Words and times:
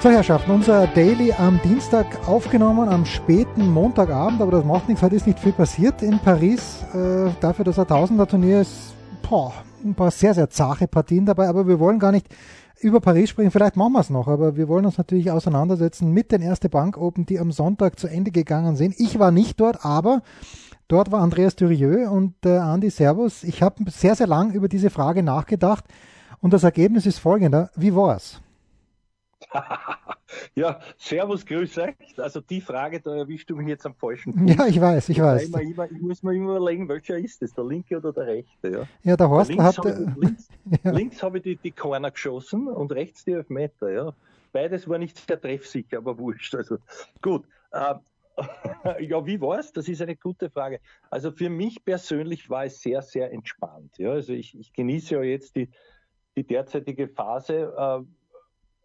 So, 0.00 0.10
Herrschaften, 0.10 0.50
unser 0.50 0.86
Daily 0.88 1.32
am 1.32 1.58
Dienstag 1.62 2.28
aufgenommen, 2.28 2.88
am 2.88 3.06
späten 3.06 3.70
Montagabend, 3.70 4.42
aber 4.42 4.50
das 4.52 4.64
macht 4.64 4.88
nichts, 4.88 5.02
heute 5.02 5.16
ist 5.16 5.26
nicht 5.26 5.38
viel 5.38 5.52
passiert 5.52 6.02
in 6.02 6.18
Paris. 6.18 6.82
Äh, 6.92 7.30
dafür, 7.40 7.64
dass 7.64 7.78
ein 7.78 7.86
Tausender-Turnier 7.86 8.60
ist, 8.60 8.94
boah, 9.28 9.54
ein 9.82 9.94
paar 9.94 10.10
sehr, 10.10 10.34
sehr 10.34 10.50
zache 10.50 10.88
Partien 10.88 11.24
dabei, 11.24 11.48
aber 11.48 11.66
wir 11.66 11.80
wollen 11.80 11.98
gar 11.98 12.12
nicht 12.12 12.26
über 12.80 13.00
Paris 13.00 13.30
sprechen, 13.30 13.50
vielleicht 13.50 13.76
machen 13.76 13.94
wir 13.94 14.00
es 14.00 14.10
noch, 14.10 14.28
aber 14.28 14.56
wir 14.56 14.68
wollen 14.68 14.84
uns 14.84 14.98
natürlich 14.98 15.30
auseinandersetzen 15.30 16.12
mit 16.12 16.32
den 16.32 16.42
Erste 16.42 16.68
Bank 16.68 16.98
Open, 16.98 17.24
die 17.24 17.38
am 17.38 17.50
Sonntag 17.50 17.98
zu 17.98 18.06
Ende 18.06 18.30
gegangen 18.30 18.76
sind. 18.76 18.94
Ich 18.98 19.18
war 19.18 19.30
nicht 19.30 19.58
dort, 19.58 19.86
aber 19.86 20.22
dort 20.86 21.12
war 21.12 21.22
Andreas 21.22 21.56
Durieux 21.56 22.10
und 22.10 22.34
äh, 22.44 22.58
Andy 22.58 22.90
Servus. 22.90 23.42
Ich 23.42 23.62
habe 23.62 23.90
sehr, 23.90 24.16
sehr 24.16 24.26
lang 24.26 24.52
über 24.52 24.68
diese 24.68 24.90
Frage 24.90 25.22
nachgedacht 25.22 25.84
und 26.40 26.52
das 26.52 26.62
Ergebnis 26.62 27.06
ist 27.06 27.20
folgender. 27.20 27.70
Wie 27.74 27.94
war 27.96 28.16
es? 28.16 28.42
Ja, 30.54 30.80
Servus, 30.96 31.44
grüß 31.44 31.78
euch. 31.78 31.94
Also 32.16 32.40
die 32.40 32.60
Frage, 32.60 33.00
da 33.00 33.14
erwischst 33.16 33.48
du 33.50 33.56
mich 33.56 33.68
jetzt 33.68 33.86
am 33.86 33.94
falschen 33.94 34.34
Punkt. 34.34 34.50
Ja, 34.50 34.66
ich 34.66 34.80
weiß, 34.80 35.08
ich 35.08 35.20
weiß. 35.20 35.48
Immer, 35.48 35.60
immer, 35.60 35.90
ich 35.90 36.00
muss 36.00 36.22
mir 36.22 36.34
immer 36.34 36.56
überlegen, 36.56 36.88
welcher 36.88 37.18
ist 37.18 37.42
das, 37.42 37.52
der 37.54 37.64
linke 37.64 37.96
oder 37.96 38.12
der 38.12 38.26
rechte. 38.26 38.68
Ja, 38.68 38.88
ja 39.02 39.16
der 39.16 39.28
Horst 39.28 39.50
links 39.50 39.64
hat... 39.64 39.78
Hab 39.78 39.86
ich, 39.86 40.16
links, 40.16 40.48
ja. 40.84 40.90
links 40.90 41.22
habe 41.22 41.38
ich 41.38 41.44
die, 41.44 41.56
die 41.56 41.70
Corner 41.70 42.10
geschossen 42.10 42.68
und 42.68 42.92
rechts 42.92 43.24
die 43.24 43.32
Elfmeter. 43.32 43.90
Ja. 43.90 44.12
Beides 44.52 44.88
war 44.88 44.98
nicht 44.98 45.18
sehr 45.18 45.40
treffsicher, 45.40 45.98
aber 45.98 46.18
wurscht. 46.18 46.54
Also 46.54 46.78
gut. 47.20 47.44
Äh, 47.72 47.94
ja, 49.00 49.24
wie 49.26 49.40
war 49.40 49.58
es? 49.58 49.72
Das 49.72 49.88
ist 49.88 50.02
eine 50.02 50.16
gute 50.16 50.50
Frage. 50.50 50.80
Also 51.10 51.30
für 51.30 51.50
mich 51.50 51.84
persönlich 51.84 52.50
war 52.50 52.64
es 52.64 52.80
sehr, 52.80 53.02
sehr 53.02 53.32
entspannt. 53.32 53.98
Ja, 53.98 54.10
also 54.10 54.32
ich, 54.32 54.58
ich 54.58 54.72
genieße 54.72 55.14
ja 55.14 55.22
jetzt 55.22 55.56
die, 55.56 55.68
die 56.36 56.44
derzeitige 56.44 57.08
Phase. 57.08 57.72
Äh, 57.76 58.04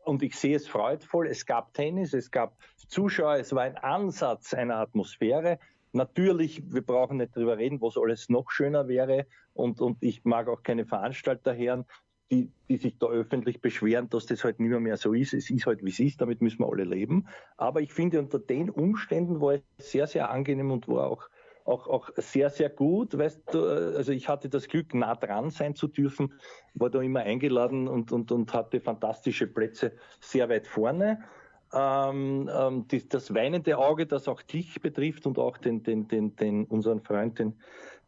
und 0.10 0.24
ich 0.24 0.36
sehe 0.36 0.56
es 0.56 0.68
freudvoll. 0.68 1.28
Es 1.28 1.46
gab 1.46 1.74
Tennis, 1.76 2.14
es 2.14 2.32
gab 2.32 2.58
Zuschauer, 2.88 3.36
es 3.36 3.54
war 3.54 3.62
ein 3.62 3.78
Ansatz 3.78 4.56
einer 4.56 4.78
Atmosphäre. 4.78 5.60
Natürlich, 5.94 6.64
wir 6.74 6.82
brauchen 6.82 7.18
nicht 7.18 7.36
drüber 7.36 7.60
reden, 7.60 7.80
was 7.80 7.96
alles 7.96 8.28
noch 8.28 8.50
schöner 8.50 8.88
wäre. 8.88 9.28
Und, 9.54 9.82
und 9.82 9.98
ich 10.02 10.26
mag 10.26 10.48
auch 10.48 10.64
keine 10.64 10.86
Veranstalter 10.86 11.56
hören, 11.56 11.86
die, 12.32 12.52
die 12.68 12.78
sich 12.78 12.98
da 12.98 13.08
öffentlich 13.08 13.62
beschweren, 13.62 14.10
dass 14.10 14.26
das 14.26 14.44
halt 14.44 14.60
nicht 14.60 14.70
mehr, 14.70 14.80
mehr 14.80 14.98
so 14.98 15.14
ist. 15.14 15.34
Es 15.34 15.50
ist 15.50 15.68
halt, 15.68 15.84
wie 15.84 15.90
es 15.90 16.00
ist, 16.00 16.22
damit 16.22 16.42
müssen 16.42 16.60
wir 16.60 16.70
alle 16.70 16.86
leben. 16.86 17.28
Aber 17.58 17.82
ich 17.82 17.94
finde, 17.94 18.20
unter 18.20 18.40
den 18.40 18.72
Umständen 18.72 19.42
war 19.42 19.54
es 19.54 19.92
sehr, 19.92 20.08
sehr 20.08 20.32
angenehm 20.32 20.72
und 20.72 20.88
war 20.88 21.08
auch 21.08 21.30
auch, 21.70 21.88
auch 21.88 22.09
sehr, 22.17 22.50
sehr 22.50 22.70
gut. 22.70 23.17
Weißt 23.17 23.44
du, 23.53 23.64
also 23.64 24.12
ich 24.12 24.28
hatte 24.28 24.50
das 24.50 24.67
Glück, 24.67 24.94
nah 24.94 25.16
dran 25.16 25.52
sein 25.52 25.75
zu 25.75 25.88
dürfen, 25.88 26.34
war 26.73 26.89
da 26.89 27.02
immer 27.02 27.22
eingeladen 27.22 27.88
und, 27.88 28.12
und, 28.12 28.31
und 28.31 28.53
hatte 28.53 28.81
fantastische 28.81 29.48
Plätze 29.48 29.94
sehr 30.20 30.50
weit 30.50 30.67
vorne. 30.67 31.23
Ähm, 31.72 32.50
ähm, 32.52 32.88
die, 32.88 33.08
das 33.08 33.34
weinende 33.34 33.78
Auge, 33.78 34.08
das 34.08 34.28
auch 34.28 34.42
dich 34.42 34.81
betrifft 34.81 35.28
und 35.28 35.38
auch 35.38 35.58
den, 35.58 35.84
den, 35.84 36.08
den, 36.08 36.36
den 36.36 36.66
unseren 36.66 37.02
Freund, 37.02 37.38
den, 37.38 37.53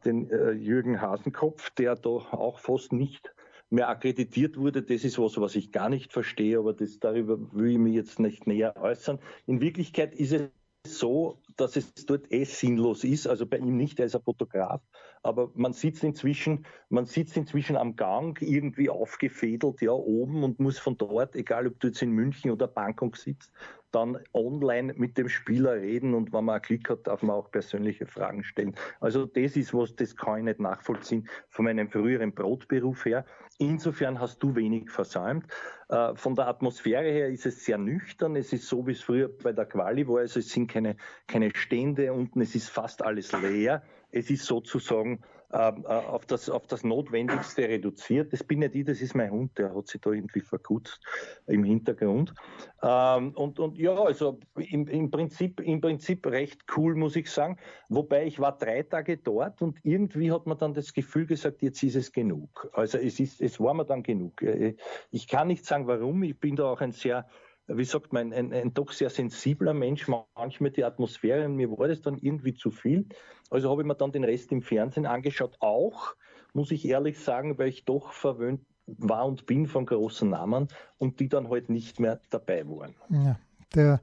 den 0.03 0.29
äh, 0.31 0.51
Jürgen 0.51 0.99
Hasenkopf, 0.99 1.69
der 1.71 1.95
da 1.95 2.09
auch 2.09 2.57
fast 2.57 2.91
nicht 2.91 3.31
mehr 3.69 3.87
akkreditiert 3.87 4.57
wurde, 4.57 4.81
das 4.81 5.03
ist 5.03 5.17
was, 5.17 5.39
was 5.39 5.55
ich 5.55 5.71
gar 5.71 5.89
nicht 5.89 6.11
verstehe, 6.11 6.57
aber 6.57 6.73
das, 6.73 6.99
darüber 6.99 7.37
will 7.53 7.71
ich 7.71 7.77
mich 7.77 7.93
jetzt 7.93 8.19
nicht 8.19 8.47
näher 8.47 8.75
äußern. 8.81 9.19
In 9.45 9.61
Wirklichkeit 9.61 10.13
ist 10.13 10.33
es 10.33 10.49
so, 10.85 11.41
dass 11.57 11.75
es 11.75 11.93
dort 12.05 12.31
eh 12.31 12.43
sinnlos 12.43 13.03
ist. 13.03 13.27
Also 13.27 13.45
bei 13.45 13.57
ihm 13.57 13.77
nicht, 13.77 13.99
er 13.99 14.05
ist 14.05 14.15
ein 14.15 14.21
Fotograf, 14.21 14.81
aber 15.21 15.51
man 15.53 15.73
sitzt 15.73 16.03
inzwischen, 16.03 16.65
man 16.89 17.05
sitzt 17.05 17.37
inzwischen 17.37 17.77
am 17.77 17.95
Gang 17.95 18.41
irgendwie 18.41 18.89
aufgefädelt, 18.89 19.81
ja, 19.81 19.91
oben 19.91 20.43
und 20.43 20.59
muss 20.59 20.79
von 20.79 20.97
dort, 20.97 21.35
egal 21.35 21.67
ob 21.67 21.79
du 21.79 21.87
jetzt 21.87 22.01
in 22.01 22.11
München 22.11 22.51
oder 22.51 22.67
Bangkok 22.67 23.17
sitzt, 23.17 23.51
dann 23.91 24.19
online 24.33 24.93
mit 24.95 25.17
dem 25.17 25.29
Spieler 25.29 25.73
reden 25.73 26.13
und 26.13 26.33
wenn 26.33 26.45
man 26.45 26.55
einen 26.55 26.61
Klick 26.61 26.89
hat, 26.89 27.07
darf 27.07 27.21
man 27.21 27.35
auch 27.35 27.51
persönliche 27.51 28.05
Fragen 28.05 28.43
stellen. 28.43 28.75
Also 28.99 29.25
das 29.25 29.55
ist 29.55 29.73
was, 29.73 29.95
das 29.95 30.15
kann 30.15 30.39
ich 30.39 30.43
nicht 30.45 30.59
nachvollziehen 30.59 31.27
von 31.49 31.65
meinem 31.65 31.89
früheren 31.89 32.33
Brotberuf 32.33 33.05
her. 33.05 33.25
Insofern 33.57 34.19
hast 34.19 34.41
du 34.41 34.55
wenig 34.55 34.89
versäumt. 34.89 35.45
Äh, 35.89 36.15
von 36.15 36.35
der 36.35 36.47
Atmosphäre 36.47 37.11
her 37.11 37.29
ist 37.29 37.45
es 37.45 37.63
sehr 37.63 37.77
nüchtern. 37.77 38.35
Es 38.35 38.53
ist 38.53 38.67
so, 38.67 38.87
wie 38.87 38.93
es 38.93 39.01
früher 39.01 39.29
bei 39.29 39.53
der 39.53 39.65
Quali 39.65 40.07
war. 40.07 40.19
Also 40.19 40.39
es 40.39 40.49
sind 40.49 40.71
keine, 40.71 40.95
keine 41.27 41.55
Stände 41.55 42.11
unten. 42.11 42.41
Es 42.41 42.55
ist 42.55 42.69
fast 42.69 43.03
alles 43.03 43.31
leer. 43.33 43.83
Es 44.09 44.29
ist 44.29 44.45
sozusagen 44.45 45.21
auf, 45.51 46.25
das, 46.25 46.49
auf 46.49 46.67
das 46.67 46.83
Notwendigste 46.83 47.63
reduziert. 47.63 48.31
Das 48.31 48.43
bin 48.43 48.59
nicht 48.59 48.75
ich, 48.75 48.85
das 48.85 49.01
ist 49.01 49.15
mein 49.15 49.31
Hund, 49.31 49.57
der 49.57 49.75
hat 49.75 49.87
sich 49.87 50.01
da 50.01 50.11
irgendwie 50.11 50.41
verkutzt 50.41 50.99
im 51.47 51.63
Hintergrund. 51.63 52.33
Ähm, 52.81 53.31
und, 53.35 53.59
und 53.59 53.77
ja, 53.77 53.93
also 53.93 54.39
im, 54.55 54.87
im, 54.87 55.11
Prinzip, 55.11 55.59
im 55.59 55.81
Prinzip 55.81 56.25
recht 56.27 56.61
cool, 56.75 56.95
muss 56.95 57.15
ich 57.15 57.29
sagen. 57.29 57.57
Wobei 57.89 58.25
ich 58.25 58.39
war 58.39 58.57
drei 58.57 58.83
Tage 58.83 59.17
dort 59.17 59.61
und 59.61 59.79
irgendwie 59.83 60.31
hat 60.31 60.45
man 60.47 60.57
dann 60.57 60.73
das 60.73 60.93
Gefühl 60.93 61.25
gesagt, 61.25 61.61
jetzt 61.61 61.83
ist 61.83 61.95
es 61.95 62.11
genug. 62.11 62.69
Also 62.73 62.97
es, 62.97 63.19
ist, 63.19 63.41
es 63.41 63.59
war 63.59 63.73
mir 63.73 63.85
dann 63.85 64.03
genug. 64.03 64.41
Äh, 64.41 64.75
ich 65.11 65.27
kann 65.27 65.47
nicht 65.47 65.65
sagen, 65.65 65.87
warum. 65.87 66.23
Ich 66.23 66.39
bin 66.39 66.55
da 66.55 66.65
auch 66.65 66.81
ein 66.81 66.91
sehr 66.91 67.27
wie 67.77 67.85
sagt 67.85 68.13
man, 68.13 68.33
ein, 68.33 68.53
ein, 68.53 68.73
doch 68.73 68.91
sehr 68.91 69.09
sensibler 69.09 69.73
Mensch, 69.73 70.07
manchmal 70.07 70.71
die 70.71 70.83
Atmosphäre, 70.83 71.45
und 71.45 71.55
mir 71.55 71.69
war 71.71 71.87
das 71.87 72.01
dann 72.01 72.17
irgendwie 72.17 72.53
zu 72.53 72.71
viel. 72.71 73.05
Also 73.49 73.69
habe 73.69 73.81
ich 73.81 73.87
mir 73.87 73.95
dann 73.95 74.11
den 74.11 74.23
Rest 74.23 74.51
im 74.51 74.61
Fernsehen 74.61 75.05
angeschaut, 75.05 75.57
auch, 75.59 76.15
muss 76.53 76.71
ich 76.71 76.87
ehrlich 76.87 77.19
sagen, 77.19 77.57
weil 77.57 77.69
ich 77.69 77.85
doch 77.85 78.11
verwöhnt 78.11 78.61
war 78.87 79.25
und 79.25 79.45
bin 79.45 79.67
von 79.67 79.85
großen 79.85 80.29
Namen 80.29 80.67
und 80.97 81.19
die 81.19 81.29
dann 81.29 81.49
halt 81.49 81.69
nicht 81.69 81.99
mehr 81.99 82.19
dabei 82.29 82.67
waren. 82.67 82.95
Ja, 83.09 83.39
der 83.75 84.01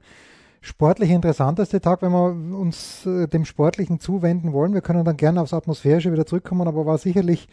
sportlich 0.61 1.11
interessanteste 1.11 1.79
Tag, 1.81 2.01
wenn 2.01 2.11
wir 2.11 2.57
uns 2.57 3.05
äh, 3.05 3.27
dem 3.27 3.45
Sportlichen 3.45 3.99
zuwenden 3.99 4.53
wollen. 4.53 4.73
Wir 4.73 4.81
können 4.81 5.05
dann 5.05 5.17
gerne 5.17 5.41
aufs 5.41 5.53
Atmosphärische 5.53 6.11
wieder 6.11 6.25
zurückkommen, 6.25 6.67
aber 6.67 6.85
war 6.85 6.97
sicherlich 6.97 7.47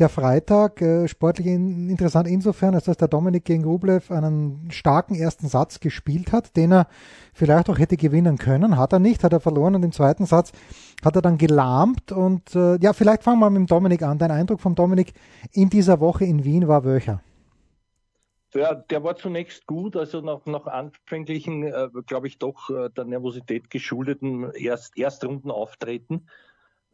der 0.00 0.08
Freitag 0.08 0.80
äh, 0.80 1.08
sportlich 1.08 1.46
in, 1.46 1.88
interessant 1.90 2.28
insofern, 2.28 2.74
als 2.74 2.84
dass 2.84 2.96
der 2.96 3.08
Dominik 3.08 3.44
gegen 3.44 3.64
Rublev 3.64 4.10
einen 4.10 4.70
starken 4.70 5.14
ersten 5.14 5.48
Satz 5.48 5.80
gespielt 5.80 6.32
hat, 6.32 6.56
den 6.56 6.72
er 6.72 6.86
vielleicht 7.32 7.68
auch 7.68 7.78
hätte 7.78 7.96
gewinnen 7.96 8.38
können. 8.38 8.76
Hat 8.76 8.92
er 8.92 8.98
nicht, 8.98 9.24
hat 9.24 9.32
er 9.32 9.40
verloren 9.40 9.74
und 9.74 9.82
im 9.82 9.92
zweiten 9.92 10.26
Satz 10.26 10.52
hat 11.04 11.16
er 11.16 11.22
dann 11.22 11.38
gelahmt. 11.38 12.12
Und 12.12 12.54
äh, 12.54 12.78
ja, 12.80 12.92
vielleicht 12.92 13.22
fangen 13.22 13.40
wir 13.40 13.50
mit 13.50 13.60
dem 13.60 13.66
Dominik 13.66 14.02
an. 14.02 14.18
Dein 14.18 14.30
Eindruck 14.30 14.60
vom 14.60 14.74
Dominik 14.74 15.12
in 15.52 15.68
dieser 15.68 16.00
Woche 16.00 16.24
in 16.24 16.44
Wien 16.44 16.68
war 16.68 16.84
welcher? 16.84 17.22
Ja, 18.54 18.74
der 18.74 19.04
war 19.04 19.16
zunächst 19.16 19.66
gut, 19.66 19.94
also 19.94 20.22
nach, 20.22 20.46
nach 20.46 20.66
anfänglichen, 20.66 21.64
äh, 21.64 21.88
glaube 22.06 22.28
ich, 22.28 22.38
doch 22.38 22.70
äh, 22.70 22.88
der 22.88 23.04
Nervosität 23.04 23.68
geschuldeten 23.68 24.50
Erst, 24.52 24.96
Erstrunden 24.96 25.50
auftreten 25.50 26.26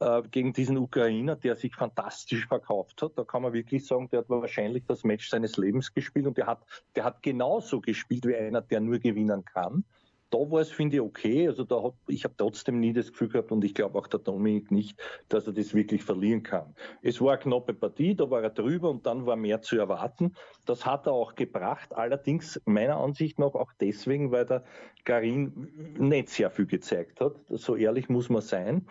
äh, 0.01 0.23
gegen 0.31 0.53
diesen 0.53 0.77
Ukrainer, 0.77 1.37
der 1.37 1.57
sich 1.57 1.75
fantastisch 1.75 2.47
verkauft 2.47 3.01
hat. 3.03 3.13
Da 3.17 3.25
kann 3.25 3.43
man 3.43 3.53
wirklich 3.53 3.87
sagen, 3.87 4.09
der 4.11 4.21
hat 4.21 4.29
wahrscheinlich 4.29 4.85
das 4.87 5.05
Match 5.05 5.29
seines 5.29 5.57
Lebens 5.57 5.93
gespielt 5.93 6.27
und 6.27 6.37
der 6.37 6.47
hat, 6.47 6.65
der 6.97 7.05
hat 7.05 7.23
genauso 7.23 7.81
gespielt 7.81 8.27
wie 8.27 8.37
einer, 8.37 8.61
der 8.61 8.81
nur 8.81 8.99
gewinnen 8.99 9.45
kann. 9.45 9.85
Da 10.31 10.39
war 10.51 10.61
es, 10.61 10.73
finde 10.73 10.97
ich, 10.97 11.01
okay. 11.01 11.47
Also 11.47 11.63
da 11.63 11.81
hat, 11.81 11.95
ich 12.09 12.25
habe 12.25 12.35
trotzdem 12.37 12.81
nie 12.81 12.93
das 12.93 13.13
Gefühl 13.13 13.29
gehabt 13.29 13.53
und 13.53 13.63
ich 13.63 13.73
glaube 13.73 13.97
auch 13.97 14.09
der 14.09 14.19
Dominik 14.19 14.73
nicht, 14.73 15.01
dass 15.29 15.47
er 15.47 15.53
das 15.53 15.75
wirklich 15.75 16.03
verlieren 16.03 16.43
kann. 16.43 16.75
Es 17.03 17.21
war 17.21 17.35
eine 17.35 17.43
knappe 17.43 17.73
Partie, 17.73 18.17
da 18.17 18.29
war 18.29 18.43
er 18.43 18.51
drüber 18.51 18.91
und 18.91 19.07
dann 19.07 19.27
war 19.27 19.37
mehr 19.37 19.63
zu 19.63 19.79
erwarten. 19.79 20.35
Das 20.67 20.85
hat 20.85 21.07
er 21.07 21.13
auch 21.13 21.37
gebracht, 21.37 21.95
allerdings 21.95 22.61
meiner 22.65 22.97
Ansicht 22.97 23.39
nach 23.39 23.55
auch 23.55 23.73
deswegen, 23.79 24.33
weil 24.33 24.45
der 24.45 24.65
Karin 25.05 25.95
nicht 25.99 26.31
sehr 26.31 26.51
viel 26.51 26.67
gezeigt 26.67 27.21
hat. 27.21 27.37
So 27.49 27.77
ehrlich 27.77 28.09
muss 28.09 28.29
man 28.29 28.43
sein. 28.43 28.89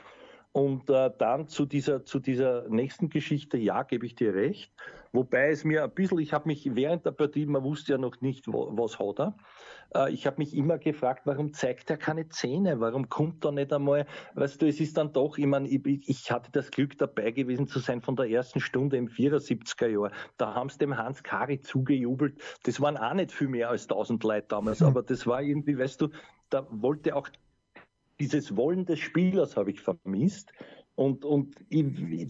Und 0.54 0.90
äh, 0.92 1.10
dann 1.18 1.48
zu 1.48 1.66
dieser, 1.66 2.06
zu 2.06 2.20
dieser 2.20 2.70
nächsten 2.70 3.10
Geschichte, 3.10 3.58
ja, 3.58 3.82
gebe 3.82 4.06
ich 4.06 4.16
dir 4.16 4.36
recht. 4.36 4.72
Wobei 5.12 5.50
es 5.50 5.64
mir 5.64 5.84
ein 5.84 5.92
bisschen, 5.92 6.20
ich 6.20 6.32
habe 6.32 6.48
mich 6.48 6.76
während 6.76 7.06
der 7.06 7.12
Partie, 7.12 7.46
man 7.46 7.64
wusste 7.64 7.94
ja 7.94 7.98
noch 7.98 8.22
nicht, 8.22 8.48
was 8.48 9.00
hat 9.00 9.20
er. 9.20 9.36
Äh, 9.96 10.14
ich 10.14 10.28
habe 10.28 10.38
mich 10.38 10.56
immer 10.56 10.78
gefragt, 10.78 11.24
warum 11.26 11.54
zeigt 11.54 11.90
er 11.90 11.98
keine 11.98 12.30
Zähne? 12.30 12.80
Warum 12.80 13.10
kommt 13.10 13.44
er 13.46 13.52
nicht 13.52 13.74
einmal? 13.74 14.06
Weißt 14.36 14.62
du, 14.62 14.68
es 14.68 14.80
ist 14.80 14.98
dann 14.98 15.12
doch, 15.12 15.40
ich 15.40 15.46
meine, 15.46 15.68
ich, 15.68 16.08
ich 16.08 16.32
hatte 16.32 16.52
das 16.52 16.70
Glück 16.70 16.98
dabei 17.00 17.32
gewesen 17.32 17.68
zu 17.68 17.80
sein 17.80 18.02
von 18.02 18.16
der 18.16 18.30
ersten 18.30 18.60
Stunde 18.60 18.98
im 18.98 19.08
74er 19.08 19.88
Jahr. 19.88 20.12
Da 20.38 20.54
haben 20.54 20.70
sie 20.70 20.78
dem 20.78 20.98
Hans 20.98 21.24
Kari 21.24 21.62
zugejubelt. 21.62 22.40
Das 22.64 22.80
waren 22.80 22.98
auch 22.98 23.14
nicht 23.14 23.32
viel 23.32 23.48
mehr 23.48 23.70
als 23.70 23.84
1000 23.84 24.24
Leute 24.24 24.48
damals, 24.50 24.82
aber 24.84 25.02
das 25.02 25.26
war 25.26 25.42
irgendwie, 25.42 25.78
weißt 25.78 26.02
du, 26.02 26.10
da 26.50 26.68
wollte 26.70 27.16
auch 27.16 27.28
dieses 28.20 28.56
Wollen 28.56 28.86
des 28.86 29.00
Spielers 29.00 29.58
habe 29.58 29.72
ich 29.72 29.82
vermisst. 29.82 30.52
Und, 30.96 31.26
und 31.26 31.56
ich, 31.70 31.86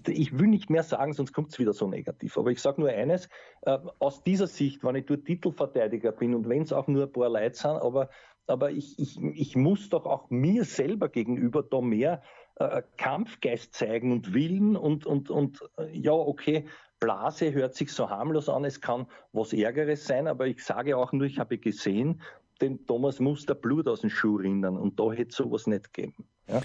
ich, 0.08 0.40
will 0.40 0.48
nicht 0.48 0.70
mehr 0.70 0.84
sagen, 0.84 1.12
sonst 1.12 1.34
kommt 1.34 1.52
es 1.52 1.60
wieder 1.60 1.74
so 1.74 1.88
negativ. 1.88 2.38
Aber 2.38 2.50
ich 2.50 2.62
sage 2.62 2.80
nur 2.80 2.90
eines, 2.90 3.28
äh, 3.64 3.78
aus 4.00 4.24
dieser 4.24 4.48
Sicht, 4.48 4.84
wenn 4.84 4.96
ich 4.96 5.06
dort 5.06 5.26
Titelverteidiger 5.26 6.14
bin 6.14 6.34
und 6.34 6.48
wenn 6.48 6.62
es 6.62 6.72
auch 6.72 6.88
nur 6.88 7.04
ein 7.04 7.12
paar 7.12 7.30
Leute 7.30 7.56
sind, 7.56 7.72
aber, 7.72 8.10
aber 8.48 8.72
ich, 8.72 8.98
ich, 8.98 9.22
ich 9.22 9.58
muss 9.58 9.90
doch 9.90 10.06
auch 10.06 10.30
mir 10.30 10.64
selber 10.64 11.10
gegenüber 11.10 11.62
da 11.62 11.82
mehr 11.82 12.22
äh, 12.56 12.84
Kampfgeist 12.98 13.74
zeigen 13.74 14.14
und 14.14 14.34
Willen 14.34 14.78
und, 14.78 15.06
und, 15.06 15.30
und 15.30 15.60
äh, 15.78 15.90
ja, 15.92 16.14
okay, 16.14 16.66
Blase 17.02 17.52
hört 17.52 17.76
sich 17.76 17.92
so 17.92 18.10
harmlos 18.10 18.48
an, 18.48 18.64
es 18.64 18.80
kann 18.80 19.08
was 19.34 19.52
Ärgeres 19.52 20.06
sein, 20.06 20.26
aber 20.26 20.48
ich 20.48 20.64
sage 20.64 20.96
auch 20.96 21.12
nur, 21.12 21.26
ich 21.26 21.38
habe 21.38 21.58
gesehen, 21.58 22.22
den 22.64 22.86
Thomas 22.88 23.20
Muster 23.20 23.56
Blut 23.56 23.88
aus 23.88 24.02
dem 24.02 24.10
Schuh 24.10 24.38
rinnen 24.38 24.78
und 24.78 25.00
da 25.00 25.12
hätte 25.12 25.36
sowas 25.36 25.68
nicht 25.68 25.94
gegeben. 25.94 26.26
Ja? 26.48 26.62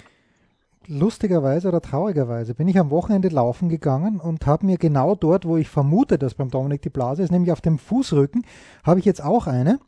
lustigerweise 0.89 1.69
oder 1.69 1.81
traurigerweise 1.81 2.55
bin 2.55 2.67
ich 2.67 2.79
am 2.79 2.91
Wochenende 2.91 3.29
laufen 3.29 3.69
gegangen 3.69 4.19
und 4.19 4.47
habe 4.47 4.67
mir 4.67 4.79
genau 4.79 5.15
dort, 5.15 5.45
wo 5.45 5.57
ich 5.57 5.69
vermute, 5.69 6.19
dass 6.19 6.35
beim 6.35 6.51
Dominik 6.51 6.83
die 6.83 6.89
Blase 6.89 7.23
ist, 7.23 7.31
nämlich 7.31 7.53
auf 7.53 7.61
dem 7.61 7.79
Fußrücken, 7.79 8.45
habe 8.85 8.99
ich 8.99 9.05
jetzt 9.05 9.23
auch 9.23 9.47
eine 9.47 9.81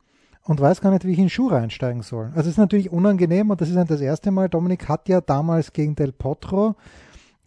und 0.44 0.60
weiß 0.60 0.80
gar 0.80 0.90
nicht, 0.90 1.04
wie 1.06 1.12
ich 1.12 1.18
in 1.18 1.24
den 1.24 1.30
Schuh 1.30 1.48
reinsteigen 1.48 2.02
soll. 2.02 2.26
Also 2.34 2.40
es 2.40 2.48
ist 2.48 2.58
natürlich 2.58 2.92
unangenehm 2.92 3.50
und 3.50 3.60
das 3.60 3.70
ist 3.70 3.76
nicht 3.76 3.90
das 3.90 4.00
erste 4.00 4.30
Mal. 4.30 4.48
Dominik 4.48 4.88
hat 4.88 5.08
ja 5.08 5.20
damals 5.20 5.72
gegen 5.72 5.96
Del 5.96 6.12
Potro 6.12 6.76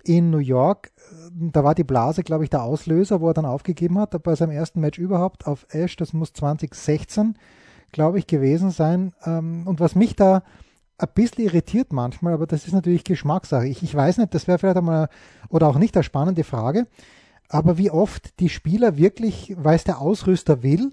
in 0.03 0.31
New 0.31 0.39
York, 0.39 0.91
da 1.31 1.63
war 1.63 1.75
die 1.75 1.85
Blase, 1.85 2.23
glaube 2.23 2.43
ich, 2.43 2.49
der 2.49 2.63
Auslöser, 2.63 3.21
wo 3.21 3.29
er 3.29 3.33
dann 3.33 3.45
aufgegeben 3.45 3.97
hat, 3.99 4.21
bei 4.23 4.35
seinem 4.35 4.51
ersten 4.51 4.81
Match 4.81 4.99
überhaupt 4.99 5.47
auf 5.47 5.65
Ash, 5.69 5.95
das 5.95 6.11
muss 6.11 6.33
2016, 6.33 7.37
glaube 7.93 8.19
ich, 8.19 8.27
gewesen 8.27 8.71
sein. 8.71 9.13
Ähm, 9.25 9.63
und 9.65 9.79
was 9.79 9.95
mich 9.95 10.15
da 10.15 10.43
ein 10.97 11.07
bisschen 11.15 11.45
irritiert 11.45 11.93
manchmal, 11.93 12.33
aber 12.33 12.47
das 12.47 12.65
ist 12.65 12.73
natürlich 12.73 13.03
Geschmackssache. 13.03 13.67
Ich, 13.67 13.81
ich 13.83 13.95
weiß 13.95 14.17
nicht, 14.17 14.33
das 14.33 14.47
wäre 14.47 14.59
vielleicht 14.59 14.77
einmal 14.77 15.09
oder 15.49 15.67
auch 15.67 15.77
nicht 15.77 15.95
eine 15.95 16.03
spannende 16.03 16.43
Frage, 16.43 16.87
aber 17.49 17.77
wie 17.77 17.91
oft 17.91 18.39
die 18.39 18.49
Spieler 18.49 18.97
wirklich, 18.97 19.55
weil 19.57 19.75
es 19.75 19.83
der 19.83 19.99
Ausrüster 19.99 20.63
will, 20.63 20.91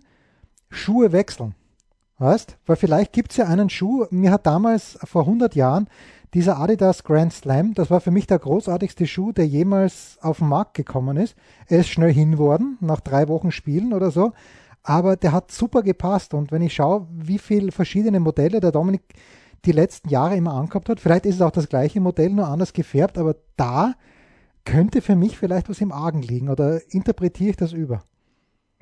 Schuhe 0.69 1.13
wechseln. 1.13 1.55
Weißt? 2.19 2.59
Weil 2.67 2.77
vielleicht 2.77 3.13
gibt 3.15 3.31
es 3.31 3.39
ja 3.39 3.47
einen 3.47 3.71
Schuh, 3.71 4.07
mir 4.11 4.31
hat 4.31 4.47
damals 4.47 4.99
vor 5.05 5.23
100 5.23 5.55
Jahren 5.55 5.89
dieser 6.35 6.59
Adidas 6.59 7.03
Grand 7.03 7.33
Slam, 7.33 7.75
das 7.75 7.91
war 7.91 8.01
für 8.01 8.11
mich 8.11 8.27
der 8.27 8.39
großartigste 8.39 9.07
Schuh, 9.07 9.33
der 9.33 9.47
jemals 9.47 10.19
auf 10.21 10.39
den 10.39 10.49
Markt 10.49 10.75
gekommen 10.75 11.17
ist. 11.17 11.35
Er 11.67 11.81
ist 11.81 11.89
schnell 11.89 12.13
hin 12.13 12.39
worden, 12.39 12.77
nach 12.81 13.01
drei 13.01 13.27
Wochen 13.29 13.51
Spielen 13.51 13.93
oder 13.93 14.11
so, 14.11 14.33
aber 14.83 15.17
der 15.17 15.33
hat 15.33 15.53
super 15.53 15.83
gepasst 15.83 16.35
und 16.35 16.53
wenn 16.53 16.63
ich 16.63 16.75
schaue, 16.75 17.07
wie 17.11 17.39
viele 17.39 17.73
verschiedene 17.73 18.21
Modelle 18.21 18.61
der 18.61 18.73
Dominik 18.73 19.03
die 19.65 19.73
letzten 19.73 20.09
Jahre 20.09 20.37
immer 20.37 20.55
angehabt 20.55 20.89
hat. 20.89 21.01
Vielleicht 21.01 21.27
ist 21.27 21.37
es 21.37 21.43
auch 21.43 21.51
das 21.51 21.69
gleiche 21.69 22.01
Modell, 22.01 22.31
nur 22.31 22.49
anders 22.49 22.73
gefärbt, 22.73 23.19
aber 23.19 23.37
da 23.57 23.95
könnte 24.65 25.01
für 25.01 25.17
mich 25.17 25.39
vielleicht 25.39 25.69
was 25.69 25.81
im 25.81 25.93
Argen 25.93 26.23
liegen 26.23 26.49
oder 26.49 26.81
interpretiere 26.93 27.51
ich 27.51 27.57
das 27.57 27.73
über? 27.73 28.03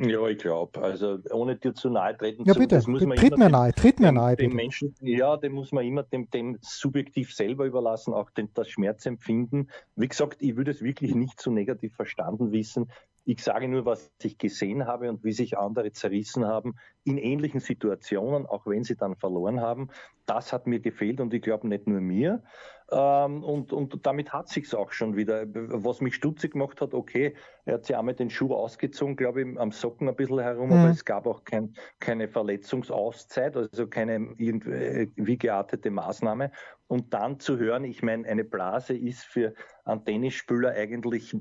Ja, 0.00 0.28
ich 0.28 0.38
glaube. 0.38 0.80
Also 0.80 1.18
ohne 1.32 1.56
dir 1.56 1.74
zu 1.74 1.90
nahe 1.90 2.16
treten 2.16 2.44
ja, 2.44 2.52
zu 2.52 2.60
bitte. 2.60 2.76
Das 2.76 2.86
muss 2.86 3.04
man 3.04 3.18
tritt 3.18 3.36
mir 3.36 3.50
nahe, 3.50 3.72
tritt 3.72 3.98
mir 3.98 4.12
nahe. 4.12 4.36
Dem 4.36 4.54
Menschen, 4.54 4.94
ja, 5.00 5.36
dem 5.36 5.54
muss 5.54 5.72
man 5.72 5.84
immer 5.84 6.04
dem, 6.04 6.30
dem 6.30 6.56
subjektiv 6.60 7.34
selber 7.34 7.64
überlassen, 7.64 8.14
auch 8.14 8.30
dem, 8.30 8.48
das 8.54 8.68
Schmerzempfinden. 8.68 9.70
Wie 9.96 10.06
gesagt, 10.06 10.40
ich 10.40 10.56
würde 10.56 10.70
es 10.70 10.82
wirklich 10.82 11.16
nicht 11.16 11.40
so 11.40 11.50
negativ 11.50 11.96
verstanden 11.96 12.52
wissen. 12.52 12.92
Ich 13.30 13.44
sage 13.44 13.68
nur, 13.68 13.84
was 13.84 14.10
ich 14.22 14.38
gesehen 14.38 14.86
habe 14.86 15.10
und 15.10 15.22
wie 15.22 15.32
sich 15.32 15.58
andere 15.58 15.92
zerrissen 15.92 16.46
haben 16.46 16.76
in 17.04 17.18
ähnlichen 17.18 17.60
Situationen, 17.60 18.46
auch 18.46 18.66
wenn 18.66 18.84
sie 18.84 18.96
dann 18.96 19.16
verloren 19.16 19.60
haben. 19.60 19.88
Das 20.24 20.50
hat 20.50 20.66
mir 20.66 20.80
gefehlt 20.80 21.20
und 21.20 21.34
ich 21.34 21.42
glaube 21.42 21.68
nicht 21.68 21.86
nur 21.86 22.00
mir. 22.00 22.42
Ähm, 22.90 23.44
und, 23.44 23.74
und 23.74 24.06
damit 24.06 24.32
hat 24.32 24.48
sich's 24.48 24.72
auch 24.72 24.92
schon 24.92 25.14
wieder. 25.14 25.44
Was 25.46 26.00
mich 26.00 26.14
stutzig 26.14 26.52
gemacht 26.52 26.80
hat, 26.80 26.94
okay, 26.94 27.36
er 27.68 27.74
hat 27.74 27.84
sich 27.84 27.94
einmal 27.94 28.14
den 28.14 28.30
Schuh 28.30 28.54
ausgezogen, 28.54 29.14
glaube 29.14 29.42
ich, 29.42 29.60
am 29.60 29.72
Socken 29.72 30.08
ein 30.08 30.16
bisschen 30.16 30.40
herum, 30.40 30.70
mhm. 30.70 30.76
aber 30.76 30.88
es 30.88 31.04
gab 31.04 31.26
auch 31.26 31.44
kein, 31.44 31.74
keine 32.00 32.26
Verletzungsauszeit, 32.26 33.58
also 33.58 33.86
keine 33.86 34.32
irgendwie 34.38 35.36
geartete 35.36 35.90
Maßnahme. 35.90 36.50
Und 36.86 37.12
dann 37.12 37.38
zu 37.40 37.58
hören, 37.58 37.84
ich 37.84 38.02
meine, 38.02 38.26
eine 38.26 38.44
Blase 38.44 38.96
ist 38.96 39.22
für 39.22 39.52
einen 39.84 40.02
Tennisspieler 40.02 40.70
eigentlich 40.70 41.36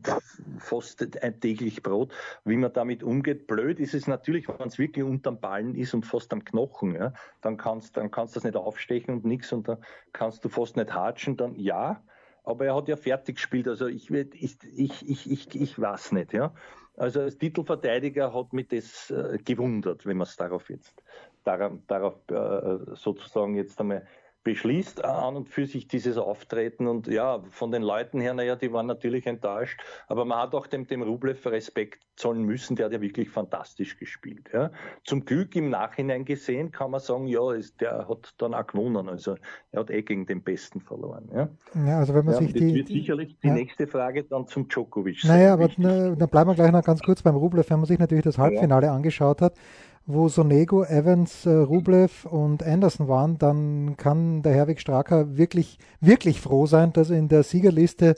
fast 0.57 1.23
ein 1.23 1.39
täglich 1.39 1.81
Brot. 1.81 2.13
Wie 2.43 2.57
man 2.57 2.73
damit 2.73 3.03
umgeht, 3.03 3.47
blöd 3.47 3.79
ist 3.79 3.93
es 3.93 4.05
natürlich, 4.05 4.49
wenn 4.49 4.67
es 4.67 4.77
wirklich 4.77 5.05
unterm 5.05 5.39
Ballen 5.39 5.75
ist 5.75 5.93
und 5.93 6.05
fast 6.05 6.33
am 6.33 6.43
Knochen. 6.43 6.95
Ja? 6.95 7.13
Dann 7.39 7.55
kannst 7.55 7.95
dann 7.95 8.11
kannst 8.11 8.35
du 8.35 8.39
das 8.39 8.43
nicht 8.43 8.57
aufstechen 8.57 9.13
und 9.13 9.23
nichts 9.23 9.53
und 9.53 9.69
dann 9.69 9.77
kannst 10.11 10.43
du 10.43 10.49
fast 10.49 10.75
nicht 10.75 10.93
hatschen, 10.93 11.37
dann 11.37 11.55
ja. 11.55 12.03
Aber 12.47 12.65
er 12.65 12.75
hat 12.75 12.87
ja 12.87 12.95
fertig 12.95 13.35
gespielt, 13.35 13.67
also 13.67 13.87
ich, 13.87 14.09
ich, 14.09 14.57
ich, 14.73 15.09
ich, 15.09 15.29
ich, 15.29 15.61
ich 15.61 15.79
weiß 15.79 16.13
nicht, 16.13 16.31
ja. 16.31 16.53
Also 16.95 17.19
als 17.19 17.37
Titelverteidiger 17.37 18.33
hat 18.33 18.53
mich 18.53 18.69
das 18.69 19.11
äh, 19.11 19.37
gewundert, 19.43 20.05
wenn 20.05 20.15
man 20.15 20.27
es 20.27 20.37
darauf 20.37 20.69
jetzt, 20.69 21.03
darauf, 21.43 21.73
darauf 21.87 22.15
äh, 22.29 22.95
sozusagen 22.95 23.55
jetzt 23.55 23.81
einmal 23.81 24.07
beschließt 24.47 25.03
an 25.03 25.35
und 25.35 25.49
für 25.49 25.65
sich 25.65 25.89
dieses 25.89 26.17
Auftreten. 26.17 26.87
Und 26.87 27.07
ja, 27.07 27.43
von 27.49 27.69
den 27.69 27.81
Leuten 27.81 28.21
her, 28.21 28.33
naja, 28.33 28.55
die 28.55 28.71
waren 28.71 28.85
natürlich 28.85 29.27
enttäuscht. 29.27 29.81
Aber 30.07 30.23
man 30.23 30.39
hat 30.39 30.55
auch 30.55 30.67
dem, 30.67 30.87
dem 30.87 31.01
Rublev 31.01 31.45
Respekt 31.47 32.05
zollen 32.15 32.43
müssen. 32.43 32.77
Der 32.77 32.85
hat 32.85 32.93
ja 32.93 33.01
wirklich 33.01 33.29
fantastisch 33.29 33.99
gespielt. 33.99 34.49
Ja. 34.53 34.71
Zum 35.03 35.25
Glück 35.25 35.53
im 35.57 35.69
Nachhinein 35.69 36.23
gesehen 36.23 36.71
kann 36.71 36.91
man 36.91 37.01
sagen, 37.01 37.27
ja, 37.27 37.51
ist, 37.51 37.81
der 37.81 38.07
hat 38.07 38.35
dann 38.37 38.53
auch 38.53 38.65
gewonnen. 38.65 39.09
Also 39.09 39.35
er 39.73 39.81
hat 39.81 39.91
eh 39.91 40.01
gegen 40.01 40.25
den 40.25 40.41
Besten 40.41 40.79
verloren. 40.79 41.29
Ja, 41.33 41.49
ja 41.85 41.99
also 41.99 42.13
wenn 42.13 42.23
man 42.23 42.35
ja, 42.35 42.39
sich 42.39 42.53
die. 42.53 42.73
wird 42.73 42.87
sicherlich 42.87 43.37
die 43.43 43.47
ja. 43.47 43.53
nächste 43.53 43.85
Frage 43.85 44.23
dann 44.23 44.47
zum 44.47 44.69
Djokovic. 44.69 45.25
Naja, 45.25 45.53
aber 45.55 45.67
dann 45.67 46.29
bleiben 46.29 46.49
wir 46.49 46.55
gleich 46.55 46.71
noch 46.71 46.85
ganz 46.85 47.01
kurz 47.01 47.21
beim 47.21 47.35
Rublev, 47.35 47.69
wenn 47.69 47.79
man 47.79 47.85
sich 47.85 47.99
natürlich 47.99 48.23
das 48.23 48.37
Halbfinale 48.37 48.91
angeschaut 48.91 49.41
hat 49.41 49.55
wo 50.07 50.29
Sonego, 50.29 50.83
Evans, 50.83 51.45
äh, 51.45 51.49
Rublev 51.51 52.25
und 52.25 52.63
Anderson 52.63 53.09
waren, 53.09 53.37
dann 53.37 53.97
kann 53.97 54.41
der 54.41 54.53
Herwig 54.53 54.79
Straker 54.79 55.37
wirklich, 55.37 55.77
wirklich 55.99 56.39
froh 56.39 56.65
sein, 56.65 56.93
dass 56.93 57.09
in 57.09 57.27
der 57.27 57.43
Siegerliste 57.43 58.15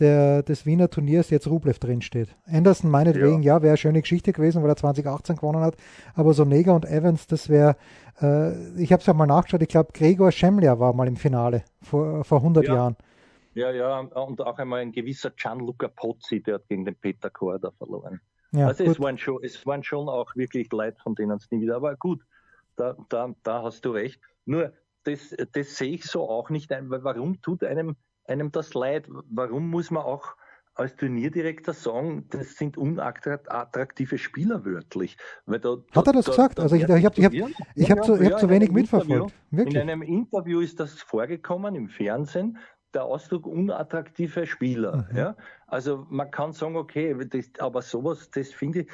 der, 0.00 0.42
des 0.42 0.66
Wiener 0.66 0.90
Turniers 0.90 1.30
jetzt 1.30 1.46
Rublev 1.46 1.78
drinsteht. 1.78 2.36
Anderson 2.46 2.90
meinetwegen, 2.90 3.42
ja, 3.42 3.54
ja 3.54 3.62
wäre 3.62 3.70
eine 3.70 3.76
schöne 3.76 4.00
Geschichte 4.00 4.32
gewesen, 4.32 4.62
weil 4.62 4.70
er 4.70 4.76
2018 4.76 5.36
gewonnen 5.36 5.60
hat, 5.60 5.76
aber 6.14 6.34
Sonego 6.34 6.74
und 6.74 6.84
Evans, 6.84 7.28
das 7.28 7.48
wäre, 7.48 7.76
äh, 8.20 8.80
ich 8.80 8.92
habe 8.92 9.00
es 9.00 9.06
ja 9.06 9.14
mal 9.14 9.26
nachgeschaut, 9.26 9.62
ich 9.62 9.68
glaube 9.68 9.92
Gregor 9.92 10.32
Schemler 10.32 10.80
war 10.80 10.92
mal 10.92 11.06
im 11.06 11.16
Finale 11.16 11.62
vor, 11.82 12.24
vor 12.24 12.38
100 12.38 12.66
ja. 12.66 12.74
Jahren. 12.74 12.96
Ja, 13.54 13.70
ja, 13.70 13.98
und 13.98 14.40
auch 14.40 14.58
einmal 14.58 14.80
ein 14.80 14.92
gewisser 14.92 15.30
Gianluca 15.30 15.88
Pozzi, 15.88 16.42
der 16.42 16.56
hat 16.56 16.68
gegen 16.68 16.84
den 16.84 16.96
Peter 16.96 17.30
Korda 17.30 17.70
verloren. 17.72 18.20
Ja, 18.52 18.68
also 18.68 18.84
es 18.84 18.98
waren, 18.98 19.18
schon, 19.18 19.42
es 19.42 19.66
waren 19.66 19.82
schon 19.82 20.08
auch 20.08 20.34
wirklich 20.34 20.70
Leute, 20.72 20.98
von 21.02 21.14
denen 21.14 21.36
es 21.36 21.50
nie 21.50 21.60
wieder. 21.60 21.76
Aber 21.76 21.96
gut, 21.96 22.24
da, 22.76 22.96
da, 23.08 23.34
da 23.42 23.62
hast 23.62 23.84
du 23.84 23.90
recht. 23.90 24.20
Nur, 24.46 24.72
das, 25.04 25.34
das 25.52 25.76
sehe 25.76 25.94
ich 25.94 26.04
so 26.04 26.28
auch 26.28 26.50
nicht 26.50 26.72
ein, 26.72 26.90
weil 26.90 27.04
warum 27.04 27.40
tut 27.42 27.62
einem, 27.64 27.96
einem 28.24 28.50
das 28.50 28.74
leid? 28.74 29.08
Warum 29.30 29.68
muss 29.68 29.90
man 29.90 30.02
auch 30.02 30.36
als 30.78 30.94
Turnierdirektor 30.94 31.74
sagen, 31.74 32.26
das 32.30 32.54
sind 32.54 32.76
unattraktive 32.76 34.16
Spieler 34.16 34.64
wörtlich. 34.64 35.16
Da, 35.46 35.78
Hat 35.92 36.06
er 36.06 36.12
das 36.12 36.26
da, 36.26 36.30
gesagt? 36.30 36.58
Da, 36.58 36.62
also 36.62 36.76
ich, 36.76 36.84
ich 36.84 37.04
habe 37.04 37.14
ich 37.16 37.24
hab, 37.24 37.32
ich 37.32 37.90
hab, 37.90 38.04
zu, 38.04 38.20
ich 38.20 38.30
hab 38.30 38.38
zu 38.38 38.48
wenig 38.48 38.70
mitverfolgt. 38.70 39.34
In 39.50 39.76
einem 39.76 40.02
Interview 40.02 40.60
ist 40.60 40.78
das 40.78 41.02
vorgekommen 41.02 41.74
im 41.74 41.88
Fernsehen 41.88 42.58
der 42.94 43.04
Ausdruck 43.04 43.46
unattraktive 43.46 44.46
Spieler. 44.46 45.06
Mhm. 45.10 45.16
Ja? 45.16 45.36
Also 45.66 46.06
man 46.08 46.30
kann 46.30 46.52
sagen, 46.52 46.76
okay, 46.76 47.14
das, 47.28 47.50
aber 47.58 47.82
sowas, 47.82 48.30
das 48.30 48.48
finde 48.48 48.80
ich, 48.80 48.88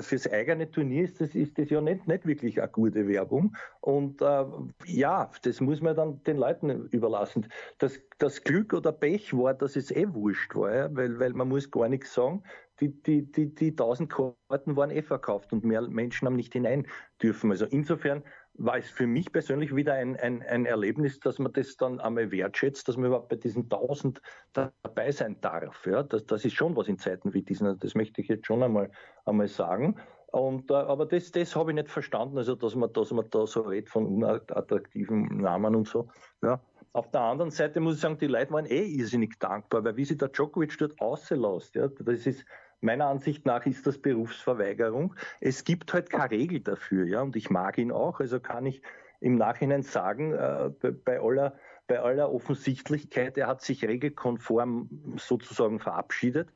fürs 0.00 0.28
eigene 0.30 0.70
Turnier 0.70 1.04
ist 1.04 1.20
das, 1.20 1.34
ist 1.34 1.58
das 1.58 1.70
ja 1.70 1.80
nicht, 1.80 2.06
nicht 2.06 2.26
wirklich 2.26 2.60
eine 2.60 2.70
gute 2.70 3.06
Werbung. 3.06 3.56
Und 3.80 4.20
äh, 4.20 4.44
ja, 4.84 5.30
das 5.42 5.60
muss 5.60 5.80
man 5.80 5.96
dann 5.96 6.22
den 6.24 6.36
Leuten 6.36 6.88
überlassen. 6.88 7.48
Das, 7.78 8.00
das 8.18 8.42
Glück 8.42 8.72
oder 8.72 8.92
Pech 8.92 9.36
war, 9.36 9.54
dass 9.54 9.76
es 9.76 9.90
eh 9.90 10.12
wurscht 10.12 10.54
war, 10.54 10.74
ja? 10.74 10.88
weil, 10.94 11.18
weil 11.18 11.32
man 11.32 11.48
muss 11.48 11.70
gar 11.70 11.88
nichts 11.88 12.14
sagen. 12.14 12.42
Die, 12.80 12.90
die, 12.90 13.30
die, 13.30 13.54
die 13.54 13.70
1000 13.70 14.10
Karten 14.10 14.76
waren 14.76 14.90
eh 14.90 15.02
verkauft 15.02 15.52
und 15.52 15.64
mehr 15.64 15.80
Menschen 15.82 16.26
haben 16.26 16.36
nicht 16.36 16.52
hinein 16.52 16.86
dürfen. 17.22 17.50
Also 17.50 17.64
insofern 17.64 18.22
war 18.58 18.78
es 18.78 18.88
für 18.90 19.06
mich 19.06 19.32
persönlich 19.32 19.74
wieder 19.74 19.94
ein, 19.94 20.16
ein, 20.16 20.42
ein 20.42 20.66
Erlebnis, 20.66 21.20
dass 21.20 21.38
man 21.38 21.52
das 21.52 21.76
dann 21.76 22.00
einmal 22.00 22.30
wertschätzt, 22.30 22.88
dass 22.88 22.96
man 22.96 23.06
überhaupt 23.06 23.28
bei 23.28 23.36
diesen 23.36 23.64
1000 23.64 24.20
dabei 24.52 25.10
sein 25.10 25.36
darf. 25.40 25.86
Ja, 25.86 26.02
das, 26.02 26.26
das 26.26 26.44
ist 26.44 26.54
schon 26.54 26.76
was 26.76 26.88
in 26.88 26.98
Zeiten 26.98 27.34
wie 27.34 27.42
diesen. 27.42 27.78
Das 27.78 27.94
möchte 27.94 28.20
ich 28.20 28.28
jetzt 28.28 28.46
schon 28.46 28.62
einmal, 28.62 28.90
einmal 29.24 29.48
sagen. 29.48 29.96
Und, 30.32 30.70
äh, 30.70 30.74
aber 30.74 31.06
das, 31.06 31.30
das 31.32 31.54
habe 31.56 31.70
ich 31.70 31.76
nicht 31.76 31.88
verstanden, 31.88 32.38
also 32.38 32.54
dass 32.54 32.74
man, 32.74 32.92
dass 32.92 33.10
man 33.12 33.28
da 33.30 33.46
so 33.46 33.62
redet 33.62 33.88
von 33.88 34.06
unattraktiven 34.06 35.38
Namen 35.38 35.74
und 35.74 35.88
so. 35.88 36.08
Ja. 36.42 36.60
Auf 36.92 37.10
der 37.10 37.20
anderen 37.20 37.50
Seite 37.50 37.80
muss 37.80 37.96
ich 37.96 38.00
sagen, 38.00 38.18
die 38.18 38.26
Leute 38.26 38.52
waren 38.52 38.66
eh 38.66 38.84
irrsinnig 38.84 39.38
dankbar, 39.38 39.84
weil 39.84 39.96
wie 39.96 40.04
sich 40.04 40.16
der 40.16 40.28
Djokovic 40.28 40.76
dort 40.78 40.98
auslässt, 40.98 41.74
ja, 41.74 41.88
das 41.88 42.26
ist, 42.26 42.46
Meiner 42.80 43.06
Ansicht 43.06 43.46
nach 43.46 43.66
ist 43.66 43.86
das 43.86 43.98
Berufsverweigerung. 43.98 45.14
Es 45.40 45.64
gibt 45.64 45.92
halt 45.92 46.10
keine 46.10 46.30
Regel 46.30 46.60
dafür, 46.60 47.06
ja, 47.06 47.22
und 47.22 47.36
ich 47.36 47.50
mag 47.50 47.78
ihn 47.78 47.92
auch, 47.92 48.20
also 48.20 48.40
kann 48.40 48.66
ich 48.66 48.82
im 49.20 49.36
Nachhinein 49.36 49.82
sagen, 49.82 50.34
äh, 50.34 50.70
bei, 50.80 50.90
bei 50.90 51.20
aller 51.20 51.54
bei 51.86 52.00
aller 52.00 52.32
Offensichtlichkeit, 52.32 53.38
er 53.38 53.46
hat 53.46 53.62
sich 53.62 53.84
regelkonform 53.84 55.14
sozusagen 55.16 55.78
verabschiedet. 55.78 56.48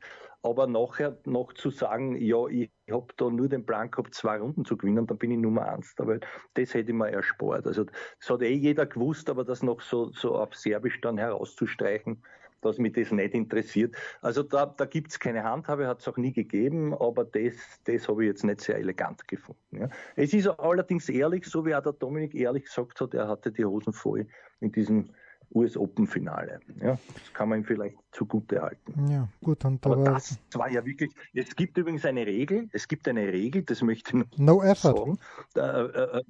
Aber 0.42 0.66
nachher 0.66 1.18
noch 1.26 1.52
zu 1.52 1.68
sagen, 1.68 2.16
ja, 2.16 2.46
ich 2.46 2.70
habe 2.90 3.12
da 3.18 3.28
nur 3.28 3.48
den 3.48 3.66
Plan 3.66 3.90
gehabt, 3.90 4.14
zwei 4.14 4.38
Runden 4.38 4.64
zu 4.64 4.78
gewinnen, 4.78 5.06
dann 5.06 5.18
bin 5.18 5.30
ich 5.30 5.38
Nummer 5.38 5.68
eins 5.68 5.94
da, 5.96 6.06
weil 6.06 6.20
das 6.54 6.72
hätte 6.72 6.92
ich 6.92 6.96
mir 6.96 7.10
erspart. 7.10 7.66
Also 7.66 7.84
das 7.84 8.30
hat 8.30 8.40
eh 8.40 8.54
jeder 8.54 8.86
gewusst, 8.86 9.28
aber 9.28 9.44
das 9.44 9.62
noch 9.62 9.82
so, 9.82 10.10
so 10.12 10.36
auf 10.36 10.54
Serbisch 10.54 10.98
dann 11.02 11.18
herauszustreichen, 11.18 12.22
dass 12.60 12.78
mich 12.78 12.92
das 12.92 13.10
nicht 13.10 13.34
interessiert. 13.34 13.94
Also 14.22 14.42
da, 14.42 14.66
da 14.66 14.84
gibt 14.84 15.10
es 15.10 15.18
keine 15.18 15.44
Handhabe, 15.44 15.86
hat 15.86 16.00
es 16.00 16.08
auch 16.08 16.16
nie 16.16 16.32
gegeben, 16.32 16.94
aber 16.94 17.24
das, 17.24 17.54
das 17.84 18.08
habe 18.08 18.24
ich 18.24 18.28
jetzt 18.28 18.44
nicht 18.44 18.60
sehr 18.60 18.76
elegant 18.76 19.26
gefunden. 19.28 19.78
Ja. 19.78 19.88
Es 20.16 20.32
ist 20.32 20.46
allerdings 20.46 21.08
ehrlich, 21.08 21.46
so 21.46 21.64
wie 21.64 21.74
auch 21.74 21.82
der 21.82 21.92
Dominik 21.92 22.34
ehrlich 22.34 22.64
gesagt 22.64 23.00
hat, 23.00 23.14
er 23.14 23.28
hatte 23.28 23.52
die 23.52 23.64
Hosen 23.64 23.92
voll 23.92 24.26
in 24.60 24.72
diesem 24.72 25.10
US 25.54 25.76
Open 25.76 26.06
Finale. 26.06 26.60
Ja, 26.80 26.98
das 27.14 27.34
kann 27.34 27.48
man 27.48 27.60
ihm 27.60 27.64
vielleicht 27.64 27.96
zugute 28.12 28.60
halten. 28.60 29.08
Ja, 29.08 29.28
gut. 29.42 29.64
Und 29.64 29.84
aber, 29.86 29.96
aber 29.96 30.04
das 30.04 30.38
war 30.54 30.70
ja 30.70 30.84
wirklich, 30.84 31.10
es 31.32 31.54
gibt 31.54 31.78
übrigens 31.78 32.04
eine 32.04 32.26
Regel, 32.26 32.68
es 32.72 32.88
gibt 32.88 33.06
eine 33.06 33.32
Regel, 33.32 33.62
das 33.62 33.82
möchte 33.82 34.16
ich 34.16 34.38
no 34.38 34.62
effort. 34.62 34.96
sagen. 34.96 35.18
Da, 35.54 35.86
äh, 35.86 36.18
äh 36.18 36.22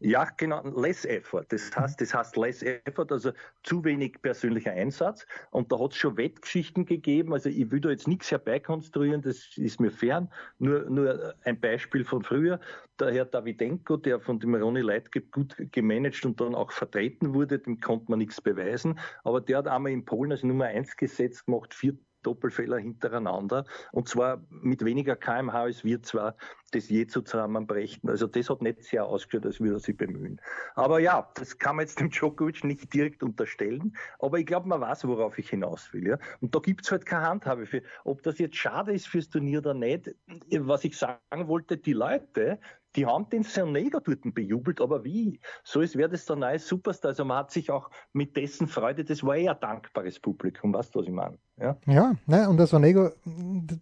ja, 0.00 0.26
genau, 0.36 0.62
less 0.76 1.04
effort. 1.04 1.46
Das 1.50 1.74
heißt, 1.76 2.00
das 2.00 2.12
heißt 2.12 2.36
less 2.36 2.62
effort, 2.62 3.12
also 3.12 3.30
zu 3.62 3.84
wenig 3.84 4.20
persönlicher 4.22 4.72
Einsatz. 4.72 5.26
Und 5.50 5.70
da 5.70 5.78
hat 5.78 5.92
es 5.92 5.98
schon 5.98 6.16
Wettgeschichten 6.16 6.84
gegeben. 6.84 7.32
Also 7.32 7.48
ich 7.48 7.70
will 7.70 7.80
da 7.80 7.90
jetzt 7.90 8.08
nichts 8.08 8.30
herbeikonstruieren, 8.30 9.22
das 9.22 9.56
ist 9.56 9.80
mir 9.80 9.90
fern. 9.90 10.28
Nur, 10.58 10.90
nur 10.90 11.34
ein 11.44 11.60
Beispiel 11.60 12.04
von 12.04 12.22
früher. 12.22 12.58
Der 12.98 13.12
Herr 13.12 13.24
Davidenko, 13.24 13.96
der 13.96 14.20
von 14.20 14.38
dem 14.38 14.54
Ronny 14.54 14.80
Leitgeb 14.80 15.32
gut 15.32 15.56
gemanagt 15.72 16.24
und 16.24 16.40
dann 16.40 16.54
auch 16.54 16.70
vertreten 16.72 17.32
wurde, 17.34 17.58
dem 17.58 17.80
konnte 17.80 18.10
man 18.10 18.18
nichts 18.18 18.40
beweisen. 18.40 18.98
Aber 19.24 19.40
der 19.40 19.58
hat 19.58 19.68
einmal 19.68 19.92
in 19.92 20.04
Polen 20.04 20.32
als 20.32 20.42
Nummer 20.42 20.66
eins 20.66 20.96
gesetzt 20.96 21.11
gemacht, 21.44 21.74
vier 21.74 21.96
Doppelfehler 22.22 22.78
hintereinander 22.78 23.64
und 23.92 24.08
zwar 24.08 24.44
mit 24.48 24.84
weniger 24.84 25.16
kmh 25.16 25.52
als 25.52 25.84
wir 25.84 26.02
zwar 26.02 26.36
das 26.70 26.88
je 26.88 27.06
zusammenbrächten. 27.06 28.08
Also 28.08 28.26
das 28.26 28.48
hat 28.48 28.62
nicht 28.62 28.84
sehr 28.84 29.04
ausgeschaut, 29.04 29.44
als 29.44 29.60
würde 29.60 29.76
er 29.76 29.80
sich 29.80 29.96
bemühen. 29.96 30.40
Aber 30.74 31.00
ja, 31.00 31.30
das 31.34 31.58
kann 31.58 31.76
man 31.76 31.84
jetzt 31.84 32.00
dem 32.00 32.10
Djokovic 32.10 32.64
nicht 32.64 32.92
direkt 32.94 33.22
unterstellen, 33.22 33.94
aber 34.20 34.38
ich 34.38 34.46
glaube, 34.46 34.68
man 34.68 34.80
weiß, 34.80 35.06
worauf 35.06 35.38
ich 35.38 35.50
hinaus 35.50 35.92
will. 35.92 36.08
Ja? 36.08 36.18
Und 36.40 36.54
da 36.54 36.60
gibt 36.60 36.84
es 36.84 36.90
halt 36.90 37.04
keine 37.04 37.26
Handhabe 37.26 37.66
für. 37.66 37.82
Ob 38.04 38.22
das 38.22 38.38
jetzt 38.38 38.56
schade 38.56 38.92
ist 38.92 39.06
fürs 39.06 39.28
Turnier 39.28 39.58
oder 39.58 39.74
nicht, 39.74 40.14
was 40.50 40.84
ich 40.84 40.96
sagen 40.96 41.48
wollte, 41.48 41.76
die 41.76 41.92
Leute, 41.92 42.58
die 42.96 43.06
haben 43.06 43.28
den 43.30 43.42
Sonego 43.42 44.00
dort 44.00 44.20
bejubelt, 44.34 44.80
aber 44.80 45.04
wie? 45.04 45.40
So 45.64 45.80
ist 45.80 45.96
wäre 45.96 46.10
das 46.10 46.26
der 46.26 46.36
neue 46.36 46.58
Superstar. 46.58 47.10
Also 47.10 47.24
man 47.24 47.38
hat 47.38 47.50
sich 47.50 47.70
auch 47.70 47.90
mit 48.12 48.36
dessen 48.36 48.66
Freude, 48.66 49.04
das 49.04 49.22
war 49.22 49.36
eher 49.36 49.54
dankbares 49.54 50.20
Publikum, 50.20 50.74
weißt 50.74 50.94
du, 50.94 51.00
was 51.00 51.06
ich 51.06 51.12
meine? 51.12 51.38
Ja, 51.56 51.76
ja 51.86 52.14
ne, 52.26 52.48
und 52.48 52.56
der 52.56 52.66
Sonego, 52.66 53.10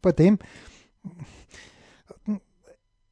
bei 0.03 0.13
dem, 0.13 0.39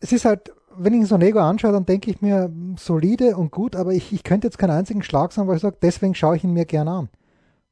es 0.01 0.13
ist 0.13 0.25
halt, 0.25 0.53
wenn 0.77 0.95
ich 0.95 1.09
Sonego 1.09 1.41
anschaue, 1.41 1.73
dann 1.73 1.87
denke 1.87 2.11
ich 2.11 2.23
mir, 2.23 2.53
solide 2.77 3.37
und 3.37 3.51
gut, 3.51 3.75
aber 3.75 3.93
ich, 3.93 4.13
ich 4.13 4.23
könnte 4.23 4.47
jetzt 4.47 4.59
keinen 4.59 4.71
einzigen 4.71 5.03
Schlag 5.03 5.33
sagen, 5.33 5.49
weil 5.49 5.57
ich 5.57 5.63
sage, 5.63 5.79
deswegen 5.83 6.15
schaue 6.15 6.37
ich 6.37 6.45
ihn 6.45 6.53
mir 6.53 6.67
gerne 6.67 6.91
an. 6.91 7.09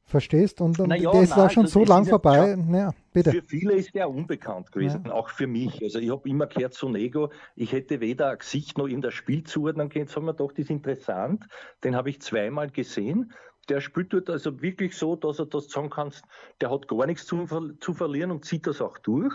Verstehst? 0.07 0.61
Und, 0.61 0.79
und 0.79 0.95
ja, 0.95 1.11
der 1.11 1.21
ist 1.21 1.35
war 1.35 1.49
schon 1.49 1.65
also 1.65 1.81
so 1.81 1.85
lang 1.85 2.05
vorbei. 2.05 2.57
Ja, 2.71 2.93
bitte. 3.11 3.31
Für 3.31 3.41
viele 3.41 3.73
ist 3.73 3.93
der 3.93 4.09
unbekannt 4.09 4.71
gewesen, 4.71 5.03
ja. 5.05 5.11
auch 5.11 5.27
für 5.27 5.47
mich. 5.47 5.83
Also 5.83 5.99
ich 5.99 6.09
habe 6.09 6.29
immer 6.29 6.47
gehört, 6.47 6.73
Sonego, 6.73 7.29
ich 7.57 7.73
hätte 7.73 7.99
weder 7.99 8.29
ein 8.29 8.37
Gesicht 8.37 8.77
noch 8.77 8.87
in 8.87 9.01
das 9.01 9.13
Spiel 9.13 9.43
zuordnen 9.43 9.89
können. 9.89 10.05
Jetzt 10.05 10.15
haben 10.15 10.23
wir 10.23 10.33
doch, 10.33 10.53
das 10.53 10.59
ist 10.59 10.69
interessant. 10.69 11.45
Den 11.83 11.97
habe 11.97 12.09
ich 12.09 12.21
zweimal 12.21 12.69
gesehen. 12.69 13.33
Der 13.67 13.81
spielt 13.81 14.13
dort 14.13 14.29
also 14.29 14.61
wirklich 14.61 14.95
so, 14.95 15.17
dass 15.17 15.39
er 15.39 15.45
das 15.45 15.67
sagen 15.67 15.89
kannst, 15.89 16.23
der 16.61 16.71
hat 16.71 16.87
gar 16.87 17.05
nichts 17.05 17.25
zu, 17.25 17.45
zu 17.81 17.93
verlieren 17.93 18.31
und 18.31 18.45
zieht 18.45 18.65
das 18.65 18.79
auch 18.79 18.97
durch. 18.99 19.33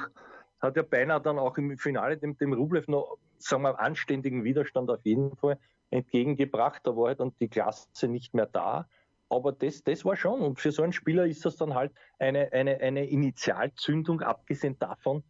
Hat 0.58 0.76
ja 0.76 0.82
beinahe 0.82 1.20
dann 1.20 1.38
auch 1.38 1.58
im 1.58 1.76
Finale 1.76 2.16
dem, 2.16 2.38
dem 2.38 2.54
Rublev 2.54 2.88
noch, 2.88 3.18
sagen 3.36 3.62
wir, 3.64 3.78
anständigen 3.78 4.42
Widerstand 4.42 4.88
auf 4.88 5.04
jeden 5.04 5.36
Fall 5.36 5.58
entgegengebracht. 5.90 6.80
Da 6.84 6.96
war 6.96 7.08
halt 7.08 7.20
dann 7.20 7.34
die 7.40 7.48
Klasse 7.48 8.08
nicht 8.08 8.32
mehr 8.32 8.46
da. 8.46 8.88
Aber 9.32 9.52
das, 9.52 9.82
das 9.82 10.04
war 10.04 10.14
schon. 10.14 10.42
Und 10.42 10.60
für 10.60 10.72
so 10.72 10.82
einen 10.82 10.92
Spieler 10.92 11.26
ist 11.26 11.46
das 11.46 11.56
dann 11.56 11.74
halt 11.74 11.90
eine, 12.18 12.52
eine, 12.52 12.78
eine 12.80 13.06
Initialzündung, 13.06 14.20
abgesehen 14.20 14.78
davon, 14.78 15.22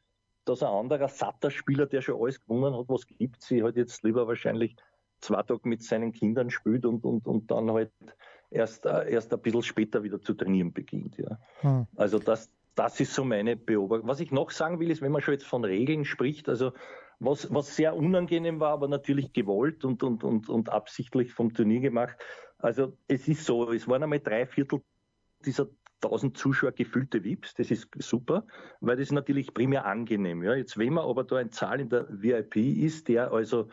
dass 0.44 0.64
ein 0.64 0.70
anderer 0.70 1.06
satter 1.06 1.52
Spieler, 1.52 1.86
der 1.86 2.02
schon 2.02 2.20
alles 2.20 2.40
gewonnen 2.40 2.76
hat, 2.76 2.88
was 2.88 3.06
gibt, 3.06 3.42
sie 3.42 3.62
halt 3.62 3.76
jetzt 3.76 4.02
lieber 4.02 4.26
wahrscheinlich 4.26 4.74
zwei 5.20 5.40
Tage 5.44 5.68
mit 5.68 5.84
seinen 5.84 6.12
Kindern 6.12 6.50
spielt 6.50 6.84
und, 6.84 7.04
und, 7.04 7.28
und 7.28 7.48
dann 7.52 7.70
halt 7.70 7.92
erst, 8.50 8.86
äh, 8.86 9.08
erst 9.08 9.32
ein 9.32 9.40
bisschen 9.40 9.62
später 9.62 10.02
wieder 10.02 10.20
zu 10.20 10.34
trainieren 10.34 10.72
beginnt. 10.72 11.16
Ja. 11.18 11.38
Hm. 11.60 11.86
Also 11.94 12.18
das, 12.18 12.50
das 12.74 12.98
ist 12.98 13.14
so 13.14 13.22
meine 13.24 13.54
Beobachtung. 13.54 14.08
Was 14.08 14.18
ich 14.18 14.32
noch 14.32 14.50
sagen 14.50 14.80
will, 14.80 14.90
ist, 14.90 15.00
wenn 15.00 15.12
man 15.12 15.22
schon 15.22 15.34
jetzt 15.34 15.46
von 15.46 15.64
Regeln 15.64 16.04
spricht, 16.04 16.48
also 16.48 16.72
was, 17.20 17.54
was 17.54 17.76
sehr 17.76 17.94
unangenehm 17.94 18.58
war, 18.58 18.72
aber 18.72 18.88
natürlich 18.88 19.32
gewollt 19.32 19.84
und, 19.84 20.02
und, 20.02 20.24
und, 20.24 20.48
und 20.48 20.70
absichtlich 20.70 21.32
vom 21.32 21.54
Turnier 21.54 21.78
gemacht, 21.78 22.16
also 22.62 22.96
es 23.08 23.28
ist 23.28 23.44
so, 23.44 23.70
es 23.72 23.88
waren 23.88 24.02
einmal 24.02 24.20
drei 24.20 24.46
Viertel 24.46 24.82
dieser 25.44 25.68
1000 26.02 26.36
Zuschauer 26.36 26.72
gefüllte 26.72 27.22
VIPs, 27.22 27.54
das 27.54 27.70
ist 27.70 27.88
super, 27.98 28.46
weil 28.80 28.96
das 28.96 29.08
ist 29.08 29.12
natürlich 29.12 29.52
primär 29.54 29.84
angenehm. 29.84 30.42
Ja. 30.42 30.54
Jetzt, 30.54 30.78
wenn 30.78 30.94
man 30.94 31.04
aber 31.04 31.24
da 31.24 31.36
ein 31.36 31.50
Zahl 31.50 31.80
in 31.80 31.88
der 31.88 32.06
VIP 32.08 32.56
ist, 32.56 33.08
der 33.08 33.32
also, 33.32 33.68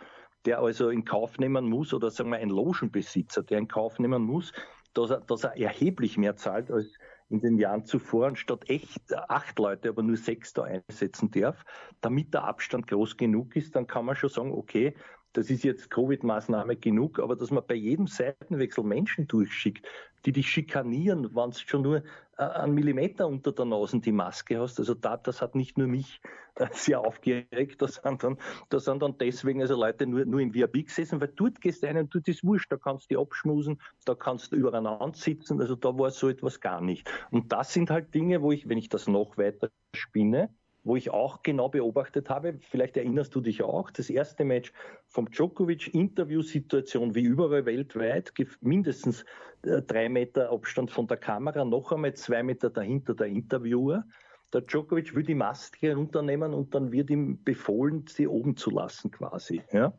der 0.46 0.60
also 0.60 0.90
in 0.90 1.06
Kauf 1.06 1.38
nehmen 1.40 1.70
muss, 1.70 1.94
oder 1.94 2.12
sagen 2.12 2.32
wir 2.32 2.38
ein 2.38 2.50
Logenbesitzer, 2.50 3.44
der 3.44 3.60
in 3.60 3.68
Kauf 3.68 4.00
nehmen 4.00 4.24
muss, 4.24 4.54
dass 4.94 5.12
er, 5.12 5.22
dass 5.22 5.44
er 5.44 5.58
erheblich 5.58 6.18
mehr 6.18 6.36
zahlt 6.36 6.72
als 6.72 6.98
in 7.30 7.42
den 7.42 7.58
Jahren 7.58 7.86
zuvor 7.86 8.28
und 8.28 8.40
statt 8.40 8.70
echt 8.70 9.14
acht 9.14 9.60
Leute, 9.60 9.90
aber 9.90 10.02
nur 10.02 10.18
sechs 10.18 10.54
da 10.54 10.64
einsetzen 10.64 11.30
darf, 11.30 11.64
damit 12.02 12.34
der 12.34 12.44
Abstand 12.44 12.88
groß 12.88 13.18
genug 13.18 13.56
ist, 13.56 13.76
dann 13.76 13.86
kann 13.86 14.06
man 14.06 14.16
schon 14.16 14.30
sagen, 14.30 14.52
okay, 14.52 14.96
das 15.34 15.50
ist 15.50 15.64
jetzt 15.64 15.92
Covid-Maßnahme 15.92 16.76
genug, 16.76 17.20
aber 17.20 17.36
dass 17.36 17.52
man 17.52 17.64
bei 17.68 17.76
jedem 17.76 18.08
Seitenwechsel 18.08 18.84
Menschen 18.84 19.28
durchschickt, 19.28 19.86
die 20.26 20.32
dich 20.32 20.50
schikanieren, 20.50 21.36
wenn 21.36 21.50
es 21.50 21.62
schon 21.62 21.84
nur 21.84 22.04
äh, 22.38 22.44
einen 22.44 22.74
Millimeter 22.74 23.28
unter 23.28 23.52
der 23.52 23.66
Nase 23.66 24.00
die 24.00 24.12
Maske 24.12 24.60
hast. 24.60 24.80
Also 24.80 24.94
da, 24.94 25.18
das 25.18 25.42
hat 25.42 25.56
nicht 25.56 25.78
nur 25.78 25.88
mich 25.88 26.20
äh, 26.56 26.68
sehr 26.72 27.02
aufgeregt, 27.02 27.82
da 27.82 27.88
sind 27.88 28.24
dann, 28.24 28.38
da 28.70 28.80
sind 28.80 29.02
dann 29.02 29.18
deswegen 29.18 29.62
also 29.62 29.76
Leute 29.76 30.08
nur, 30.08 30.26
nur 30.26 30.40
im 30.42 30.54
VIP 30.54 30.88
gesessen, 30.88 31.22
weil 31.22 31.32
dort 31.36 31.62
gehst 31.62 31.84
du 31.84 31.88
ein 31.88 31.98
und 31.98 32.14
dort 32.14 32.28
ist 32.28 32.44
wurscht, 32.44 32.72
da 32.72 32.78
kannst 32.78 33.12
du 33.12 33.22
abschmusen, 33.22 33.82
da 34.06 34.16
kannst 34.16 34.52
du 34.52 34.56
übereinander 34.56 35.12
sitzen, 35.14 35.62
also 35.62 35.76
da 35.76 35.98
war 35.98 36.12
so 36.12 36.28
etwas 36.28 36.60
gar 36.60 36.82
nicht. 36.82 37.10
Und 37.32 37.52
das 37.52 37.72
sind 37.72 37.90
halt 37.92 38.14
Dinge, 38.14 38.42
wo 38.42 38.52
ich, 38.52 38.68
wenn 38.68 38.78
ich 38.78 38.90
das 38.90 39.08
noch 39.08 39.38
weiter 39.38 39.70
spinne, 39.96 40.50
wo 40.90 40.96
ich 40.96 41.12
auch 41.12 41.44
genau 41.44 41.70
beobachtet 41.70 42.32
habe, 42.32 42.58
vielleicht 42.62 42.98
erinnerst 42.98 43.36
du 43.36 43.42
dich 43.42 43.62
auch, 43.62 43.92
das 43.92 44.10
erste 44.10 44.44
Match 44.44 44.74
vom 45.08 45.30
Djokovic, 45.30 45.94
Interviewsituation 45.94 47.14
wie 47.14 47.22
überall 47.22 47.64
weltweit, 47.68 48.34
mindestens 48.62 49.24
äh, 49.62 49.84
drei 49.84 50.10
Meter 50.10 50.52
Abstand 50.52 50.90
von 50.90 51.06
der 51.06 51.18
Kamera, 51.18 51.64
noch 51.64 51.92
einmal 51.92 52.16
zwei 52.16 52.42
Meter 52.42 52.72
dahinter 52.72 53.14
der 53.14 53.28
Interviewer. 53.28 54.04
Der 54.52 54.62
Djokovic 54.62 55.14
will 55.14 55.22
die 55.22 55.36
Maske 55.36 55.96
runternehmen 55.96 56.56
und 56.56 56.74
dann 56.74 56.92
wird 56.92 57.12
ihm 57.12 57.44
befohlen, 57.44 58.06
sie 58.08 58.28
oben 58.28 58.58
zu 58.58 58.72
lassen 58.72 59.12
quasi. 59.12 59.62
Ja? 59.72 59.94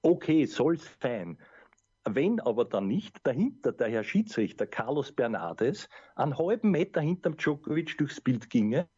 Okay, 0.00 0.46
soll's 0.46 0.88
fein. 0.88 1.36
Wenn 2.08 2.40
aber 2.40 2.64
dann 2.64 2.88
nicht 2.88 3.18
dahinter 3.24 3.72
der 3.72 3.88
Herr 3.88 4.02
Schiedsrichter 4.02 4.66
Carlos 4.66 5.12
Bernardes 5.12 5.90
einen 6.16 6.38
halben 6.38 6.70
Meter 6.70 7.02
hinterm 7.02 7.36
Djokovic 7.36 7.98
durchs 7.98 8.18
Bild 8.18 8.48
ginge, 8.48 8.88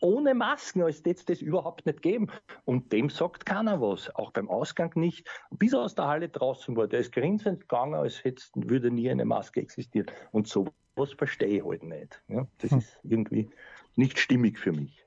ohne 0.00 0.34
Masken, 0.34 0.82
als 0.82 0.98
hätte 0.98 1.10
es 1.10 1.24
das 1.24 1.42
überhaupt 1.42 1.86
nicht 1.86 2.02
geben. 2.02 2.28
Und 2.64 2.92
dem 2.92 3.10
sagt 3.10 3.46
keiner 3.46 3.80
was, 3.80 4.14
auch 4.14 4.30
beim 4.30 4.48
Ausgang 4.48 4.92
nicht. 4.94 5.26
Bis 5.50 5.72
er 5.72 5.80
aus 5.80 5.94
der 5.94 6.06
Halle 6.06 6.28
draußen 6.28 6.76
war, 6.76 6.86
der 6.86 7.00
ist 7.00 7.12
grinsend 7.12 7.60
gegangen, 7.62 7.94
als 7.94 8.22
hätte, 8.24 8.42
würde 8.54 8.90
nie 8.90 9.10
eine 9.10 9.24
Maske 9.24 9.60
existieren. 9.60 10.06
Und 10.32 10.48
sowas 10.48 11.12
verstehe 11.16 11.58
ich 11.58 11.64
halt 11.64 11.82
nicht. 11.82 12.22
Ja, 12.28 12.46
das 12.58 12.70
hm. 12.70 12.78
ist 12.78 13.00
irgendwie 13.02 13.50
nicht 13.96 14.18
stimmig 14.18 14.58
für 14.58 14.72
mich. 14.72 15.04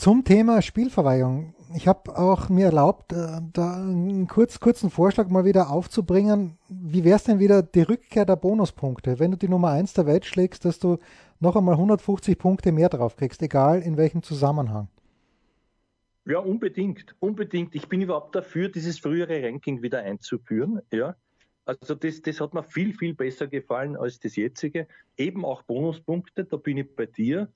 Zum 0.00 0.24
Thema 0.24 0.62
Spielverweigerung. 0.62 1.52
Ich 1.74 1.86
habe 1.86 2.18
auch 2.18 2.48
mir 2.48 2.66
erlaubt, 2.66 3.12
äh, 3.12 3.42
da 3.52 3.74
einen 3.74 4.26
kurz, 4.28 4.58
kurzen 4.58 4.88
Vorschlag 4.88 5.28
mal 5.28 5.44
wieder 5.44 5.68
aufzubringen. 5.68 6.56
Wie 6.70 7.04
wäre 7.04 7.16
es 7.16 7.24
denn 7.24 7.38
wieder 7.38 7.62
die 7.62 7.82
Rückkehr 7.82 8.24
der 8.24 8.36
Bonuspunkte? 8.36 9.18
Wenn 9.18 9.30
du 9.30 9.36
die 9.36 9.48
Nummer 9.48 9.72
1 9.72 9.92
der 9.92 10.06
Welt 10.06 10.24
schlägst, 10.24 10.64
dass 10.64 10.78
du 10.78 10.96
noch 11.40 11.56
einmal 11.56 11.74
150 11.74 12.38
Punkte 12.38 12.72
mehr 12.72 12.88
drauf 12.88 13.16
kriegst, 13.16 13.42
egal 13.42 13.82
in 13.82 13.96
welchem 13.96 14.22
Zusammenhang. 14.22 14.88
Ja, 16.26 16.38
unbedingt, 16.38 17.16
unbedingt. 17.18 17.74
Ich 17.74 17.88
bin 17.88 18.02
überhaupt 18.02 18.34
dafür, 18.34 18.68
dieses 18.68 18.98
frühere 18.98 19.42
Ranking 19.42 19.82
wieder 19.82 20.00
einzuführen. 20.00 20.80
Ja, 20.92 21.16
also 21.64 21.94
das, 21.94 22.22
das 22.22 22.40
hat 22.40 22.54
mir 22.54 22.62
viel, 22.62 22.92
viel 22.94 23.14
besser 23.14 23.46
gefallen 23.46 23.96
als 23.96 24.20
das 24.20 24.36
jetzige. 24.36 24.86
Eben 25.16 25.44
auch 25.44 25.62
Bonuspunkte, 25.62 26.44
da 26.44 26.56
bin 26.56 26.76
ich 26.76 26.94
bei 26.94 27.06
dir. 27.06 27.48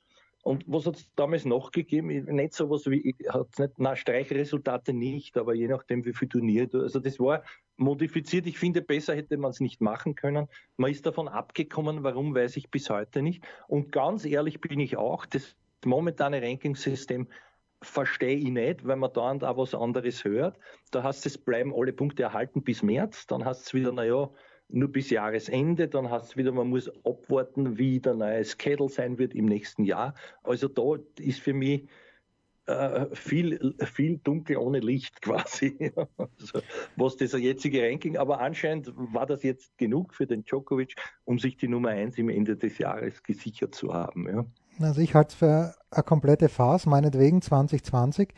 Und 0.45 0.65
was 0.67 0.85
hat 0.87 0.97
es 0.97 1.11
damals 1.17 1.47
noch 1.47 1.73
gegeben? 1.73 2.09
Nicht 2.09 2.53
so 2.53 2.69
was 2.69 2.89
wie, 2.91 3.17
hat 3.29 3.59
nicht, 3.59 3.79
na, 3.79 3.97
Streichresultate 3.97 4.93
nicht, 4.93 5.39
aber 5.39 5.55
je 5.55 5.69
nachdem, 5.69 6.05
wie 6.05 6.13
viel 6.13 6.29
Turnier 6.29 6.67
du, 6.67 6.83
also 6.83 7.01
das 7.01 7.19
war 7.19 7.43
modifiziert. 7.79 8.47
Ich 8.47 8.59
finde, 8.59 8.83
besser 8.83 9.17
hätte 9.17 9.39
man 9.39 9.53
es 9.53 9.61
nicht 9.61 9.81
machen 9.81 10.15
können. 10.15 10.49
Man 10.77 10.91
ist 10.91 11.07
davon 11.07 11.29
abgekommen. 11.29 12.05
Warum, 12.05 12.35
weiß 12.35 12.59
ich 12.59 12.71
bis 12.71 12.91
heute 12.91 13.23
nicht. 13.23 13.43
Und 13.69 13.91
ganz 13.91 14.27
ehrlich 14.27 14.61
bin 14.61 14.79
ich 14.81 14.99
auch, 14.99 15.25
das 15.25 15.57
momentane 15.83 16.43
Ranking-System 16.43 17.27
verstehe 17.81 18.37
ich 18.37 18.51
nicht, 18.51 18.87
weil 18.87 18.97
man 18.97 19.13
da 19.15 19.31
und 19.31 19.43
da 19.43 19.57
was 19.57 19.75
anderes 19.75 20.25
hört. 20.25 20.59
Da 20.91 21.03
heißt 21.03 21.25
es, 21.25 21.39
bleiben 21.39 21.73
alle 21.75 21.95
Punkte 21.95 22.23
erhalten 22.23 22.63
bis 22.63 22.83
März. 22.83 23.27
Dann 23.27 23.47
heißt 23.47 23.67
es 23.67 23.73
wieder, 23.75 23.93
naja, 23.93 24.31
nur 24.69 24.91
bis 24.91 25.11
Jahresende. 25.11 25.89
Dann 25.89 26.11
heißt 26.11 26.31
es 26.31 26.37
wieder, 26.37 26.53
man 26.53 26.69
muss 26.69 26.91
abwarten, 27.05 27.79
wie 27.79 28.01
der 28.01 28.15
neue 28.15 28.45
Schedule 28.45 28.91
sein 28.91 29.19
wird 29.19 29.35
im 29.35 29.47
nächsten 29.47 29.85
Jahr. 29.85 30.15
Also 30.43 30.69
da 30.69 30.97
ist 31.19 31.41
für 31.41 31.55
mich 31.55 31.89
äh, 32.67 33.07
viel, 33.13 33.75
viel 33.85 34.19
dunkel 34.19 34.57
ohne 34.57 34.81
Licht 34.81 35.21
quasi, 35.23 35.93
also, 36.17 36.61
was 36.97 37.17
das 37.17 37.33
jetzige 37.33 37.83
Ranking, 37.83 38.17
aber 38.17 38.41
anscheinend 38.41 38.91
war 38.97 39.27
das 39.27 39.43
jetzt 39.43 39.77
genug 39.77 40.15
für 40.15 40.27
den 40.27 40.45
Djokovic, 40.45 40.95
um 41.25 41.39
sich 41.39 41.59
die 41.59 41.69
Nummer 41.69 41.91
1 41.91 42.17
im 42.17 42.31
Ende 42.31 42.57
des 42.57 42.79
Jahres 42.79 43.23
gesichert 43.23 43.75
zu 43.75 43.93
haben. 43.93 44.29
Ja. 44.29 44.47
Also 44.81 45.03
ich 45.03 45.15
halte 45.15 45.29
es 45.29 45.35
für 45.35 45.75
eine 45.91 46.03
komplette 46.05 46.49
Phase, 46.49 46.89
meinetwegen 46.89 47.43
2020. 47.43 48.33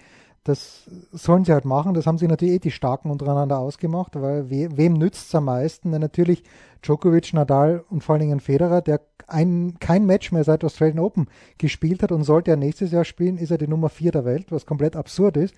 Das 0.46 0.84
sollen 1.10 1.44
sie 1.44 1.52
halt 1.52 1.64
machen. 1.64 1.92
Das 1.94 2.06
haben 2.06 2.18
sie 2.18 2.28
natürlich 2.28 2.54
eh 2.54 2.58
die 2.60 2.70
Starken 2.70 3.10
untereinander 3.10 3.58
ausgemacht, 3.58 4.14
weil 4.14 4.48
we 4.48 4.68
wem 4.76 4.92
nützt 4.92 5.26
es 5.26 5.34
am 5.34 5.46
meisten? 5.46 5.90
Denn 5.90 6.00
natürlich 6.00 6.44
Djokovic, 6.82 7.34
Nadal 7.34 7.84
und 7.90 8.04
vor 8.04 8.14
allen 8.14 8.20
Dingen 8.20 8.38
Federer, 8.38 8.80
der 8.80 9.00
ein, 9.26 9.74
kein 9.80 10.06
Match 10.06 10.30
mehr 10.30 10.44
seit 10.44 10.62
Australian 10.62 11.00
Open 11.00 11.26
gespielt 11.58 12.04
hat 12.04 12.12
und 12.12 12.22
sollte 12.22 12.52
er 12.52 12.56
nächstes 12.56 12.92
Jahr 12.92 13.04
spielen, 13.04 13.38
ist 13.38 13.50
er 13.50 13.58
die 13.58 13.66
Nummer 13.66 13.88
4 13.88 14.12
der 14.12 14.24
Welt, 14.24 14.52
was 14.52 14.66
komplett 14.66 14.94
absurd 14.94 15.36
ist. 15.36 15.52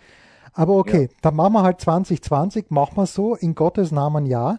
Aber 0.55 0.77
okay, 0.77 1.03
ja. 1.03 1.17
dann 1.21 1.37
machen 1.37 1.53
wir 1.53 1.63
halt 1.65 1.83
2020, 1.83 2.71
machen 2.71 2.97
wir 2.97 3.05
so, 3.05 3.35
in 3.35 3.55
Gottes 3.55 3.93
Namen 3.93 4.25
ja. 4.25 4.59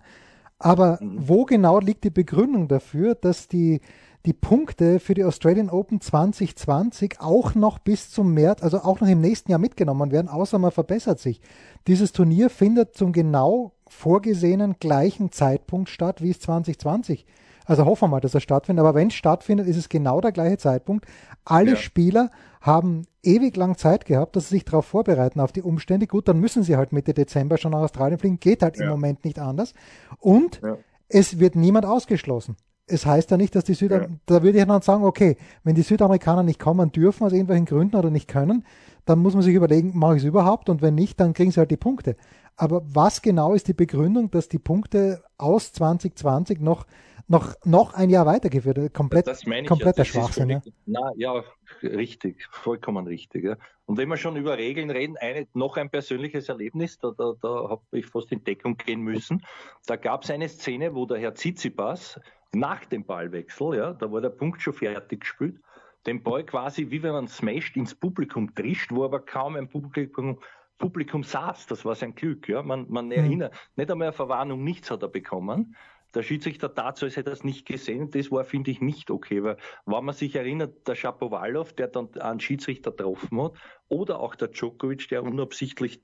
Aber 0.59 0.99
mhm. 1.01 1.27
wo 1.27 1.45
genau 1.45 1.79
liegt 1.79 2.03
die 2.03 2.11
Begründung 2.11 2.67
dafür, 2.67 3.15
dass 3.15 3.47
die 3.47 3.81
die 4.29 4.33
Punkte 4.33 4.99
für 4.99 5.15
die 5.15 5.23
Australian 5.23 5.71
Open 5.71 6.01
2020 6.01 7.19
auch 7.19 7.55
noch 7.55 7.79
bis 7.79 8.11
zum 8.11 8.35
März, 8.35 8.61
also 8.61 8.77
auch 8.81 9.01
noch 9.01 9.07
im 9.07 9.21
nächsten 9.21 9.49
Jahr 9.49 9.59
mitgenommen 9.59 10.11
werden, 10.11 10.27
außer 10.27 10.59
man 10.59 10.69
verbessert 10.69 11.19
sich. 11.19 11.41
Dieses 11.87 12.11
Turnier 12.11 12.51
findet 12.51 12.95
zum 12.95 13.11
genau 13.11 13.71
vorgesehenen 13.87 14.75
gleichen 14.79 15.31
Zeitpunkt 15.31 15.89
statt, 15.89 16.21
wie 16.21 16.29
es 16.29 16.39
2020. 16.41 17.25
Also 17.65 17.85
hoffen 17.85 18.03
wir 18.03 18.07
mal, 18.09 18.19
dass 18.19 18.35
er 18.35 18.39
stattfindet. 18.39 18.85
Aber 18.85 18.93
wenn 18.93 19.07
es 19.07 19.15
stattfindet, 19.15 19.65
ist 19.67 19.77
es 19.77 19.89
genau 19.89 20.21
der 20.21 20.31
gleiche 20.31 20.59
Zeitpunkt. 20.59 21.07
Alle 21.43 21.71
ja. 21.71 21.75
Spieler 21.75 22.29
haben 22.61 23.07
ewig 23.23 23.57
lang 23.57 23.79
Zeit 23.79 24.05
gehabt, 24.05 24.35
dass 24.35 24.49
sie 24.49 24.57
sich 24.57 24.65
darauf 24.65 24.85
vorbereiten, 24.85 25.39
auf 25.39 25.53
die 25.53 25.63
Umstände. 25.63 26.05
Gut, 26.05 26.27
dann 26.27 26.39
müssen 26.39 26.61
sie 26.61 26.77
halt 26.77 26.93
Mitte 26.93 27.15
Dezember 27.15 27.57
schon 27.57 27.71
nach 27.71 27.79
Australien 27.79 28.19
fliegen. 28.19 28.39
Geht 28.39 28.61
halt 28.61 28.77
ja. 28.77 28.83
im 28.83 28.89
Moment 28.91 29.25
nicht 29.25 29.39
anders. 29.39 29.73
Und 30.19 30.61
ja. 30.61 30.77
es 31.07 31.39
wird 31.39 31.55
niemand 31.55 31.87
ausgeschlossen 31.87 32.57
es 32.89 33.05
heißt 33.05 33.31
ja 33.31 33.37
nicht, 33.37 33.55
dass 33.55 33.63
die 33.63 33.73
Südamerikaner, 33.73 34.15
ja. 34.15 34.21
da 34.25 34.43
würde 34.43 34.59
ich 34.59 34.65
dann 34.65 34.81
sagen, 34.81 35.03
okay, 35.03 35.37
wenn 35.63 35.75
die 35.75 35.81
Südamerikaner 35.81 36.43
nicht 36.43 36.59
kommen 36.59 36.91
dürfen 36.91 37.25
aus 37.25 37.31
irgendwelchen 37.31 37.65
Gründen 37.65 37.95
oder 37.95 38.09
nicht 38.09 38.27
können, 38.27 38.65
dann 39.05 39.19
muss 39.19 39.33
man 39.33 39.43
sich 39.43 39.55
überlegen, 39.55 39.97
mache 39.97 40.17
ich 40.17 40.23
es 40.23 40.27
überhaupt 40.27 40.69
und 40.69 40.81
wenn 40.81 40.95
nicht, 40.95 41.19
dann 41.19 41.33
kriegen 41.33 41.51
sie 41.51 41.59
halt 41.59 41.71
die 41.71 41.77
Punkte. 41.77 42.15
Aber 42.55 42.81
was 42.85 43.21
genau 43.21 43.53
ist 43.53 43.67
die 43.67 43.73
Begründung, 43.73 44.31
dass 44.31 44.49
die 44.49 44.59
Punkte 44.59 45.23
aus 45.37 45.71
2020 45.71 46.59
noch 46.59 46.85
noch, 47.29 47.53
noch 47.63 47.93
ein 47.93 48.09
Jahr 48.09 48.25
weitergeführt. 48.25 48.77
Äh, 48.77 48.89
komplett, 48.89 49.27
das 49.27 49.45
meine 49.45 49.61
ich 49.61 49.67
kompletter 49.67 49.99
ja, 49.99 50.05
Schwachsinn. 50.05 50.49
Völlig, 50.49 50.65
ja. 50.65 50.71
Na, 50.87 51.11
ja, 51.15 51.43
richtig, 51.83 52.47
vollkommen 52.51 53.05
richtig. 53.05 53.43
Ja. 53.43 53.55
Und 53.85 53.97
wenn 53.97 54.09
wir 54.09 54.17
schon 54.17 54.35
über 54.35 54.57
Regeln 54.57 54.89
reden, 54.89 55.15
eine, 55.17 55.47
noch 55.53 55.77
ein 55.77 55.89
persönliches 55.89 56.49
Erlebnis, 56.49 56.97
da, 56.97 57.11
da, 57.15 57.33
da 57.39 57.69
habe 57.69 57.81
ich 57.91 58.07
fast 58.07 58.31
in 58.31 58.43
Deckung 58.43 58.77
gehen 58.77 59.01
müssen. 59.01 59.45
Da 59.85 59.95
gab 59.95 60.23
es 60.23 60.31
eine 60.31 60.49
Szene, 60.49 60.95
wo 60.95 61.05
der 61.05 61.19
Herr 61.19 61.35
Tsitsipas 61.35 62.19
nach 62.53 62.85
dem 62.85 63.05
Ballwechsel, 63.05 63.75
ja, 63.75 63.93
da 63.93 64.11
war 64.11 64.21
der 64.21 64.29
Punkt 64.29 64.61
schon 64.61 64.73
fertig 64.73 65.21
gespielt, 65.21 65.61
den 66.05 66.23
Ball 66.23 66.43
quasi, 66.45 66.89
wie 66.89 67.03
wenn 67.03 67.11
man 67.11 67.27
smasht, 67.27 67.75
ins 67.75 67.93
Publikum 67.93 68.55
trischt, 68.55 68.91
wo 68.91 69.03
aber 69.03 69.19
kaum 69.19 69.55
ein 69.55 69.69
Publikum 69.69 70.39
Publikum 70.77 71.23
saß. 71.23 71.67
Das 71.67 71.83
war 71.83 71.93
sein 71.93 72.15
Glück. 72.15 72.47
Ja. 72.47 72.63
Man, 72.63 72.89
man 72.89 73.07
mhm. 73.07 73.11
erinnert, 73.11 73.53
nicht 73.75 73.91
einmal 73.91 74.07
eine 74.07 74.13
Verwarnung, 74.13 74.63
nichts 74.63 74.89
hat 74.89 75.03
er 75.03 75.09
bekommen 75.09 75.75
der 76.13 76.23
Schiedsrichter 76.23 76.73
tat 76.73 76.97
so, 76.97 77.05
als 77.05 77.15
hätte 77.15 77.29
er 77.29 77.33
es 77.33 77.43
nicht 77.43 77.65
gesehen. 77.65 78.09
Das 78.11 78.31
war, 78.31 78.43
finde 78.43 78.71
ich, 78.71 78.81
nicht 78.81 79.11
okay, 79.11 79.43
weil 79.43 79.57
wenn 79.85 80.05
man 80.05 80.15
sich 80.15 80.35
erinnert, 80.35 80.87
der 80.87 80.95
Schapowalow, 80.95 81.65
der 81.77 81.87
dann 81.87 82.13
einen 82.19 82.39
Schiedsrichter 82.39 82.91
getroffen 82.91 83.41
hat, 83.41 83.53
oder 83.87 84.19
auch 84.19 84.35
der 84.35 84.49
Djokovic, 84.49 85.07
der 85.09 85.23
unabsichtlich 85.23 86.03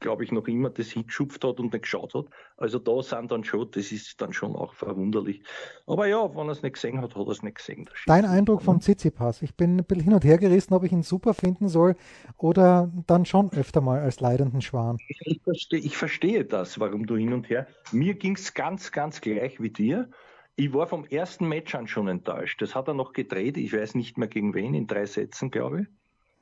glaube 0.00 0.24
ich, 0.24 0.32
noch 0.32 0.46
immer 0.48 0.70
das 0.70 0.88
hingeschupft 0.88 1.44
hat 1.44 1.58
und 1.60 1.72
nicht 1.72 1.82
geschaut 1.82 2.14
hat. 2.14 2.26
Also 2.56 2.78
da 2.78 3.02
sind 3.02 3.30
dann 3.30 3.44
schon, 3.44 3.70
das 3.70 3.92
ist 3.92 4.20
dann 4.20 4.32
schon 4.32 4.54
auch 4.56 4.74
verwunderlich. 4.74 5.42
Aber 5.86 6.06
ja, 6.06 6.34
wenn 6.34 6.46
er 6.46 6.52
es 6.52 6.62
nicht 6.62 6.74
gesehen 6.74 7.00
hat, 7.00 7.14
hat 7.14 7.26
er 7.26 7.32
es 7.32 7.42
nicht 7.42 7.56
gesehen. 7.56 7.88
Dein 8.06 8.24
Eindruck 8.24 8.62
vom 8.62 8.80
Tsitsipas? 8.80 9.42
Ich 9.42 9.54
bin 9.54 9.78
ein 9.78 9.84
bisschen 9.84 10.04
hin 10.04 10.14
und 10.14 10.24
her 10.24 10.38
gerissen, 10.38 10.74
ob 10.74 10.84
ich 10.84 10.92
ihn 10.92 11.02
super 11.02 11.34
finden 11.34 11.68
soll 11.68 11.96
oder 12.36 12.92
dann 13.06 13.24
schon 13.24 13.52
öfter 13.52 13.80
mal 13.80 14.00
als 14.00 14.20
leidenden 14.20 14.62
Schwan. 14.62 14.98
Ich 15.20 15.40
verstehe, 15.42 15.80
ich 15.80 15.96
verstehe 15.96 16.44
das, 16.44 16.78
warum 16.80 17.06
du 17.06 17.16
hin 17.16 17.32
und 17.32 17.48
her. 17.48 17.66
Mir 17.92 18.14
ging 18.14 18.36
es 18.36 18.54
ganz, 18.54 18.92
ganz 18.92 19.20
gleich 19.20 19.60
wie 19.60 19.70
dir. 19.70 20.10
Ich 20.56 20.72
war 20.72 20.86
vom 20.86 21.04
ersten 21.04 21.48
Match 21.48 21.74
an 21.74 21.86
schon 21.86 22.08
enttäuscht. 22.08 22.62
Das 22.62 22.74
hat 22.74 22.88
er 22.88 22.94
noch 22.94 23.12
gedreht, 23.12 23.58
ich 23.58 23.72
weiß 23.72 23.94
nicht 23.94 24.16
mehr 24.16 24.28
gegen 24.28 24.54
wen, 24.54 24.72
in 24.74 24.86
drei 24.86 25.04
Sätzen, 25.04 25.50
glaube 25.50 25.82
ich. 25.82 25.86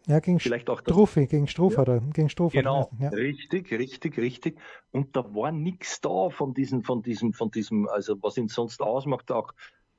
Ja, 0.06 0.20
gegen 0.20 0.38
Vielleicht 0.38 0.68
auch 0.68 0.80
Struffi, 0.80 1.26
gegen 1.26 1.46
Struff 1.46 1.76
ja. 1.76 1.98
gegen 2.12 2.28
Struff 2.28 2.52
Genau, 2.52 2.90
ja. 3.00 3.08
richtig, 3.08 3.72
richtig, 3.72 4.18
richtig. 4.18 4.58
Und 4.90 5.16
da 5.16 5.34
war 5.34 5.50
nichts 5.50 6.00
da 6.00 6.28
von 6.28 6.52
diesem, 6.52 6.82
von 6.82 7.02
diesem, 7.02 7.32
von 7.32 7.50
diesem, 7.50 7.88
also 7.88 8.22
was 8.22 8.36
ihn 8.36 8.48
sonst 8.48 8.82
ausmacht, 8.82 9.32
auch, 9.32 9.52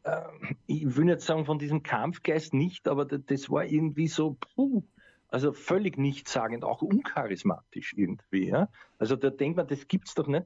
äh, 0.04 0.22
ich 0.68 0.96
will 0.96 1.06
nicht 1.06 1.22
sagen 1.22 1.46
von 1.46 1.58
diesem 1.58 1.82
Kampfgeist 1.82 2.54
nicht, 2.54 2.88
aber 2.88 3.06
das 3.06 3.50
war 3.50 3.66
irgendwie 3.66 4.08
so, 4.08 4.38
puh, 4.56 4.84
also 5.36 5.52
völlig 5.52 5.98
nichtssagend, 5.98 6.64
auch 6.64 6.82
uncharismatisch 6.82 7.94
irgendwie. 7.98 8.48
Ja? 8.48 8.70
Also 8.98 9.18
da 9.18 9.30
denkt 9.30 9.58
man, 9.58 9.68
das 9.68 9.90
gibt's 9.90 10.16
doch 10.16 10.28
nicht. 10.28 10.46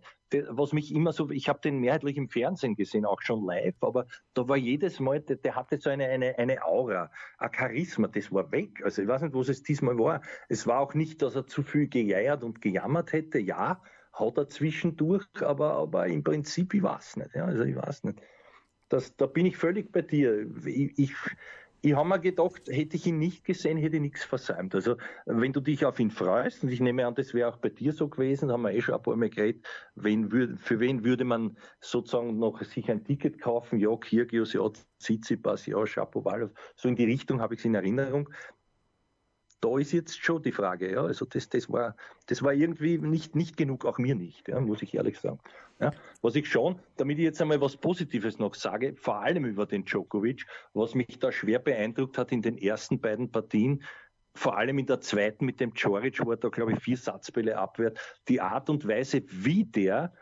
Was 0.49 0.73
mich 0.73 0.91
immer 0.91 1.13
so, 1.13 1.30
ich 1.30 1.47
habe 1.47 1.60
den 1.62 1.78
mehrheitlich 1.78 2.17
im 2.17 2.28
Fernsehen 2.28 2.73
gesehen, 2.73 3.06
auch 3.06 3.21
schon 3.21 3.45
live, 3.45 3.75
aber 3.82 4.08
da 4.34 4.47
war 4.49 4.58
jedes 4.58 4.99
Mal, 4.99 5.21
der, 5.21 5.36
der, 5.36 5.56
hatte 5.56 5.78
so 5.78 5.91
eine, 5.91 6.08
eine, 6.08 6.39
eine 6.39 6.65
Aura, 6.65 7.12
ein 7.38 7.52
Charisma, 7.54 8.08
das 8.08 8.32
war 8.32 8.52
weg. 8.52 8.82
Also 8.84 9.04
ich 9.04 9.08
weiß 9.08 9.21
nicht, 9.21 9.36
was 9.36 9.49
es 9.49 9.62
diesmal 9.62 9.95
war. 9.99 10.23
Es 10.47 10.65
war 10.65 10.80
auch 10.80 10.95
nicht, 10.95 11.21
dass 11.21 11.36
er 11.36 11.45
zu 11.45 11.62
viel 11.62 11.88
gejeiert 11.88 12.43
und 12.43 12.60
gejammert 12.60 13.13
hätte. 13.13 13.38
Ja, 13.38 13.84
hat 14.12 14.38
er 14.39 14.49
zwischendurch, 14.49 15.28
aber, 15.41 15.73
aber 15.73 16.08
im 16.08 16.23
Prinzip, 16.23 16.73
ich 16.73 16.82
weiß 16.82 17.17
nicht. 17.17 17.36
Ja? 17.36 17.45
Also 17.45 17.63
ich 17.63 17.75
weiß 17.75 18.06
nicht. 18.06 18.23
Das, 18.89 19.15
da 19.17 19.28
bin 19.28 19.45
ich 19.45 19.56
völlig 19.56 19.91
bei 19.91 20.02
dir. 20.02 20.49
Ich, 20.65 20.97
ich, 20.97 21.13
ich 21.81 21.95
habe 21.95 22.09
mir 22.09 22.19
gedacht, 22.19 22.67
hätte 22.67 22.95
ich 22.95 23.05
ihn 23.07 23.19
nicht 23.19 23.45
gesehen, 23.45 23.77
hätte 23.77 23.95
ich 23.95 24.01
nichts 24.01 24.23
versäumt. 24.23 24.75
Also 24.75 24.97
wenn 25.25 25.53
du 25.53 25.61
dich 25.61 25.85
auf 25.85 25.99
ihn 25.99 26.11
freust, 26.11 26.63
und 26.63 26.69
ich 26.69 26.79
nehme 26.79 27.05
an, 27.05 27.15
das 27.15 27.33
wäre 27.33 27.49
auch 27.49 27.57
bei 27.57 27.69
dir 27.69 27.93
so 27.93 28.09
gewesen, 28.09 28.51
haben 28.51 28.63
wir 28.63 28.71
eh 28.71 28.81
schon 28.81 28.95
ein 28.95 29.01
paar 29.01 29.15
Mal 29.15 29.29
geredet, 29.29 29.65
wen 29.95 30.31
würd, 30.31 30.59
für 30.59 30.79
wen 30.79 31.03
würde 31.03 31.23
man 31.23 31.57
sozusagen 31.79 32.37
noch 32.37 32.61
sich 32.63 32.89
ein 32.91 33.03
Ticket 33.03 33.39
kaufen? 33.39 33.79
Ja, 33.79 33.95
Kirgios, 33.95 34.53
ja, 34.53 34.69
Tsitsipas, 34.99 35.65
ja, 35.65 35.85
Shapovalov, 35.85 36.51
so 36.75 36.89
in 36.89 36.95
die 36.95 37.05
Richtung 37.05 37.41
habe 37.41 37.53
ich 37.53 37.61
es 37.61 37.65
in 37.65 37.75
Erinnerung 37.75 38.29
da 39.62 39.78
ist 39.78 39.91
jetzt 39.91 40.24
schon 40.24 40.41
die 40.41 40.52
Frage, 40.52 40.91
ja. 40.91 41.04
Also 41.04 41.26
das, 41.26 41.50
das 41.50 41.69
war, 41.69 41.95
das 42.28 42.41
war 42.41 42.54
irgendwie 42.54 42.98
nicht, 42.98 43.36
nicht 43.36 43.58
genug, 43.58 43.86
auch 43.86 43.98
mir 43.98 44.15
nicht, 44.15 44.48
ja, 44.48 44.60
muss 44.60 44.82
ich 44.82 44.93
ehrlich 44.93 45.19
sagen. 45.19 45.39
Ja. 45.80 45.91
Was 46.22 46.36
ich 46.36 46.50
schon, 46.50 46.80
damit 46.98 47.17
ich 47.17 47.24
jetzt 47.24 47.41
einmal 47.41 47.62
was 47.62 47.78
Positives 47.78 48.38
noch 48.38 48.54
sage, 48.56 48.95
vor 48.98 49.22
allem 49.22 49.45
über 49.45 49.65
den 49.65 49.86
Djokovic, 49.86 50.45
was 50.74 50.93
mich 50.93 51.19
da 51.19 51.32
schwer 51.32 51.60
beeindruckt 51.60 52.17
hat 52.17 52.32
in 52.32 52.41
den 52.41 52.58
ersten 52.58 53.00
beiden 53.00 53.32
Partien, 53.32 53.84
vor 54.36 54.58
allem 54.58 54.78
in 54.78 54.86
der 54.86 55.02
zweiten 55.02 55.45
mit 55.45 55.60
dem 55.60 55.72
Joric, 55.76 56.24
wo 56.24 56.32
er 56.32 56.38
da, 56.38 56.50
glaube 56.50 56.74
ich, 56.74 56.80
vier 56.80 56.98
Satzbälle 56.98 57.58
abwehrt, 57.58 58.00
die 58.28 58.41
Art 58.41 58.69
und 58.69 58.88
Weise, 58.88 59.24
wie 59.28 59.65
der 59.65 60.13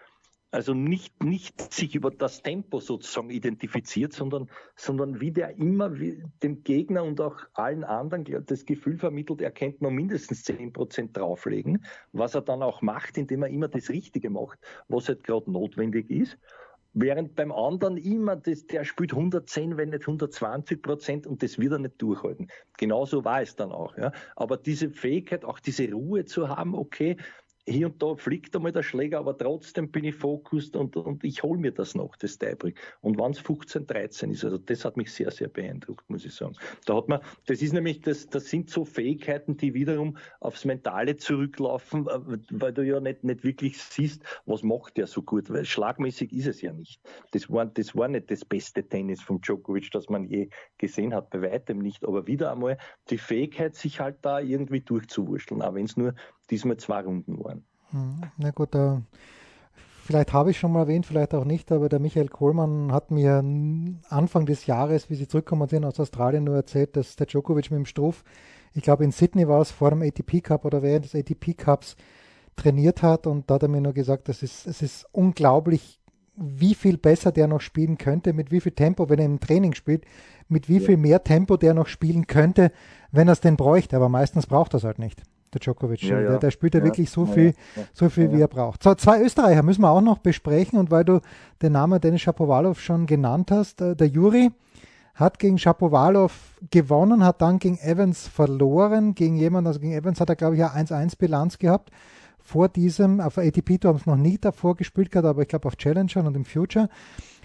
also 0.51 0.73
nicht, 0.73 1.23
nicht 1.23 1.73
sich 1.73 1.95
über 1.95 2.10
das 2.10 2.41
Tempo 2.41 2.79
sozusagen 2.79 3.29
identifiziert, 3.29 4.13
sondern, 4.13 4.49
sondern 4.75 5.19
wie 5.19 5.31
der 5.31 5.57
immer 5.57 5.99
wie 5.99 6.23
dem 6.41 6.63
Gegner 6.63 7.03
und 7.03 7.19
auch 7.19 7.38
allen 7.53 7.83
anderen 7.83 8.25
das 8.45 8.65
Gefühl 8.65 8.97
vermittelt, 8.97 9.41
er 9.41 9.51
könnte 9.51 9.83
noch 9.83 9.91
mindestens 9.91 10.43
10 10.43 10.71
Prozent 10.71 11.17
drauflegen, 11.17 11.83
was 12.13 12.36
er 12.36 12.41
dann 12.41 12.63
auch 12.63 12.81
macht, 12.81 13.17
indem 13.17 13.43
er 13.43 13.49
immer 13.49 13.67
das 13.67 13.89
Richtige 13.89 14.29
macht, 14.29 14.60
was 14.88 15.10
halt 15.10 15.23
gerade 15.23 15.51
notwendig 15.51 16.10
ist. 16.10 16.38
Während 16.99 17.36
beim 17.36 17.51
anderen 17.51 17.97
immer, 17.97 18.38
das, 18.38 18.65
der 18.65 18.83
spielt 18.83 19.12
110, 19.12 19.77
wenn 19.77 19.89
nicht 19.89 20.01
120 20.01 20.81
Prozent 20.81 21.27
und 21.27 21.43
das 21.43 21.60
wird 21.60 21.73
er 21.73 21.79
nicht 21.79 22.01
durchhalten. 22.01 22.47
Genauso 22.77 23.23
war 23.23 23.41
es 23.41 23.55
dann 23.55 23.71
auch. 23.71 23.95
Ja. 23.97 24.12
Aber 24.36 24.57
diese 24.57 24.89
Fähigkeit, 24.89 25.45
auch 25.45 25.60
diese 25.60 25.91
Ruhe 25.91 26.25
zu 26.25 26.49
haben, 26.49 26.73
okay, 26.73 27.17
hier 27.67 27.88
und 27.88 28.01
da 28.01 28.15
fliegt 28.15 28.56
einmal 28.56 28.71
der 28.71 28.84
Schläger, 28.84 29.19
aber 29.19 29.38
trotzdem 29.38 29.91
bin 29.91 30.06
ich 30.06 30.15
fokussiert 30.15 30.77
und, 30.77 30.95
und 30.95 31.23
ich 31.25 31.43
hole 31.43 31.60
mir 31.60 31.71
das 31.71 31.95
noch, 31.95 32.15
das 32.15 32.38
Tiebreak. 32.38 32.80
Und 33.01 33.19
wenn 33.19 33.32
es 33.32 33.39
15, 33.39 33.86
13 33.86 34.32
ist, 34.32 34.45
also 34.45 34.58
das 34.58 34.86
hat 34.86 34.95
mich 34.95 35.12
sehr, 35.12 35.32
sehr 35.32 35.49
beeindruckt, 35.49 36.10
muss 36.10 36.23
ich 36.23 36.34
sagen. 36.34 36.56
Da 36.86 36.95
hat 36.95 37.10
man, 37.10 37.19
das 37.45 37.62
ist 37.62 37.73
nämlich, 37.73 37.99
das, 38.01 38.27
das 38.27 38.45
sind 38.45 38.69
so 38.69 38.86
Fähigkeiten, 38.86 39.58
die 39.58 39.73
wiederum 39.73 40.17
aufs 40.39 40.63
Mentale 40.63 41.17
zurücklaufen, 41.17 42.08
äh, 42.08 42.38
weil 42.51 42.71
du 42.71 42.84
ja 42.84 43.01
nicht, 43.01 43.25
nicht 43.25 43.43
wirklich 43.43 43.77
siehst, 43.77 44.23
was 44.45 44.63
macht 44.63 44.95
der 44.95 45.08
so 45.08 45.21
gut, 45.21 45.49
weil 45.49 45.65
schlagmäßig 45.65 46.32
ist 46.32 46.47
es 46.47 46.62
ja 46.62 46.71
nicht. 46.71 47.01
Das 47.32 47.51
war, 47.51 47.65
das 47.65 47.95
war 47.95 48.08
nicht 48.08 48.32
das 48.32 48.45
beste 48.45 48.88
Tennis 48.88 49.21
von 49.21 49.41
Djokovic, 49.41 49.91
das 49.91 50.08
man 50.08 50.23
je 50.23 50.49
gesehen 50.77 51.13
hat, 51.13 51.30
bei 51.32 51.41
weitem 51.41 51.80
nicht, 51.80 52.06
aber 52.06 52.27
wieder 52.27 52.53
einmal 52.53 52.77
die 53.10 53.17
Fähigkeit, 53.17 53.75
sich 53.75 53.99
halt 53.99 54.17
da 54.21 54.39
irgendwie 54.39 54.82
durchzuwurschteln, 54.82 55.62
auch 55.62 55.73
wenn 55.73 55.86
es 55.86 55.97
nur 55.97 56.13
diesmal 56.49 56.77
zwei 56.77 57.01
Runden 57.01 57.43
waren. 57.43 57.63
Hm, 57.91 58.21
na 58.38 58.51
gut, 58.51 58.75
äh, 58.75 58.97
vielleicht 60.03 60.33
habe 60.33 60.51
ich 60.51 60.60
schon 60.60 60.71
mal 60.71 60.81
erwähnt, 60.81 61.05
vielleicht 61.05 61.33
auch 61.33 61.45
nicht, 61.45 61.71
aber 61.71 61.89
der 61.89 61.99
Michael 61.99 62.29
Kohlmann 62.29 62.91
hat 62.91 63.12
mir 63.12 63.43
Anfang 64.10 64.45
des 64.45 64.65
Jahres, 64.65 65.10
wie 65.10 65.15
sie 65.15 65.27
zurückgekommen 65.27 65.67
sind 65.67 65.86
aus 65.86 65.99
Australien, 65.99 66.43
nur 66.43 66.55
erzählt, 66.55 66.95
dass 66.95 67.15
der 67.15 67.27
Djokovic 67.27 67.71
mit 67.71 67.77
dem 67.79 67.86
Struff, 67.86 68.23
ich 68.73 68.83
glaube 68.83 69.03
in 69.03 69.12
Sydney 69.12 69.47
war 69.47 69.62
es 69.62 69.71
vor 69.71 69.89
dem 69.89 70.01
ATP 70.01 70.41
Cup 70.41 70.65
oder 70.65 70.81
während 70.81 71.05
des 71.05 71.15
ATP 71.15 71.53
Cups 71.57 71.95
trainiert 72.55 73.01
hat 73.01 73.27
und 73.27 73.49
da 73.49 73.55
hat 73.55 73.63
er 73.63 73.69
mir 73.69 73.81
nur 73.81 73.93
gesagt, 73.93 74.29
das 74.29 74.43
ist, 74.43 74.67
es 74.67 74.81
ist 74.81 75.05
unglaublich, 75.12 75.99
wie 76.36 76.75
viel 76.75 76.97
besser 76.97 77.31
der 77.31 77.47
noch 77.47 77.62
spielen 77.62 77.97
könnte, 77.97 78.33
mit 78.33 78.51
wie 78.51 78.62
viel 78.62 78.73
Tempo, 78.73 79.10
wenn 79.10 79.19
er 79.19 79.25
im 79.25 79.39
Training 79.39 79.73
spielt, 79.73 80.05
mit 80.47 80.69
wie 80.69 80.79
viel 80.79 80.97
mehr 80.97 81.23
Tempo 81.23 81.57
der 81.57 81.73
noch 81.73 81.88
spielen 81.88 82.27
könnte, 82.27 82.71
wenn 83.12 83.27
er 83.27 83.31
es 83.31 83.41
denn 83.41 83.57
bräuchte. 83.57 83.95
Aber 83.95 84.07
meistens 84.07 84.45
braucht 84.45 84.75
er 84.75 84.77
es 84.77 84.83
halt 84.83 84.99
nicht 84.99 85.23
der 85.53 85.60
Djokovic. 85.60 86.03
Ja, 86.03 86.19
ja. 86.19 86.29
Der, 86.31 86.39
der, 86.39 86.51
spielt 86.51 86.73
ja, 86.75 86.83
wirklich 86.83 87.10
so 87.10 87.25
viel, 87.25 87.53
so 87.93 88.10
viel, 88.10 88.31
wie 88.31 88.41
er 88.41 88.47
braucht. 88.47 88.83
So, 88.83 88.93
zwei 88.95 89.21
Österreicher 89.21 89.63
müssen 89.63 89.81
wir 89.81 89.89
auch 89.89 90.01
noch 90.01 90.19
besprechen 90.19 90.77
und 90.79 90.91
weil 90.91 91.05
du 91.05 91.21
den 91.62 91.73
Namen 91.73 91.99
Dennis 92.01 92.21
Shapovalov 92.21 92.79
schon 92.79 93.05
genannt 93.05 93.51
hast, 93.51 93.81
äh, 93.81 93.95
der 93.95 94.07
Juri 94.07 94.51
hat 95.17 95.39
gegen 95.39 95.57
Shapovalov 95.57 96.60
gewonnen, 96.69 97.23
hat 97.23 97.41
dann 97.41 97.57
gegen 97.57 97.79
Evans 97.79 98.27
verloren. 98.27 99.15
Gegen 99.15 99.36
jemanden, 99.36 99.67
also 99.67 99.79
gegen 99.79 99.93
Evans 99.93 100.21
hat 100.21 100.29
er, 100.29 100.36
glaube 100.36 100.55
ich, 100.55 100.60
ja 100.60 100.69
1-1 100.69 101.17
Bilanz 101.17 101.57
gehabt. 101.57 101.89
Vor 102.39 102.69
diesem, 102.69 103.19
auf 103.19 103.38
ATP 103.38 103.79
Tour 103.79 103.89
haben 103.89 103.97
es 103.97 104.05
noch 104.05 104.15
nie 104.15 104.38
davor 104.38 104.75
gespielt 104.75 105.12
gehabt, 105.12 105.27
aber 105.27 105.41
ich 105.41 105.47
glaube 105.47 105.67
auf 105.67 105.75
Challenger 105.75 106.23
und 106.23 106.36
im 106.36 106.45
Future. 106.45 106.88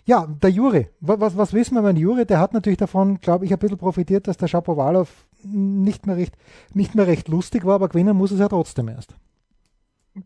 Ja, 0.04 0.26
der 0.26 0.50
Juri. 0.50 0.88
Was, 1.00 1.36
was 1.36 1.52
wissen 1.54 1.74
wir 1.74 1.80
über 1.80 1.92
den 1.92 2.00
Juri? 2.00 2.26
Der 2.26 2.40
hat 2.40 2.52
natürlich 2.52 2.78
davon, 2.78 3.18
glaube 3.20 3.46
ich, 3.46 3.52
ein 3.52 3.58
bisschen 3.58 3.78
profitiert, 3.78 4.28
dass 4.28 4.36
der 4.36 4.48
Shapovalov 4.48 5.08
nicht 5.44 6.06
mehr 6.06 6.16
recht, 6.16 6.36
nicht 6.74 6.94
mehr 6.94 7.06
recht 7.06 7.28
lustig 7.28 7.64
war, 7.64 7.76
aber 7.76 7.88
gewinnen 7.88 8.16
muss 8.16 8.30
es 8.30 8.40
ja 8.40 8.48
trotzdem 8.48 8.88
erst. 8.88 9.14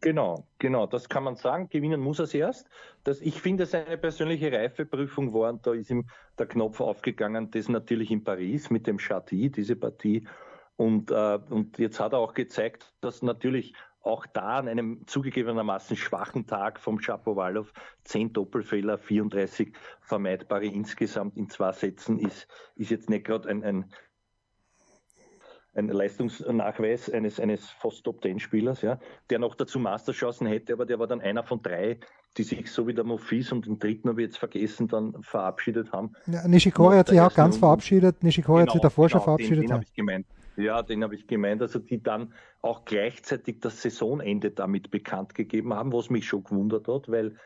Genau, 0.01 0.49
genau, 0.59 0.87
das 0.87 1.09
kann 1.09 1.23
man 1.23 1.37
sagen. 1.37 1.69
Gewinnen 1.69 2.01
muss 2.01 2.19
er 2.19 2.25
es 2.25 2.35
erst. 2.35 2.69
Das, 3.05 3.21
ich 3.21 3.41
finde, 3.41 3.67
seine 3.67 3.97
persönliche 3.97 4.51
Reifeprüfung 4.51 5.33
war, 5.33 5.51
und 5.51 5.65
da 5.65 5.75
ist 5.75 5.91
ihm 5.91 6.09
der 6.39 6.47
Knopf 6.47 6.81
aufgegangen, 6.81 7.53
das 7.53 7.69
natürlich 7.69 8.11
in 8.11 8.25
Paris 8.25 8.69
mit 8.69 8.89
dem 8.89 8.99
Chati, 8.99 9.49
diese 9.51 9.77
Partie. 9.77 10.27
Und, 10.75 11.13
äh, 11.13 11.39
und 11.51 11.79
jetzt 11.79 12.01
hat 12.01 12.15
er 12.15 12.19
auch 12.19 12.35
gezeigt, 12.35 12.95
dass 13.01 13.23
natürlich 13.23 13.75
auch 14.07 14.27
da 14.27 14.59
an 14.59 14.69
einem 14.69 15.07
zugegebenermaßen 15.07 15.97
schwachen 15.97 16.47
Tag 16.47 16.81
vom 16.81 17.01
Schapowalow 17.01 17.67
10 18.05 18.33
Doppelfehler, 18.33 18.99
34 18.99 19.73
vermeidbare 20.01 20.67
insgesamt 20.67 21.37
in 21.37 21.49
zwei 21.49 21.73
Sätzen 21.73 22.19
ist, 22.19 22.47
ist 22.77 22.91
jetzt 22.91 23.11
nicht 23.11 23.25
gerade 23.25 23.49
ein, 23.49 23.65
ein 23.65 23.93
ein 25.77 25.89
Leistungsnachweis 25.89 27.11
eines, 27.11 27.39
eines 27.39 27.69
fast 27.69 28.05
Top-10-Spielers, 28.05 28.83
ja, 28.83 28.99
der 29.31 29.39
noch 29.39 29.55
dazu 29.55 29.79
Masterchancen 29.79 30.47
hätte, 30.47 30.73
aber 30.73 30.87
der 30.87 30.99
war 30.99 31.07
dann 31.07 31.21
einer 31.21 31.43
von 31.45 31.63
drei, 31.63 31.99
die 32.37 32.43
sich 32.43 32.71
so 32.71 32.87
wie 32.87 32.95
der 32.95 33.05
Mofis 33.05 33.53
und 33.53 33.67
den 33.67 33.79
dritten 33.79 34.09
habe 34.09 34.23
ich 34.23 34.29
jetzt 34.29 34.39
vergessen, 34.39 34.89
dann 34.89 35.23
verabschiedet 35.23 35.93
haben. 35.93 36.13
Ja, 36.27 36.47
Nishikori 36.49 36.97
hat 36.97 37.09
sich 37.09 37.21
auch 37.21 37.35
ganz 37.35 37.59
verabschiedet, 37.59 38.23
Nishikori 38.23 38.61
genau, 38.61 38.67
hat 38.67 38.73
sich 38.73 38.83
davor 38.83 39.09
genau, 39.09 39.19
schon 39.19 39.25
verabschiedet. 39.25 39.59
Den, 39.59 39.67
den 39.67 39.73
habe 39.73 39.85
ich 39.85 39.95
gemeint. 39.95 40.27
Ja, 40.57 40.83
den 40.83 41.03
habe 41.03 41.15
ich 41.15 41.27
gemeint, 41.27 41.61
also 41.61 41.79
die 41.79 42.03
dann 42.03 42.33
auch 42.63 42.87
gleichzeitig 42.87 43.61
das 43.61 43.83
Saisonende 43.83 44.51
damit 44.51 44.91
bekannt 44.91 45.35
gegeben 45.35 45.75
haben, 45.75 45.93
was 45.93 46.09
mich 46.09 46.27
schon 46.27 46.45
gewundert 46.45 46.89
hat, 46.89 47.11
weil 47.11 47.37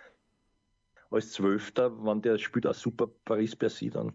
als 1.11 1.33
Zwölfter, 1.33 2.05
wenn 2.05 2.23
der 2.23 2.39
spielt 2.39 2.69
auch 2.69 2.75
super 2.75 3.09
Paris-Bercy, 3.25 3.91
dann, 3.91 4.13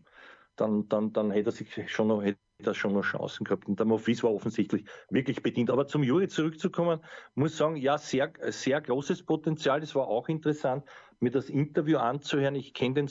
dann, 0.56 0.88
dann, 0.88 1.12
dann 1.12 1.32
hätte 1.32 1.50
er 1.50 1.52
sich 1.52 1.92
schon 1.92 2.08
noch, 2.08 2.24
hätte 2.24 2.40
da 2.60 2.74
schon 2.74 2.94
noch 2.94 3.04
Chancen 3.04 3.44
gehabt. 3.44 3.68
Und 3.68 3.80
der 3.80 3.86
Mofis 3.86 4.24
war 4.24 4.34
offensichtlich 4.34 4.86
wirklich 5.10 5.42
bedient. 5.42 5.70
Aber 5.70 5.88
zum 5.88 6.04
Juri 6.04 6.28
zurückzukommen, 6.28 7.02
muss 7.34 7.58
sagen, 7.58 7.76
ja, 7.76 7.98
sehr, 7.98 8.32
sehr 8.42 8.82
großes 8.82 9.24
Potenzial. 9.24 9.82
Das 9.82 9.96
war 9.96 10.08
auch 10.08 10.30
interessant, 10.30 10.86
mir 11.20 11.32
das 11.32 11.50
Interview 11.50 11.98
anzuhören. 11.98 12.56
Ich 12.56 12.74
kenne 12.74 12.96
den 12.96 13.10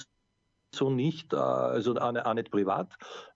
so 0.77 0.91
nicht, 0.91 1.33
äh, 1.33 1.37
also 1.37 1.95
auch 1.97 2.35
nicht 2.35 2.51
privat. 2.51 2.89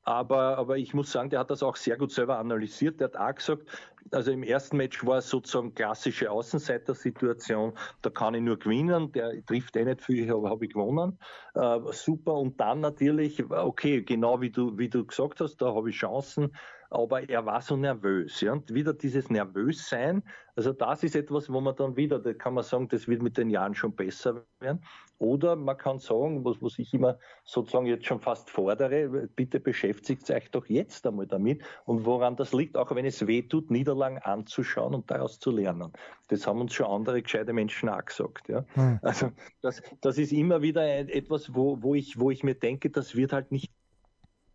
Aber, 0.05 0.59
aber 0.59 0.79
ich 0.79 0.95
muss 0.95 1.13
sagen, 1.13 1.31
der 1.31 1.41
hat 1.41 1.51
das 1.51 1.63
auch 1.63 1.77
sehr 1.77 1.97
gut 1.97 2.13
selber 2.13 2.39
analysiert. 2.39 3.01
Der 3.01 3.09
hat 3.09 3.17
auch 3.17 3.35
gesagt, 3.35 3.65
also 4.11 4.31
im 4.31 4.43
ersten 4.43 4.79
Match 4.79 5.05
war 5.05 5.19
es 5.19 5.29
sozusagen 5.29 5.75
klassische 5.75 6.31
Außenseiter-Situation. 6.31 7.75
Da 8.03 8.11
kann 8.11 8.35
ich 8.35 8.43
nur 8.43 8.59
gewinnen. 8.59 9.13
Der 9.13 9.45
trifft 9.45 9.77
eh 9.77 9.85
nicht 9.85 10.03
viel, 10.03 10.33
aber 10.33 10.51
habe 10.51 10.65
ich 10.65 10.73
gewonnen. 10.73 11.19
Äh, 11.55 11.81
super. 11.91 12.35
Und 12.35 12.59
dann 12.59 12.81
natürlich, 12.81 13.45
okay, 13.51 14.03
genau 14.03 14.41
wie 14.41 14.51
du, 14.51 14.79
wie 14.79 14.89
du 14.89 15.05
gesagt 15.05 15.41
hast, 15.41 15.57
da 15.59 15.75
habe 15.75 15.91
ich 15.91 15.97
Chancen 15.97 16.53
aber 16.91 17.29
er 17.29 17.45
war 17.45 17.61
so 17.61 17.77
nervös. 17.77 18.41
Ja? 18.41 18.53
Und 18.53 18.73
wieder 18.73 18.95
dieses 18.95 19.31
Nervössein, 19.31 20.23
also 20.57 20.73
das 20.73 21.03
ist 21.03 21.17
etwas, 21.17 21.53
wo 21.53 21.61
man 21.61 21.77
dann 21.77 21.97
wieder, 21.97 22.19
da 22.19 22.33
kann 22.33 22.55
man 22.55 22.65
sagen, 22.65 22.89
das 22.89 23.09
wird 23.09 23.23
mit 23.23 23.37
den 23.37 23.51
Jahren 23.51 23.75
schon 23.75 23.95
besser 23.95 24.45
werden. 24.61 24.83
Oder 25.19 25.57
man 25.57 25.77
kann 25.77 25.99
sagen, 25.99 26.45
was, 26.45 26.63
was 26.63 26.79
ich 26.79 26.95
immer 26.95 27.19
sozusagen 27.45 27.87
jetzt 27.87 28.07
schon 28.07 28.21
fast 28.21 28.51
fordere, 28.51 29.29
bitte 29.35 29.59
beschäftigt 29.59 30.31
euch 30.31 30.51
doch 30.51 30.67
jetzt 30.67 31.07
einmal 31.07 31.27
damit 31.27 31.63
und 31.85 32.07
woran 32.07 32.37
das 32.37 32.53
liegt, 32.53 32.77
auch 32.77 32.95
wenn 32.95 33.05
es 33.05 33.27
weh 33.27 33.43
tut, 33.43 33.71
Niederlagen 33.71 34.19
anzuschauen 34.19 34.95
und 34.95 35.11
daraus 35.11 35.41
zu 35.41 35.51
lernen. 35.51 35.93
Das 36.29 36.47
haben 36.47 36.61
uns 36.61 36.75
schon 36.75 36.87
andere 36.87 37.23
gescheite 37.23 37.53
Menschen 37.53 37.89
auch 37.89 38.05
gesagt. 38.05 38.49
Ja? 38.49 38.65
Hm. 38.75 39.01
Also 39.03 39.31
das, 39.61 39.83
das 40.01 40.19
ist 40.19 40.33
immer 40.33 40.63
wieder 40.63 40.87
etwas, 40.87 41.55
wo, 41.55 41.83
wo, 41.83 41.95
ich, 41.95 42.21
wo 42.21 42.31
ich 42.31 42.45
mir 42.45 42.55
denke, 42.55 42.91
das 42.91 43.17
wird 43.17 43.33
halt 43.33 43.51
nicht 43.51 43.73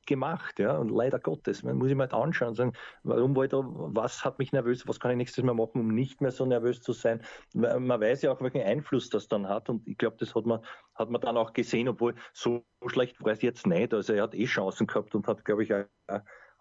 gemacht, 0.06 0.60
ja, 0.60 0.78
und 0.78 0.90
leider 0.90 1.20
Gottes, 1.20 1.64
man 1.64 1.78
muss 1.78 1.90
ich 1.90 1.96
mal 1.96 2.04
halt 2.04 2.14
anschauen 2.14 2.50
und 2.50 2.56
sagen, 2.56 2.74
warum 3.04 3.36
wollte 3.36 3.64
was 3.64 4.24
hat 4.24 4.40
mich 4.40 4.52
nervös, 4.52 4.88
was 4.88 5.00
kann 5.00 5.12
ich 5.12 5.18
nächstes 5.18 5.44
Mal 5.44 5.54
machen, 5.54 5.82
um 5.82 5.88
nicht 5.88 6.22
mehr 6.22 6.32
so 6.32 6.46
nervös 6.46 6.82
zu 6.82 6.94
sein. 6.94 7.22
Man 7.54 7.88
weiß 7.88 8.22
ja 8.24 8.32
auch, 8.32 8.42
welchen 8.42 8.62
Einfluss 8.62 9.10
das 9.10 9.28
dann 9.28 9.48
hat 9.48 9.70
und 9.70 9.88
ich 9.88 9.98
glaube, 9.98 10.18
das 10.20 10.36
hat 10.36 10.46
man, 10.46 10.60
hat 10.96 11.10
man 11.10 11.22
dann 11.22 11.38
auch 11.38 11.54
gesehen, 11.54 11.88
obwohl 11.88 12.16
so 12.34 12.64
schlecht 12.88 13.24
war 13.24 13.34
es 13.34 13.42
jetzt 13.42 13.68
nicht, 13.68 13.94
also 13.94 14.14
er 14.14 14.24
hat 14.24 14.36
eh 14.36 14.46
Chancen 14.46 14.88
gehabt 14.88 15.16
und 15.16 15.28
hat, 15.28 15.46
glaube 15.46 15.64
ich, 15.64 15.74
auch, 15.74 15.86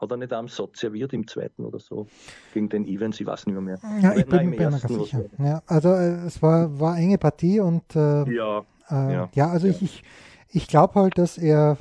hat 0.02 0.10
er 0.10 0.16
nicht 0.16 0.32
am 0.32 0.48
Satz 0.48 0.80
serviert 0.80 1.12
im 1.12 1.26
zweiten 1.26 1.64
oder 1.64 1.78
so 1.78 2.06
gegen 2.52 2.68
den 2.68 2.86
Evans, 2.86 3.20
ich 3.20 3.26
weiß 3.26 3.46
nicht 3.46 3.60
mehr. 3.60 3.78
Ja, 4.00 4.14
ich 4.14 4.26
bin, 4.26 4.50
bin 4.50 4.58
mir 4.58 4.72
sicher. 4.72 5.24
Ja, 5.38 5.62
also 5.66 5.90
äh, 5.90 6.26
es 6.26 6.42
war, 6.42 6.78
war 6.80 6.96
enge 6.98 7.18
Partie 7.18 7.60
und 7.60 7.94
äh, 7.94 8.24
ja, 8.30 8.64
äh, 8.90 9.12
ja, 9.12 9.30
ja, 9.32 9.48
also 9.48 9.68
ja. 9.68 9.72
ich, 9.72 9.82
ich, 9.82 10.02
ich 10.48 10.66
glaube 10.66 10.94
halt, 11.00 11.18
dass 11.18 11.38
er 11.38 11.78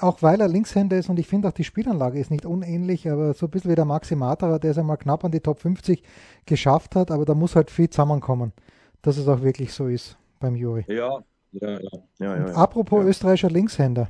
auch 0.00 0.22
weil 0.22 0.40
er 0.40 0.48
Linkshänder 0.48 0.98
ist 0.98 1.08
und 1.08 1.18
ich 1.18 1.26
finde 1.26 1.48
auch 1.48 1.52
die 1.52 1.64
Spielanlage 1.64 2.18
ist 2.18 2.30
nicht 2.30 2.44
unähnlich, 2.44 3.08
aber 3.10 3.34
so 3.34 3.46
ein 3.46 3.50
bisschen 3.50 3.70
wie 3.70 3.76
der 3.76 3.84
Maxi 3.84 4.16
Matera, 4.16 4.58
der 4.58 4.72
es 4.72 4.78
einmal 4.78 4.96
knapp 4.96 5.24
an 5.24 5.32
die 5.32 5.40
Top 5.40 5.60
50 5.60 6.02
geschafft 6.46 6.96
hat, 6.96 7.10
aber 7.10 7.24
da 7.24 7.34
muss 7.34 7.56
halt 7.56 7.70
viel 7.70 7.88
zusammenkommen, 7.88 8.52
dass 9.02 9.16
es 9.16 9.28
auch 9.28 9.42
wirklich 9.42 9.72
so 9.72 9.86
ist 9.86 10.16
beim 10.40 10.56
Juri. 10.56 10.84
Ja, 10.88 11.18
ja, 11.52 11.70
ja. 11.70 11.90
ja, 12.18 12.36
ja 12.36 12.54
apropos 12.54 13.02
ja. 13.02 13.08
österreichischer 13.08 13.50
Linkshänder. 13.50 14.08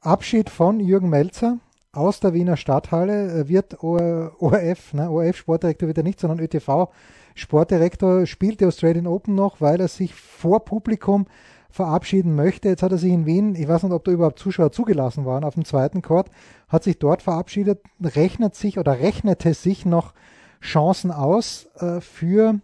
Abschied 0.00 0.50
von 0.50 0.80
Jürgen 0.80 1.08
Melzer 1.08 1.58
aus 1.92 2.20
der 2.20 2.34
Wiener 2.34 2.56
Stadthalle 2.56 3.48
wird 3.48 3.82
ORF, 3.82 4.92
ne, 4.94 5.10
ORF 5.10 5.36
Sportdirektor 5.36 5.88
wird 5.88 5.98
er 5.98 6.04
nicht, 6.04 6.20
sondern 6.20 6.40
ÖTV 6.40 6.88
Sportdirektor 7.34 8.26
spielt 8.26 8.60
die 8.60 8.66
Australian 8.66 9.06
Open 9.06 9.34
noch, 9.34 9.60
weil 9.60 9.80
er 9.80 9.88
sich 9.88 10.14
vor 10.14 10.64
Publikum 10.64 11.26
verabschieden 11.74 12.36
möchte. 12.36 12.68
Jetzt 12.68 12.84
hat 12.84 12.92
er 12.92 12.98
sich 12.98 13.12
in 13.12 13.26
Wien, 13.26 13.56
ich 13.56 13.66
weiß 13.66 13.82
nicht, 13.82 13.92
ob 13.92 14.04
da 14.04 14.12
überhaupt 14.12 14.38
Zuschauer 14.38 14.70
zugelassen 14.70 15.24
waren, 15.24 15.42
auf 15.42 15.54
dem 15.54 15.64
zweiten 15.64 16.02
Court, 16.02 16.30
hat 16.68 16.84
sich 16.84 17.00
dort 17.00 17.20
verabschiedet, 17.20 17.80
rechnet 18.00 18.54
sich 18.54 18.78
oder 18.78 19.00
rechnete 19.00 19.54
sich 19.54 19.84
noch 19.84 20.14
Chancen 20.62 21.10
aus 21.10 21.66
äh, 21.80 22.00
für, 22.00 22.60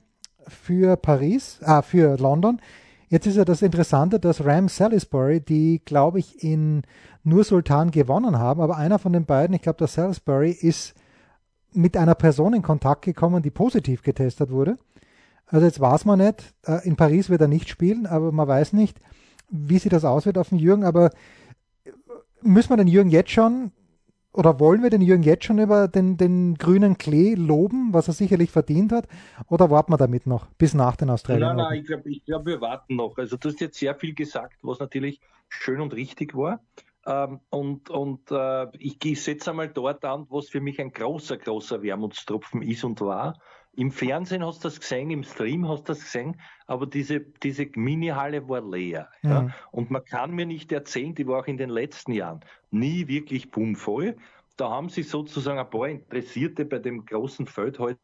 für 0.46 0.96
Paris, 0.96 1.58
äh, 1.62 1.82
für 1.82 2.18
London. 2.18 2.60
Jetzt 3.08 3.26
ist 3.26 3.36
ja 3.36 3.44
das 3.44 3.62
Interessante, 3.62 4.20
dass 4.20 4.44
Ram 4.44 4.68
Salisbury, 4.68 5.40
die, 5.40 5.82
glaube 5.84 6.20
ich, 6.20 6.44
in 6.44 6.82
Nur 7.24 7.42
Sultan 7.42 7.90
gewonnen 7.90 8.38
haben, 8.38 8.60
aber 8.60 8.76
einer 8.76 9.00
von 9.00 9.12
den 9.12 9.24
beiden, 9.24 9.56
ich 9.56 9.62
glaube, 9.62 9.78
der 9.78 9.88
Salisbury, 9.88 10.52
ist 10.52 10.94
mit 11.72 11.96
einer 11.96 12.14
Person 12.14 12.54
in 12.54 12.62
Kontakt 12.62 13.02
gekommen, 13.02 13.42
die 13.42 13.50
positiv 13.50 14.04
getestet 14.04 14.52
wurde. 14.52 14.76
Also 15.50 15.66
jetzt 15.66 15.80
weiß 15.80 16.04
man 16.04 16.18
nicht, 16.18 16.54
äh, 16.66 16.86
in 16.86 16.96
Paris 16.96 17.28
wird 17.28 17.40
er 17.40 17.48
nicht 17.48 17.68
spielen, 17.68 18.06
aber 18.06 18.32
man 18.32 18.48
weiß 18.48 18.72
nicht, 18.72 18.98
wie 19.48 19.78
sich 19.78 19.90
das 19.90 20.04
auswirkt 20.04 20.38
auf 20.38 20.50
den 20.50 20.58
Jürgen. 20.58 20.84
Aber 20.84 21.10
müssen 22.40 22.70
wir 22.70 22.76
den 22.76 22.86
Jürgen 22.86 23.10
jetzt 23.10 23.30
schon 23.30 23.72
oder 24.32 24.60
wollen 24.60 24.82
wir 24.82 24.90
den 24.90 25.00
Jürgen 25.00 25.24
jetzt 25.24 25.44
schon 25.44 25.58
über 25.58 25.88
den, 25.88 26.16
den 26.16 26.54
grünen 26.54 26.96
Klee 26.98 27.34
loben, 27.34 27.92
was 27.92 28.06
er 28.06 28.14
sicherlich 28.14 28.50
verdient 28.50 28.92
hat? 28.92 29.08
Oder 29.48 29.70
warten 29.70 29.92
wir 29.92 29.96
damit 29.96 30.26
noch 30.26 30.46
bis 30.52 30.72
nach 30.72 30.94
den 30.94 31.10
Australien? 31.10 31.48
Nein, 31.48 31.56
nein, 31.56 31.80
ich 31.80 31.86
glaube, 31.86 32.08
ich 32.08 32.24
glaub, 32.24 32.46
wir 32.46 32.60
warten 32.60 32.94
noch. 32.94 33.18
Also 33.18 33.36
du 33.36 33.48
hast 33.48 33.60
jetzt 33.60 33.78
sehr 33.78 33.94
viel 33.96 34.14
gesagt, 34.14 34.58
was 34.62 34.78
natürlich 34.78 35.20
schön 35.48 35.80
und 35.80 35.94
richtig 35.94 36.36
war. 36.36 36.60
Ähm, 37.06 37.40
und 37.50 37.90
und 37.90 38.30
äh, 38.30 38.68
ich, 38.78 39.04
ich 39.04 39.22
setze 39.22 39.50
einmal 39.50 39.68
dort 39.68 40.04
an, 40.04 40.26
was 40.28 40.48
für 40.48 40.60
mich 40.60 40.80
ein 40.80 40.92
großer, 40.92 41.36
großer 41.36 41.82
Wermutstropfen 41.82 42.62
ist 42.62 42.84
und 42.84 43.00
war. 43.00 43.36
Im 43.76 43.92
Fernsehen 43.92 44.44
hast 44.44 44.64
du 44.64 44.68
das 44.68 44.80
gesehen, 44.80 45.10
im 45.10 45.22
Stream 45.22 45.68
hast 45.68 45.88
du 45.88 45.92
das 45.92 46.00
gesehen, 46.00 46.40
aber 46.66 46.86
diese, 46.86 47.20
diese 47.20 47.68
Mini-Halle 47.74 48.48
war 48.48 48.60
leer. 48.60 49.08
Mhm. 49.22 49.30
Ja? 49.30 49.48
Und 49.70 49.90
man 49.90 50.04
kann 50.04 50.32
mir 50.32 50.46
nicht 50.46 50.72
erzählen, 50.72 51.14
die 51.14 51.26
war 51.26 51.40
auch 51.40 51.46
in 51.46 51.56
den 51.56 51.70
letzten 51.70 52.12
Jahren 52.12 52.40
nie 52.70 53.06
wirklich 53.06 53.50
bummvoll. 53.50 54.16
Da 54.56 54.70
haben 54.70 54.88
sich 54.88 55.08
sozusagen 55.08 55.58
ein 55.58 55.70
paar 55.70 55.88
Interessierte 55.88 56.64
bei 56.64 56.78
dem 56.78 57.06
großen 57.06 57.46
Feld 57.46 57.78
halt 57.78 57.98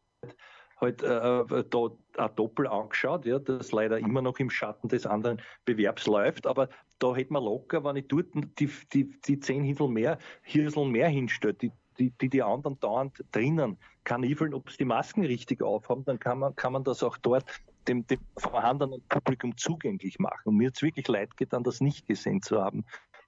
halt 0.79 1.01
äh, 1.01 1.39
äh, 1.39 1.63
da 1.69 1.89
ein 2.17 2.35
Doppel 2.35 2.67
angeschaut, 2.67 3.25
ja, 3.25 3.39
das 3.39 3.71
leider 3.71 3.97
immer 3.97 4.21
noch 4.21 4.39
im 4.39 4.49
Schatten 4.49 4.87
des 4.87 5.05
anderen 5.05 5.41
Bewerbs 5.65 6.05
läuft, 6.05 6.45
aber 6.45 6.69
da 6.99 7.15
hätte 7.15 7.33
man 7.33 7.43
locker, 7.43 7.83
wenn 7.83 7.95
ich 7.95 8.07
dort 8.07 8.27
die, 8.59 8.69
die, 8.93 9.19
die 9.21 9.39
zehn 9.39 9.63
Hirsel 9.63 9.87
mehr, 9.87 10.17
Hirsel 10.43 10.85
mehr 10.85 11.09
hinstellt, 11.09 11.61
die, 11.61 11.71
die, 11.99 12.11
die, 12.11 12.29
die 12.29 12.43
anderen 12.43 12.79
dauernd 12.79 13.23
drinnen 13.31 13.77
kaniveln, 14.03 14.53
ob 14.53 14.69
sie 14.71 14.77
die 14.77 14.85
Masken 14.85 15.25
richtig 15.25 15.61
aufhaben, 15.61 16.05
dann 16.05 16.19
kann 16.19 16.39
man, 16.39 16.55
kann 16.55 16.73
man 16.73 16.83
das 16.83 17.03
auch 17.03 17.17
dort 17.17 17.45
dem, 17.87 18.07
dem 18.07 18.19
vorhandenen 18.37 19.01
Publikum 19.09 19.57
zugänglich 19.57 20.19
machen. 20.19 20.49
Und 20.49 20.57
mir 20.57 20.67
hat 20.67 20.75
es 20.75 20.81
wirklich 20.81 21.07
leid 21.07 21.35
getan, 21.37 21.63
das 21.63 21.81
nicht 21.81 22.07
gesehen 22.07 22.41
zu 22.41 22.61
haben. 22.61 22.85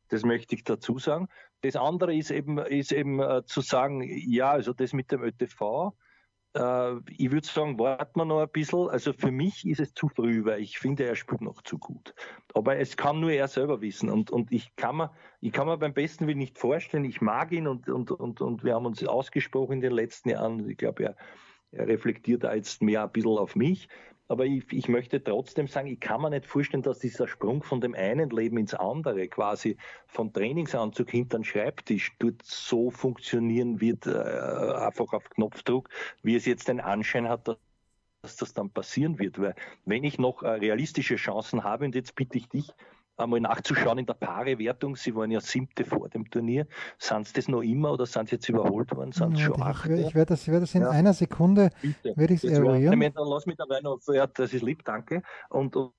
Das 0.10 0.24
möchte 0.24 0.56
ich 0.56 0.64
dazu 0.64 0.98
sagen. 0.98 1.28
Das 1.62 1.76
andere 1.76 2.16
ist 2.16 2.32
eben, 2.32 2.58
ist 2.58 2.92
eben 2.92 3.20
äh, 3.20 3.44
zu 3.46 3.62
sagen, 3.62 4.02
ja, 4.06 4.52
also 4.52 4.74
das 4.74 4.94
mit 4.94 5.12
dem 5.12 5.22
ÖTV, 5.22 5.94
äh, 6.54 6.96
ich 7.18 7.32
würde 7.32 7.48
sagen, 7.48 7.78
warten 7.80 8.20
wir 8.20 8.26
noch 8.26 8.42
ein 8.42 8.50
bisschen. 8.50 8.90
Also 8.90 9.14
für 9.14 9.32
mich 9.32 9.68
ist 9.68 9.80
es 9.80 9.94
zu 9.94 10.10
früh, 10.10 10.46
weil 10.46 10.62
ich 10.62 10.80
finde, 10.80 11.06
er 11.06 11.16
spielt 11.16 11.42
noch 11.42 11.62
zu 11.62 11.78
gut. 11.78 12.14
Aber 12.54 12.78
es 12.78 12.98
kann 12.98 13.20
nur 13.20 13.32
er 13.32 13.48
selber 13.48 13.82
wissen. 13.82 14.10
Und, 14.10 14.32
und 14.32 14.52
ich, 14.52 14.76
kann 14.76 14.98
mir, 14.98 15.12
ich 15.42 15.52
kann 15.52 15.68
mir 15.68 15.78
beim 15.78 15.94
besten 15.94 16.28
Willen 16.28 16.40
nicht 16.40 16.58
vorstellen, 16.58 17.06
ich 17.06 17.22
mag 17.22 17.52
ihn 17.52 17.68
und, 17.68 17.88
und, 17.90 18.12
und, 18.12 18.42
und 18.42 18.64
wir 18.64 18.76
haben 18.76 18.86
uns 18.86 19.04
ausgesprochen 19.06 19.74
in 19.74 19.82
den 19.82 19.94
letzten 19.94 20.30
Jahren. 20.30 20.68
Ich 20.70 20.78
glaube, 20.78 21.04
er, 21.04 21.16
er 21.72 21.88
reflektiert 21.88 22.44
da 22.44 22.54
jetzt 22.54 22.82
mehr 22.82 23.04
ein 23.04 23.12
bisschen 23.12 23.38
auf 23.38 23.56
mich. 23.56 23.88
Aber 24.30 24.46
ich, 24.46 24.72
ich, 24.72 24.88
möchte 24.88 25.24
trotzdem 25.24 25.68
sagen, 25.68 25.88
ich 25.88 26.00
kann 26.00 26.22
mir 26.22 26.30
nicht 26.30 26.46
vorstellen, 26.46 26.84
dass 26.84 27.00
dieser 27.00 27.28
Sprung 27.28 27.64
von 27.64 27.82
dem 27.82 27.96
einen 27.96 28.30
Leben 28.30 28.58
ins 28.58 28.76
andere, 28.76 29.28
quasi 29.28 29.76
von 30.06 30.32
Trainingsanzug 30.32 31.10
hinter 31.10 31.40
den 31.40 31.44
Schreibtisch, 31.44 32.16
dort 32.20 32.44
so 32.44 32.92
funktionieren 32.92 33.82
wird, 33.82 34.06
äh, 34.06 34.12
einfach 34.12 35.14
auf 35.14 35.30
Knopfdruck, 35.32 35.90
wie 36.22 36.36
es 36.36 36.46
jetzt 36.46 36.68
den 36.68 36.80
Anschein 36.80 37.28
hat, 37.28 37.48
dass 37.48 37.58
dass 38.22 38.36
das 38.36 38.54
dann 38.54 38.70
passieren 38.70 39.20
wird. 39.20 39.40
Weil 39.40 39.56
wenn 39.86 40.04
ich 40.04 40.20
noch 40.20 40.44
äh, 40.44 40.50
realistische 40.50 41.16
Chancen 41.16 41.64
habe, 41.64 41.86
und 41.86 41.96
jetzt 41.96 42.16
bitte 42.16 42.38
ich 42.38 42.50
dich, 42.50 42.68
einmal 43.20 43.40
nachzuschauen 43.42 44.00
in 44.00 44.06
der 44.06 44.14
Paare-Wertung. 44.14 44.96
Sie 44.96 45.16
waren 45.16 45.32
ja 45.32 45.40
siebte 45.42 45.86
vor 45.86 46.10
dem 46.10 46.30
Turnier. 46.30 46.68
Sind 46.98 47.28
es 47.28 47.34
das 47.34 47.48
noch 47.48 47.62
immer 47.62 47.94
oder 47.94 48.06
sind 48.06 48.30
sie 48.30 48.36
jetzt 48.36 48.50
überholt 48.50 48.96
worden? 48.96 49.12
Sind 49.12 49.38
ja, 49.38 49.46
schon 49.46 49.62
acht? 49.62 49.90
Ich, 49.90 50.08
ich 50.08 50.16
werde 50.16 50.34
das, 50.34 50.48
werd 50.48 50.64
das 50.64 50.76
in 50.76 50.82
ja. 50.82 50.90
einer 50.90 51.14
Sekunde 51.14 51.70
werde 52.04 52.34
ich 52.34 52.44
eruieren. 52.44 53.00
Dann 53.00 53.28
lass 53.28 53.46
mich 53.46 53.58
dabei 53.58 53.82
noch, 53.82 54.00
ja, 54.08 54.28
das 54.28 54.54
ist 54.54 54.64
lieb, 54.64 54.84
danke. 54.86 55.22
Und, 55.50 55.76
und 55.76 55.94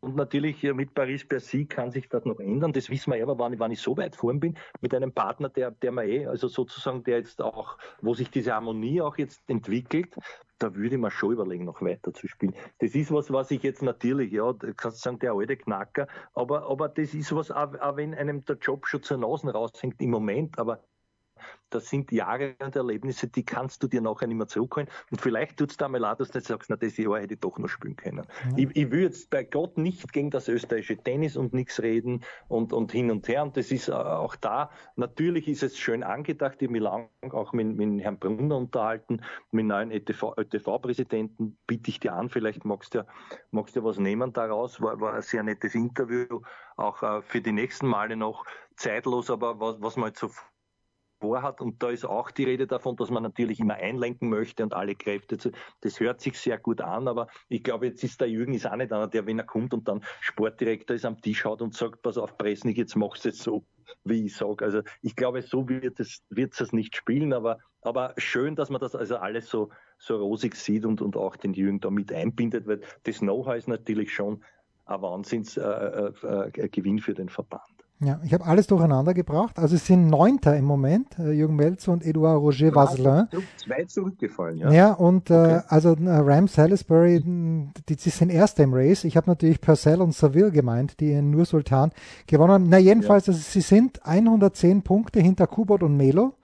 und 0.00 0.14
natürlich 0.14 0.62
mit 0.62 0.94
Paris 0.94 1.26
per 1.26 1.40
Sie 1.40 1.66
kann 1.66 1.90
sich 1.90 2.08
das 2.08 2.24
noch 2.24 2.38
ändern. 2.38 2.72
Das 2.72 2.88
wissen 2.88 3.10
wir 3.10 3.16
ja, 3.16 3.24
aber 3.24 3.38
wann, 3.38 3.58
wann 3.58 3.72
ich 3.72 3.80
so 3.80 3.96
weit 3.96 4.14
vorn 4.14 4.38
bin, 4.38 4.56
mit 4.80 4.94
einem 4.94 5.12
Partner, 5.12 5.48
der, 5.48 5.72
der 5.72 5.90
mir 5.90 6.04
eh, 6.04 6.26
also 6.26 6.46
sozusagen, 6.46 7.02
der 7.02 7.18
jetzt 7.18 7.42
auch, 7.42 7.78
wo 8.00 8.14
sich 8.14 8.30
diese 8.30 8.52
Harmonie 8.52 9.00
auch 9.00 9.18
jetzt 9.18 9.42
entwickelt, 9.48 10.14
da 10.58 10.74
würde 10.74 10.96
ich 10.96 11.00
mir 11.00 11.10
schon 11.10 11.32
überlegen, 11.32 11.64
noch 11.64 11.82
weiter 11.82 12.12
zu 12.12 12.26
spielen. 12.28 12.54
Das 12.78 12.94
ist 12.94 13.12
was, 13.12 13.32
was 13.32 13.50
ich 13.50 13.62
jetzt 13.62 13.82
natürlich, 13.82 14.32
ja, 14.32 14.52
kannst 14.76 15.02
sagen, 15.02 15.18
der 15.18 15.32
alte 15.32 15.56
Knacker, 15.56 16.06
aber, 16.34 16.68
aber 16.68 16.88
das 16.88 17.14
ist 17.14 17.34
was, 17.34 17.50
auch, 17.50 17.78
auch 17.80 17.96
wenn 17.96 18.14
einem 18.14 18.44
der 18.44 18.56
Job 18.56 18.86
schon 18.86 19.02
zur 19.02 19.18
Nase 19.18 19.52
raushängt 19.52 20.00
im 20.00 20.10
Moment, 20.10 20.58
aber 20.58 20.82
das 21.70 21.88
sind 21.88 22.12
Jahre 22.12 22.54
und 22.60 22.74
Erlebnisse, 22.76 23.28
die 23.28 23.44
kannst 23.44 23.82
du 23.82 23.88
dir 23.88 24.00
nachher 24.00 24.26
nicht 24.26 24.36
mehr 24.36 24.48
zurückholen. 24.48 24.88
Und 25.10 25.20
vielleicht 25.20 25.58
tut 25.58 25.70
es 25.70 25.76
da 25.76 25.88
mal 25.88 25.98
leid, 25.98 26.20
dass 26.20 26.30
du 26.30 26.40
sagst, 26.40 26.70
na, 26.70 26.76
das 26.76 26.96
Jahr 26.96 27.20
hätte 27.20 27.34
ich 27.34 27.40
doch 27.40 27.58
noch 27.58 27.68
spielen 27.68 27.96
können. 27.96 28.24
Ja. 28.50 28.56
Ich, 28.56 28.74
ich 28.74 28.90
will 28.90 29.02
jetzt 29.02 29.30
bei 29.30 29.44
Gott 29.44 29.76
nicht 29.76 30.12
gegen 30.12 30.30
das 30.30 30.48
österreichische 30.48 30.96
Tennis 30.96 31.36
und 31.36 31.52
nichts 31.52 31.82
reden 31.82 32.24
und, 32.48 32.72
und 32.72 32.92
hin 32.92 33.10
und 33.10 33.28
her. 33.28 33.42
Und 33.42 33.56
das 33.56 33.70
ist 33.70 33.88
äh, 33.88 33.92
auch 33.92 34.36
da, 34.36 34.70
natürlich 34.96 35.48
ist 35.48 35.62
es 35.62 35.78
schön 35.78 36.02
angedacht. 36.02 36.56
Ich 36.60 36.68
habe 36.68 36.72
mich 36.72 36.82
lang 36.82 37.08
auch 37.30 37.52
mit, 37.52 37.76
mit 37.76 38.02
Herrn 38.02 38.18
Brunner 38.18 38.56
unterhalten, 38.56 39.20
mit 39.50 39.62
dem 39.62 39.68
neuen 39.68 39.92
ÖTV-Präsidenten. 39.92 41.44
ÖTV 41.44 41.56
Bitte 41.66 41.90
ich 41.90 42.00
dir 42.00 42.14
an, 42.14 42.28
vielleicht 42.28 42.64
magst 42.64 42.94
du, 42.94 43.06
magst 43.50 43.76
du 43.76 43.84
was 43.84 43.98
nehmen 43.98 44.32
daraus. 44.32 44.80
War, 44.80 45.00
war 45.00 45.14
ein 45.14 45.22
sehr 45.22 45.42
nettes 45.42 45.74
Interview, 45.74 46.40
auch 46.76 47.02
äh, 47.02 47.22
für 47.22 47.40
die 47.40 47.52
nächsten 47.52 47.86
Male 47.86 48.16
noch 48.16 48.44
zeitlos, 48.76 49.30
aber 49.30 49.60
was, 49.60 49.80
was 49.80 49.96
man 49.96 50.08
jetzt 50.08 50.20
so 50.20 50.30
vorhat. 51.20 51.60
Und 51.60 51.82
da 51.82 51.90
ist 51.90 52.04
auch 52.04 52.30
die 52.30 52.44
Rede 52.44 52.66
davon, 52.66 52.96
dass 52.96 53.10
man 53.10 53.22
natürlich 53.22 53.60
immer 53.60 53.74
einlenken 53.74 54.28
möchte 54.28 54.62
und 54.62 54.74
alle 54.74 54.94
Kräfte 54.94 55.38
zu. 55.38 55.50
Das 55.80 56.00
hört 56.00 56.20
sich 56.20 56.38
sehr 56.38 56.58
gut 56.58 56.80
an, 56.80 57.08
aber 57.08 57.28
ich 57.48 57.62
glaube, 57.62 57.86
jetzt 57.86 58.02
ist 58.04 58.20
der 58.20 58.28
Jürgen 58.28 58.54
ist 58.54 58.66
auch 58.66 58.76
nicht 58.76 58.92
einer, 58.92 59.08
der, 59.08 59.26
wenn 59.26 59.38
er 59.38 59.44
kommt 59.44 59.74
und 59.74 59.88
dann 59.88 60.02
Sportdirektor 60.20 60.96
ist, 60.96 61.04
am 61.04 61.20
Tisch 61.20 61.44
haut 61.44 61.62
und 61.62 61.74
sagt, 61.74 62.02
pass 62.02 62.18
auf, 62.18 62.36
Presnik, 62.38 62.78
jetzt 62.78 62.96
machst 62.96 63.24
du 63.24 63.30
es 63.30 63.38
so, 63.38 63.64
wie 64.04 64.26
ich 64.26 64.36
sage. 64.36 64.64
Also 64.64 64.82
ich 65.02 65.16
glaube, 65.16 65.42
so 65.42 65.68
wird 65.68 66.00
es, 66.00 66.22
wird 66.30 66.58
es 66.60 66.72
nicht 66.72 66.96
spielen, 66.96 67.32
aber, 67.32 67.58
aber 67.82 68.14
schön, 68.16 68.56
dass 68.56 68.70
man 68.70 68.80
das 68.80 68.94
also 68.94 69.16
alles 69.16 69.48
so, 69.48 69.70
so 69.98 70.16
rosig 70.16 70.54
sieht 70.54 70.84
und, 70.84 71.00
und 71.00 71.16
auch 71.16 71.36
den 71.36 71.54
Jürgen 71.54 71.80
da 71.80 71.90
mit 71.90 72.12
einbindet, 72.12 72.66
weil 72.66 72.80
das 73.04 73.18
Know-how 73.18 73.56
ist 73.56 73.68
natürlich 73.68 74.12
schon 74.12 74.44
ein 74.86 75.02
Wahnsinnsgewinn 75.02 76.16
äh, 76.24 76.62
äh, 76.62 76.96
äh 76.96 77.00
für 77.00 77.14
den 77.14 77.28
Verband. 77.28 77.77
Ja, 78.00 78.20
ich 78.24 78.32
habe 78.32 78.46
alles 78.46 78.68
durcheinander 78.68 79.12
gebracht. 79.12 79.58
Also 79.58 79.74
es 79.74 79.84
sind 79.84 80.06
Neunter 80.06 80.56
im 80.56 80.64
Moment, 80.64 81.18
äh, 81.18 81.32
Jürgen 81.32 81.56
Melzer 81.56 81.90
und 81.92 82.06
Edouard 82.06 82.40
Roger 82.40 82.72
Vaselin. 82.72 83.26
Zwei 83.56 83.84
zurückgefallen, 83.86 84.58
ja. 84.58 84.70
Ja, 84.70 84.92
und 84.92 85.30
äh, 85.30 85.34
okay. 85.34 85.56
äh, 85.56 85.60
also 85.66 85.94
äh, 85.94 86.08
Ram 86.08 86.46
Salisbury, 86.46 87.20
die, 87.88 87.96
die 87.96 88.10
sind 88.10 88.30
Erster 88.30 88.62
im 88.62 88.72
Race. 88.72 89.02
Ich 89.02 89.16
habe 89.16 89.28
natürlich 89.28 89.60
Purcell 89.60 90.00
und 90.00 90.14
Seville 90.14 90.52
gemeint, 90.52 91.00
die 91.00 91.10
in 91.10 91.30
Nur 91.30 91.44
Sultan 91.44 91.90
gewonnen 92.28 92.52
haben. 92.52 92.68
Na 92.68 92.78
jedenfalls, 92.78 93.26
ja. 93.26 93.32
also 93.32 93.42
sie 93.44 93.62
sind 93.62 94.06
110 94.06 94.82
Punkte 94.82 95.18
hinter 95.20 95.48
Kubot 95.48 95.82
und 95.82 95.96
Melo, 95.96 96.34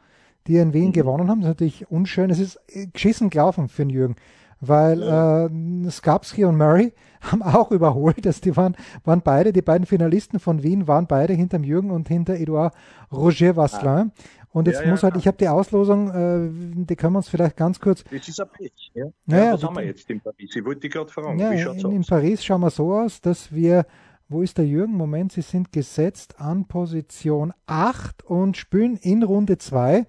die 0.49 0.57
in 0.57 0.73
Wien 0.73 0.89
mhm. 0.89 0.93
gewonnen 0.93 1.31
haben. 1.31 1.41
Das 1.41 1.51
ist 1.51 1.55
natürlich 1.55 1.89
unschön. 1.89 2.31
Es 2.31 2.41
ist 2.41 2.59
äh, 2.67 2.89
geschissen 2.89 3.31
gelaufen 3.31 3.69
für 3.69 3.83
den 3.83 3.91
Jürgen 3.91 4.17
weil 4.61 5.01
ja. 5.01 5.47
äh, 5.47 5.91
Skapski 5.91 6.45
und 6.45 6.57
Murray 6.57 6.93
haben 7.21 7.43
auch 7.43 7.71
überholt. 7.71 8.27
Also 8.27 8.41
die 8.41 8.57
waren, 8.57 8.77
waren 9.05 9.23
beide, 9.23 9.53
die 9.53 9.63
beiden 9.63 9.87
Finalisten 9.87 10.39
von 10.41 10.63
Wien 10.63 10.87
waren 10.89 11.07
beide 11.07 11.33
hinterm 11.33 11.65
Jürgen 11.65 11.91
und 11.91 12.09
hinter 12.09 12.35
Edouard 12.35 12.75
Roger 13.13 13.57
Vasselin. 13.57 14.11
Ah. 14.11 14.45
Und 14.55 14.69
jetzt 14.69 14.83
ja, 14.83 14.89
muss 14.89 15.03
halt, 15.03 15.17
ich 15.17 15.27
habe 15.27 15.37
die 15.37 15.49
Auslosung, 15.49 16.11
äh, 16.11 16.85
die 16.85 16.95
können 16.95 17.15
wir 17.15 17.19
uns 17.19 17.29
vielleicht 17.29 17.57
ganz 17.57 17.81
kurz. 17.81 18.05
Das 18.05 18.29
ist 18.29 18.41
ein 18.41 18.49
Pech, 18.57 18.93
ja. 18.95 19.07
ja, 19.27 19.53
was 19.53 19.65
haben 19.65 19.75
wir 19.75 19.85
jetzt 19.85 20.09
in 20.09 20.21
Paris? 20.21 20.55
Ich 20.55 20.65
wollte 20.65 20.89
gerade 20.89 21.11
fragen, 21.11 21.41
ja, 21.41 21.51
wie 21.51 21.59
schaut's 21.59 21.81
in, 21.81 21.87
aus? 21.87 21.93
in 21.93 22.05
Paris 22.05 22.45
schauen 22.45 22.61
wir 22.61 22.71
so 22.71 22.95
aus, 22.95 23.21
dass 23.21 23.53
wir, 23.53 23.85
wo 24.29 24.43
ist 24.43 24.57
der 24.57 24.65
Jürgen? 24.65 24.93
Moment, 24.93 25.33
sie 25.33 25.43
sind 25.43 25.73
gesetzt 25.73 26.41
an 26.41 26.67
Position 26.69 27.53
8 27.67 28.23
und 28.23 28.57
spielen 28.57 28.97
in 28.97 29.25
Runde 29.25 29.59
2. 29.59 30.07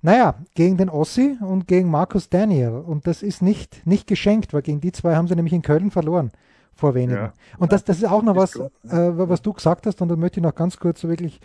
Naja, 0.00 0.36
gegen 0.54 0.76
den 0.76 0.88
Ossi 0.88 1.36
und 1.40 1.66
gegen 1.66 1.90
Markus 1.90 2.28
Daniel. 2.28 2.70
Und 2.70 3.06
das 3.06 3.22
ist 3.22 3.42
nicht, 3.42 3.86
nicht 3.86 4.06
geschenkt, 4.06 4.54
weil 4.54 4.62
gegen 4.62 4.80
die 4.80 4.92
zwei 4.92 5.16
haben 5.16 5.26
sie 5.26 5.34
nämlich 5.34 5.52
in 5.52 5.62
Köln 5.62 5.90
verloren 5.90 6.30
vor 6.74 6.94
wenigen. 6.94 7.18
Ja. 7.18 7.32
Und 7.58 7.72
das, 7.72 7.82
das 7.82 7.98
ist 7.98 8.04
auch 8.04 8.22
noch 8.22 8.36
was, 8.36 8.54
äh, 8.54 8.68
was 8.84 9.42
du 9.42 9.52
gesagt 9.52 9.86
hast, 9.86 10.00
und 10.00 10.08
da 10.08 10.14
möchte 10.14 10.38
ich 10.38 10.44
noch 10.44 10.54
ganz 10.54 10.78
kurz 10.78 11.02
wirklich 11.02 11.40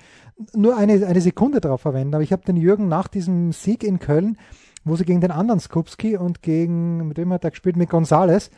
nur 0.54 0.78
eine, 0.78 1.08
eine 1.08 1.22
Sekunde 1.22 1.60
darauf 1.60 1.82
verwenden. 1.82 2.14
Aber 2.14 2.24
ich 2.24 2.32
habe 2.32 2.44
den 2.44 2.56
Jürgen 2.56 2.88
nach 2.88 3.08
diesem 3.08 3.52
Sieg 3.52 3.84
in 3.84 3.98
Köln, 3.98 4.38
wo 4.84 4.96
sie 4.96 5.06
gegen 5.06 5.22
den 5.22 5.32
anderen 5.32 5.60
Skupski 5.60 6.18
und 6.18 6.44
gegen, 6.44 7.08
mit 7.08 7.18
wem 7.18 7.34
hat 7.34 7.44
er 7.44 7.50
gespielt, 7.50 7.76
mit 7.76 7.90
Gonzales, 7.90 8.52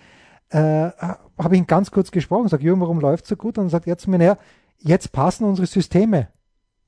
äh, 0.49 0.59
habe 0.59 1.53
ich 1.53 1.57
ihn 1.59 1.67
ganz 1.67 1.91
kurz 1.91 2.11
gesprochen, 2.11 2.49
sage, 2.49 2.63
Jürgen, 2.63 2.81
warum 2.81 2.99
läuft 2.99 3.25
so 3.25 3.37
gut? 3.37 3.57
Und 3.57 3.65
dann 3.65 3.69
sagt 3.69 3.87
er 3.87 3.97
zu 3.97 4.09
mir, 4.09 4.17
naja, 4.17 4.37
jetzt 4.79 5.13
passen 5.13 5.45
unsere 5.45 5.67
Systeme 5.67 6.27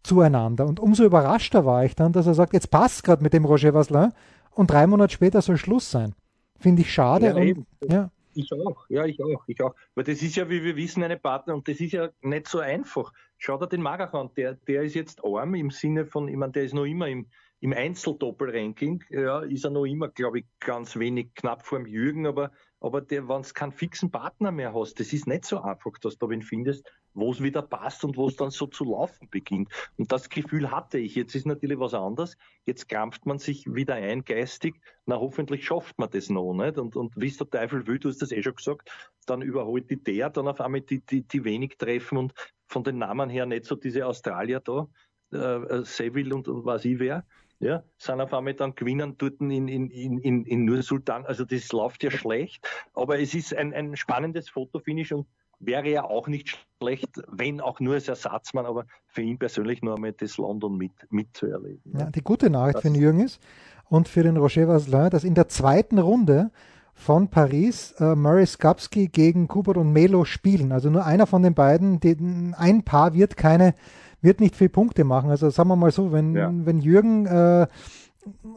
zueinander. 0.07 0.65
Und 0.65 0.79
umso 0.79 1.03
überraschter 1.03 1.65
war 1.65 1.85
ich 1.85 1.95
dann, 1.95 2.13
dass 2.13 2.25
er 2.25 2.33
sagt, 2.33 2.53
jetzt 2.53 2.71
passt 2.71 3.03
gerade 3.03 3.21
mit 3.21 3.33
dem 3.33 3.45
Roger 3.45 3.73
Vasselin 3.73 4.13
und 4.51 4.71
drei 4.71 4.87
Monate 4.87 5.13
später 5.13 5.41
soll 5.41 5.57
Schluss 5.57 5.91
sein. 5.91 6.15
Finde 6.59 6.81
ich 6.81 6.91
schade. 6.91 7.27
Ja, 7.27 7.35
und, 7.35 7.65
ja. 7.89 8.09
Ich 8.33 8.51
auch, 8.53 8.85
ja, 8.89 9.05
ich 9.05 9.19
auch, 9.21 9.43
ich 9.47 9.61
auch. 9.61 9.73
Weil 9.95 10.03
das 10.03 10.21
ist 10.21 10.35
ja, 10.35 10.47
wie 10.47 10.63
wir 10.63 10.75
wissen, 10.75 11.03
eine 11.03 11.17
Partner 11.17 11.55
und 11.55 11.67
das 11.67 11.79
ist 11.79 11.91
ja 11.91 12.09
nicht 12.21 12.47
so 12.47 12.59
einfach. 12.59 13.11
Schau 13.37 13.57
dir 13.57 13.67
den 13.67 13.81
Magaran, 13.81 14.29
der, 14.37 14.53
der 14.67 14.83
ist 14.83 14.93
jetzt 14.93 15.23
arm 15.23 15.55
im 15.55 15.71
Sinne 15.71 16.05
von, 16.05 16.27
ich 16.27 16.35
meine, 16.35 16.51
der 16.51 16.63
ist 16.63 16.75
noch 16.75 16.85
immer 16.85 17.07
im, 17.07 17.25
im 17.61 17.73
Einzeldoppelranking, 17.73 19.03
ja, 19.09 19.41
ist 19.41 19.65
er 19.65 19.71
noch 19.71 19.85
immer, 19.85 20.09
glaube 20.09 20.39
ich, 20.39 20.45
ganz 20.59 20.95
wenig 20.97 21.33
knapp 21.33 21.65
vor 21.65 21.79
dem 21.79 21.87
Jürgen, 21.87 22.27
aber, 22.27 22.51
aber 22.79 23.03
wenn 23.09 23.27
du 23.27 23.41
keinen 23.53 23.71
fixen 23.71 24.11
Partner 24.11 24.51
mehr 24.51 24.73
hast, 24.73 24.99
das 24.99 25.13
ist 25.13 25.25
nicht 25.25 25.45
so 25.45 25.61
einfach, 25.61 25.97
dass 25.99 26.19
du 26.19 26.29
wen 26.29 26.43
findest, 26.43 26.87
wo 27.17 27.31
es 27.31 27.41
wieder 27.41 27.61
passt 27.61 28.03
und 28.05 28.15
wo 28.15 28.27
es 28.27 28.35
dann 28.35 28.51
so 28.51 28.67
zu 28.67 28.85
laufen 28.85 29.27
beginnt. 29.29 29.69
Und 29.97 30.11
das 30.11 30.29
Gefühl 30.29 30.71
hatte 30.71 30.99
ich. 30.99 31.15
Jetzt 31.15 31.35
ist 31.35 31.45
natürlich 31.45 31.79
was 31.79 31.93
anderes. 31.93 32.37
Jetzt 32.65 32.87
krampft 32.87 33.25
man 33.25 33.39
sich 33.39 33.65
wieder 33.65 33.95
ein 33.95 34.23
geistig. 34.23 34.79
Na, 35.05 35.19
hoffentlich 35.19 35.65
schafft 35.65 35.97
man 35.97 36.09
das 36.09 36.29
noch, 36.29 36.53
nicht? 36.53 36.77
Und, 36.77 36.95
und 36.95 37.13
wie 37.17 37.27
es 37.27 37.37
der 37.37 37.49
Teufel 37.49 37.87
will, 37.87 37.99
du 37.99 38.09
hast 38.09 38.21
das 38.21 38.31
eh 38.31 38.43
schon 38.43 38.55
gesagt, 38.55 38.91
dann 39.25 39.41
überholt 39.41 39.89
die 39.89 40.01
der, 40.01 40.29
dann 40.29 40.47
auf 40.47 40.61
einmal 40.61 40.81
die, 40.81 40.99
die, 40.99 41.23
die 41.23 41.43
wenig 41.43 41.77
treffen 41.77 42.17
und 42.17 42.33
von 42.67 42.83
den 42.83 42.99
Namen 42.99 43.29
her 43.29 43.45
nicht 43.45 43.65
so 43.65 43.75
diese 43.75 44.05
Australier 44.05 44.59
da, 44.59 44.87
äh, 45.33 45.37
äh 45.37 45.85
Seville 45.85 46.33
und, 46.35 46.47
und 46.47 46.65
was 46.65 46.85
ich 46.85 46.99
wer 46.99 47.25
ja, 47.59 47.83
sind 47.97 48.21
auf 48.21 48.33
einmal 48.33 48.53
dann 48.53 48.75
gewinnen 48.75 49.15
dort 49.17 49.41
in, 49.41 49.67
in, 49.67 49.89
in, 49.89 50.19
in, 50.19 50.45
in 50.45 50.65
Nur-Sultan. 50.65 51.25
Also 51.25 51.43
das 51.43 51.71
läuft 51.71 52.03
ja 52.03 52.11
schlecht, 52.11 52.67
aber 52.93 53.19
es 53.19 53.33
ist 53.33 53.53
ein, 53.55 53.73
ein 53.73 53.95
spannendes 53.95 54.49
Fotofinish 54.49 55.11
und 55.11 55.27
wäre 55.59 55.89
ja 55.89 56.03
auch 56.03 56.27
nicht 56.27 56.57
schlecht, 56.81 57.21
wenn 57.27 57.61
auch 57.61 57.79
nur 57.79 57.95
als 57.95 58.07
Ersatzmann, 58.07 58.65
aber 58.65 58.85
für 59.07 59.21
ihn 59.21 59.37
persönlich 59.37 59.81
nur 59.81 59.95
einmal 59.95 60.13
das 60.13 60.37
London 60.37 60.77
mit, 60.77 60.91
mitzuerleben. 61.09 61.81
Ja, 61.97 62.09
die 62.09 62.21
gute 62.21 62.49
Nachricht 62.49 62.75
das 62.75 62.81
für 62.83 62.89
den 62.89 63.01
Jürgen 63.01 63.19
ist 63.21 63.41
und 63.89 64.07
für 64.07 64.23
den 64.23 64.37
Roger 64.37 64.67
Vasselin, 64.67 65.09
dass 65.09 65.23
in 65.23 65.35
der 65.35 65.47
zweiten 65.47 65.97
Runde 65.97 66.51
von 66.93 67.29
Paris 67.29 67.93
äh, 67.99 68.15
Murray 68.15 68.45
Skapski 68.45 69.07
gegen 69.07 69.47
Kubert 69.47 69.77
und 69.77 69.93
Melo 69.93 70.25
spielen. 70.25 70.71
Also 70.71 70.89
nur 70.89 71.05
einer 71.05 71.27
von 71.27 71.43
den 71.43 71.53
beiden, 71.53 71.99
die, 71.99 72.17
ein 72.57 72.83
Paar 72.83 73.13
wird 73.13 73.37
keine, 73.37 73.75
wird 74.21 74.39
nicht 74.39 74.55
viel 74.55 74.69
Punkte 74.69 75.03
machen. 75.03 75.29
Also 75.29 75.49
sagen 75.51 75.69
wir 75.69 75.75
mal 75.75 75.91
so, 75.91 76.11
wenn, 76.11 76.35
ja. 76.35 76.51
wenn 76.51 76.79
Jürgen 76.79 77.27
äh, 77.27 77.67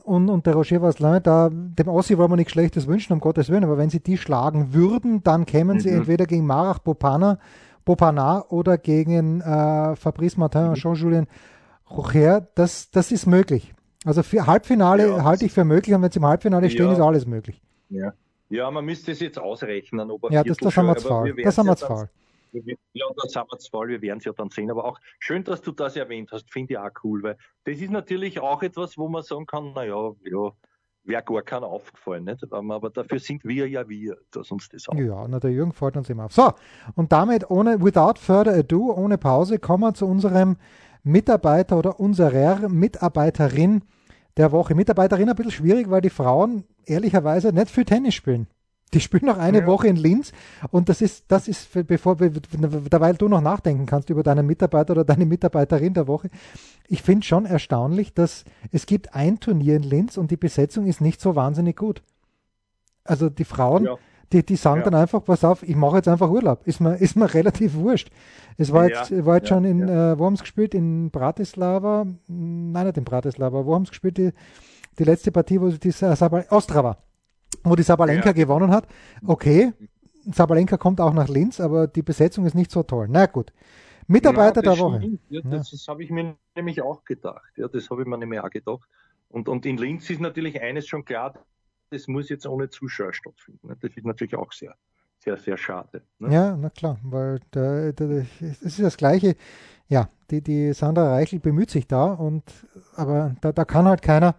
und, 0.05 0.29
und 0.29 0.47
der 0.47 0.55
Roger 0.55 0.83
Vasselin, 0.83 1.23
da, 1.23 1.49
dem 1.51 1.89
Ossi 1.89 2.19
wollen 2.19 2.31
wir 2.31 2.37
nichts 2.37 2.53
Schlechtes 2.53 2.87
wünschen, 2.87 3.13
um 3.13 3.21
Gottes 3.21 3.49
Willen, 3.51 3.65
aber 3.65 3.79
wenn 3.79 3.91
sie 3.91 4.01
die 4.01 4.17
schlagen 4.17 4.75
würden, 4.75 5.23
dann 5.23 5.47
kämen 5.47 5.77
mhm. 5.77 5.81
sie 5.81 5.91
entweder 5.91 6.27
gegen 6.27 6.47
Marach 6.47 6.83
Popana, 6.83 7.39
Popana 7.85 8.45
oder 8.49 8.79
gegen 8.79 9.41
äh, 9.41 9.97
Fabrice 9.97 10.37
Martin 10.37 10.65
und 10.65 10.71
mhm. 10.71 10.75
Jean-Julien 10.75 11.27
Rocher. 11.91 12.49
Das, 12.55 12.91
das 12.91 13.13
ist 13.13 13.27
möglich. 13.27 13.75
Also 14.05 14.23
für 14.23 14.47
Halbfinale 14.47 15.09
ja, 15.09 15.25
halte 15.25 15.45
ich 15.45 15.53
für 15.53 15.65
möglich 15.65 15.95
und 15.95 16.03
wenn 16.03 16.11
sie 16.11 16.19
im 16.19 16.27
Halbfinale 16.27 16.71
stehen, 16.71 16.91
ist 16.91 17.01
alles 17.01 17.27
möglich. 17.27 17.61
Ja. 17.91 18.13
ja, 18.49 18.71
man 18.71 18.85
müsste 18.85 19.13
es 19.13 19.21
jetzt 19.21 19.39
ausrechnen. 19.39 20.11
Ob 20.11 20.31
ja, 20.31 20.43
das, 20.43 20.57
das 20.57 20.77
haben 20.77 20.87
wir 20.87 20.97
zu 20.97 21.09
faul. 21.09 21.35
Das 21.43 21.59
haben 21.59 21.67
wir 21.67 21.77
zu 21.77 21.87
faul. 21.87 22.09
Ja, 22.93 23.07
das 23.23 23.37
haben 23.37 23.49
wir 23.51 23.59
zwar, 23.59 23.89
wir 23.89 24.03
werden 24.03 24.19
es 24.19 24.25
ja 24.25 24.33
dann 24.33 24.51
sehen, 24.51 24.71
aber 24.71 24.85
auch 24.85 24.99
schön, 25.19 25.45
dass 25.45 25.63
du 25.63 25.73
das 25.73 25.97
erwähnt 25.97 26.31
hast, 26.33 26.51
finde 26.51 26.75
ich 26.75 26.79
auch 26.79 26.91
cool, 27.05 27.23
weil 27.23 27.37
das 27.65 27.79
ist 27.79 27.91
natürlich 27.91 28.41
auch 28.41 28.63
etwas, 28.63 28.99
wo 28.99 29.09
man 29.09 29.23
sagen 29.23 29.47
kann, 29.47 29.73
naja, 29.73 30.13
ja, 30.25 30.53
wäre 31.05 31.23
gar 31.23 31.43
keiner 31.43 31.67
aufgefallen, 31.67 32.25
nicht? 32.25 32.45
aber 32.53 32.91
dafür 32.91 33.19
sind 33.19 33.45
wir 33.45 33.69
ja 33.69 33.89
wir, 33.89 34.17
dass 34.31 34.51
uns 34.51 34.69
das 34.69 34.89
auch. 34.89 34.95
Ja, 34.95 35.27
na, 35.29 35.41
der 35.41 35.51
Jürgen 35.51 35.73
fällt 35.73 35.97
uns 35.97 36.11
immer 36.11 36.27
auf. 36.27 36.33
So, 36.33 36.53
und 36.95 37.13
damit 37.13 37.51
ohne, 37.51 37.83
without 37.83 38.19
further 38.19 38.55
ado, 38.55 38.93
ohne 38.93 39.19
Pause, 39.19 39.59
kommen 39.59 39.85
wir 39.85 39.95
zu 39.95 40.07
unserem 40.07 40.57
Mitarbeiter 41.03 41.79
oder 41.79 41.99
unserer 41.99 42.69
Mitarbeiterin 42.69 43.83
der 44.37 44.53
Woche. 44.53 44.75
Mitarbeiterin 44.75 45.29
ein 45.29 45.37
bisschen 45.37 45.53
schwierig, 45.53 45.91
weil 45.91 46.03
die 46.03 46.11
Frauen 46.11 46.65
ehrlicherweise 46.85 47.53
nicht 47.53 47.71
viel 47.71 47.85
Tennis 47.85 48.15
spielen. 48.15 48.47
Die 48.93 49.01
spielen 49.01 49.27
noch 49.27 49.39
eine 49.39 49.61
ja. 49.61 49.67
Woche 49.67 49.87
in 49.87 49.97
Linz 49.97 50.33
und 50.71 50.89
das 50.89 51.01
ist, 51.01 51.25
das 51.29 51.47
ist, 51.47 51.69
für, 51.69 51.85
bevor 51.85 52.19
wir, 52.19 52.31
derweil 52.31 53.15
du 53.15 53.29
noch 53.29 53.41
nachdenken 53.41 53.87
kannst 53.87 54.11
über 54.11 54.25
deinen 54.25 54.47
Mitarbeiter 54.47 54.93
oder 54.93 55.05
deine 55.05 55.27
Mitarbeiterin 55.27 55.95
der 55.95 56.09
Woche. 56.09 56.29
Ich 56.89 57.03
finde 57.03 57.25
schon 57.25 57.47
erstaunlich, 57.47 58.15
dass 58.15 58.45
es 58.73 58.87
gibt 58.87 59.15
ein 59.15 59.39
Turnier 59.39 59.77
in 59.77 59.85
Linz 59.85 60.17
und 60.17 60.33
die 60.33 60.37
Besetzung 60.37 60.87
ist 60.87 61.01
nicht 61.01 61.21
so 61.21 61.37
wahnsinnig 61.37 61.77
gut. 61.77 62.03
Also 63.05 63.31
die 63.31 63.45
Frauen, 63.45 63.85
ja. 63.85 63.97
die, 64.33 64.45
die 64.45 64.57
sagen 64.57 64.81
ja. 64.81 64.91
dann 64.91 65.01
einfach, 65.01 65.25
pass 65.25 65.45
auf, 65.45 65.63
ich 65.63 65.77
mache 65.77 65.97
jetzt 65.97 66.09
einfach 66.09 66.29
Urlaub. 66.29 66.67
Ist 66.67 66.81
mir, 66.81 66.97
ist 66.97 67.15
mir 67.15 67.33
relativ 67.35 67.75
wurscht. 67.75 68.11
Es 68.57 68.73
war 68.73 68.89
jetzt, 68.89 69.25
war 69.25 69.37
jetzt 69.37 69.49
schon 69.49 69.65
in, 69.65 69.89
äh, 69.89 70.19
wo 70.19 70.27
haben 70.27 70.35
sie 70.35 70.43
gespielt? 70.43 70.75
In 70.75 71.13
Bratislava? 71.13 72.07
Nein, 72.27 72.87
nicht 72.87 72.99
in 72.99 73.05
Bratislava. 73.05 73.65
Wo 73.65 73.75
haben 73.75 73.85
sie 73.85 73.91
gespielt? 73.91 74.19
Die, 74.19 74.33
die 74.99 75.05
letzte 75.05 75.31
Partie, 75.31 75.61
wo 75.61 75.71
sie 75.71 75.79
die 75.79 75.95
Ostrava 76.51 76.97
wo 77.65 77.77
die 77.77 77.83
Sabalenka 77.83 78.29
ja. 78.29 78.33
gewonnen 78.33 78.71
hat. 78.71 78.87
Okay, 79.27 79.73
Sabalenka 80.25 80.77
kommt 80.77 81.01
auch 81.01 81.13
nach 81.13 81.29
Linz, 81.29 81.61
aber 81.61 81.87
die 81.87 82.03
Besetzung 82.03 82.47
ist 82.47 82.55
nicht 82.55 82.71
so 82.71 82.83
toll. 82.83 83.09
Na 83.11 83.27
gut. 83.27 83.53
Mitarbeiter 84.07 84.63
ja, 84.65 84.75
der 84.75 84.79
Woche. 84.81 85.19
Ja, 85.29 85.41
das, 85.43 85.71
das 85.71 85.87
habe 85.87 86.03
ich 86.03 86.11
mir 86.11 86.37
nämlich 86.57 86.83
auch 86.83 87.05
gedacht. 87.05 87.53
Ja, 87.57 87.69
das 87.69 87.89
habe 87.91 88.03
ich 88.03 88.09
mir 88.09 88.19
nämlich 88.19 88.41
auch 88.41 88.51
gedacht. 88.51 88.89
Und, 89.29 89.49
und 89.49 89.65
in 89.65 89.77
Linz 89.77 90.11
ist 90.11 90.21
natürlich 90.21 90.61
eines 90.61 90.89
schon 90.89 91.05
klar, 91.05 91.35
das 91.91 92.09
muss 92.09 92.29
jetzt 92.29 92.47
ohne 92.47 92.69
Zuschauer 92.71 93.13
stattfinden. 93.13 93.69
Das 93.81 93.93
ist 93.95 94.05
natürlich 94.05 94.35
auch 94.35 94.53
sehr, 94.53 94.75
sehr, 95.19 95.37
sehr 95.37 95.57
schade. 95.57 96.03
Ne? 96.19 96.33
Ja, 96.33 96.57
na 96.57 96.71
klar, 96.71 96.99
weil 97.03 97.41
es 97.55 98.63
ist 98.63 98.81
das 98.81 98.97
Gleiche. 98.97 99.37
Ja, 99.89 100.09
die, 100.31 100.43
die 100.43 100.73
Sandra 100.73 101.11
Reichel 101.11 101.39
bemüht 101.39 101.71
sich 101.71 101.87
da 101.87 102.13
und 102.13 102.43
aber 102.97 103.37
da, 103.41 103.53
da 103.53 103.65
kann 103.65 103.87
halt 103.87 104.03
keiner, 104.03 104.35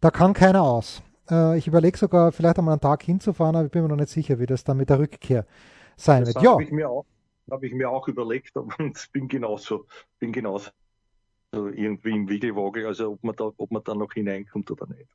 da 0.00 0.10
kann 0.10 0.32
keiner 0.32 0.62
aus. 0.62 1.02
Äh, 1.30 1.58
ich 1.58 1.66
überlege 1.66 1.96
sogar, 1.98 2.32
vielleicht 2.32 2.58
einmal 2.58 2.72
einen 2.72 2.80
Tag 2.80 3.02
hinzufahren, 3.02 3.56
aber 3.56 3.66
ich 3.66 3.70
bin 3.70 3.82
mir 3.82 3.88
noch 3.88 3.96
nicht 3.96 4.10
sicher, 4.10 4.38
wie 4.38 4.46
das 4.46 4.64
dann 4.64 4.76
mit 4.76 4.90
der 4.90 4.98
Rückkehr 4.98 5.46
sein 5.96 6.24
das 6.24 6.34
wird. 6.34 6.44
Ja. 6.44 6.52
Habe 6.52 6.64
ich, 6.64 6.72
mir 6.72 6.88
auch, 6.88 7.06
hab 7.50 7.62
ich 7.62 7.72
mir 7.72 7.90
auch 7.90 8.08
überlegt 8.08 8.56
und 8.56 8.74
bin 9.12 9.28
genauso, 9.28 9.86
bin 10.18 10.32
genauso 10.32 10.70
also 11.50 11.68
irgendwie 11.68 12.10
im 12.10 12.28
Wiegelwagel, 12.28 12.86
also 12.86 13.12
ob 13.12 13.24
man 13.24 13.34
da, 13.34 13.50
ob 13.56 13.70
man 13.70 13.82
da 13.82 13.94
noch 13.94 14.12
hineinkommt 14.12 14.70
oder 14.70 14.86
nicht. 14.86 15.08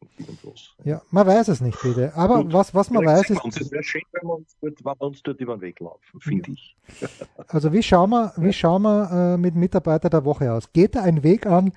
Ja, 0.84 1.02
man 1.12 1.28
weiß 1.28 1.47
es 1.49 1.62
nicht, 1.62 1.80
bitte. 1.82 2.12
Aber 2.15 2.41
Gut, 2.41 2.54
was, 2.54 2.73
was 2.73 2.89
man 2.89 3.06
weiß 3.06 3.30
ist. 3.30 3.45
Es 3.45 3.71
wäre 3.71 3.84
schön, 3.84 4.02
wenn 4.13 4.28
wir 4.28 4.36
uns 4.38 4.58
dort, 4.60 4.84
wenn 4.84 4.93
wir 4.99 5.02
uns 5.02 5.21
dort 5.21 5.39
über 5.39 5.58
den 5.58 5.62
Weg 5.62 5.80
laufen, 5.80 6.19
finde 6.19 6.49
ja. 6.49 6.54
ich. 6.54 6.76
Also 7.47 7.71
wie 7.71 7.84
schauen 7.84 8.10
wir, 8.10 8.34
wie 8.38 8.54
schauen 8.54 8.82
wir 8.82 9.12
äh, 9.12 9.38
mit 9.38 9.54
Mitarbeiter 9.54 10.10
der 10.10 10.26
Woche 10.26 10.52
aus? 10.52 10.71
Geht 10.73 10.95
da 10.95 11.04
ein 11.04 11.21
Weg 11.21 11.45
an 11.45 11.71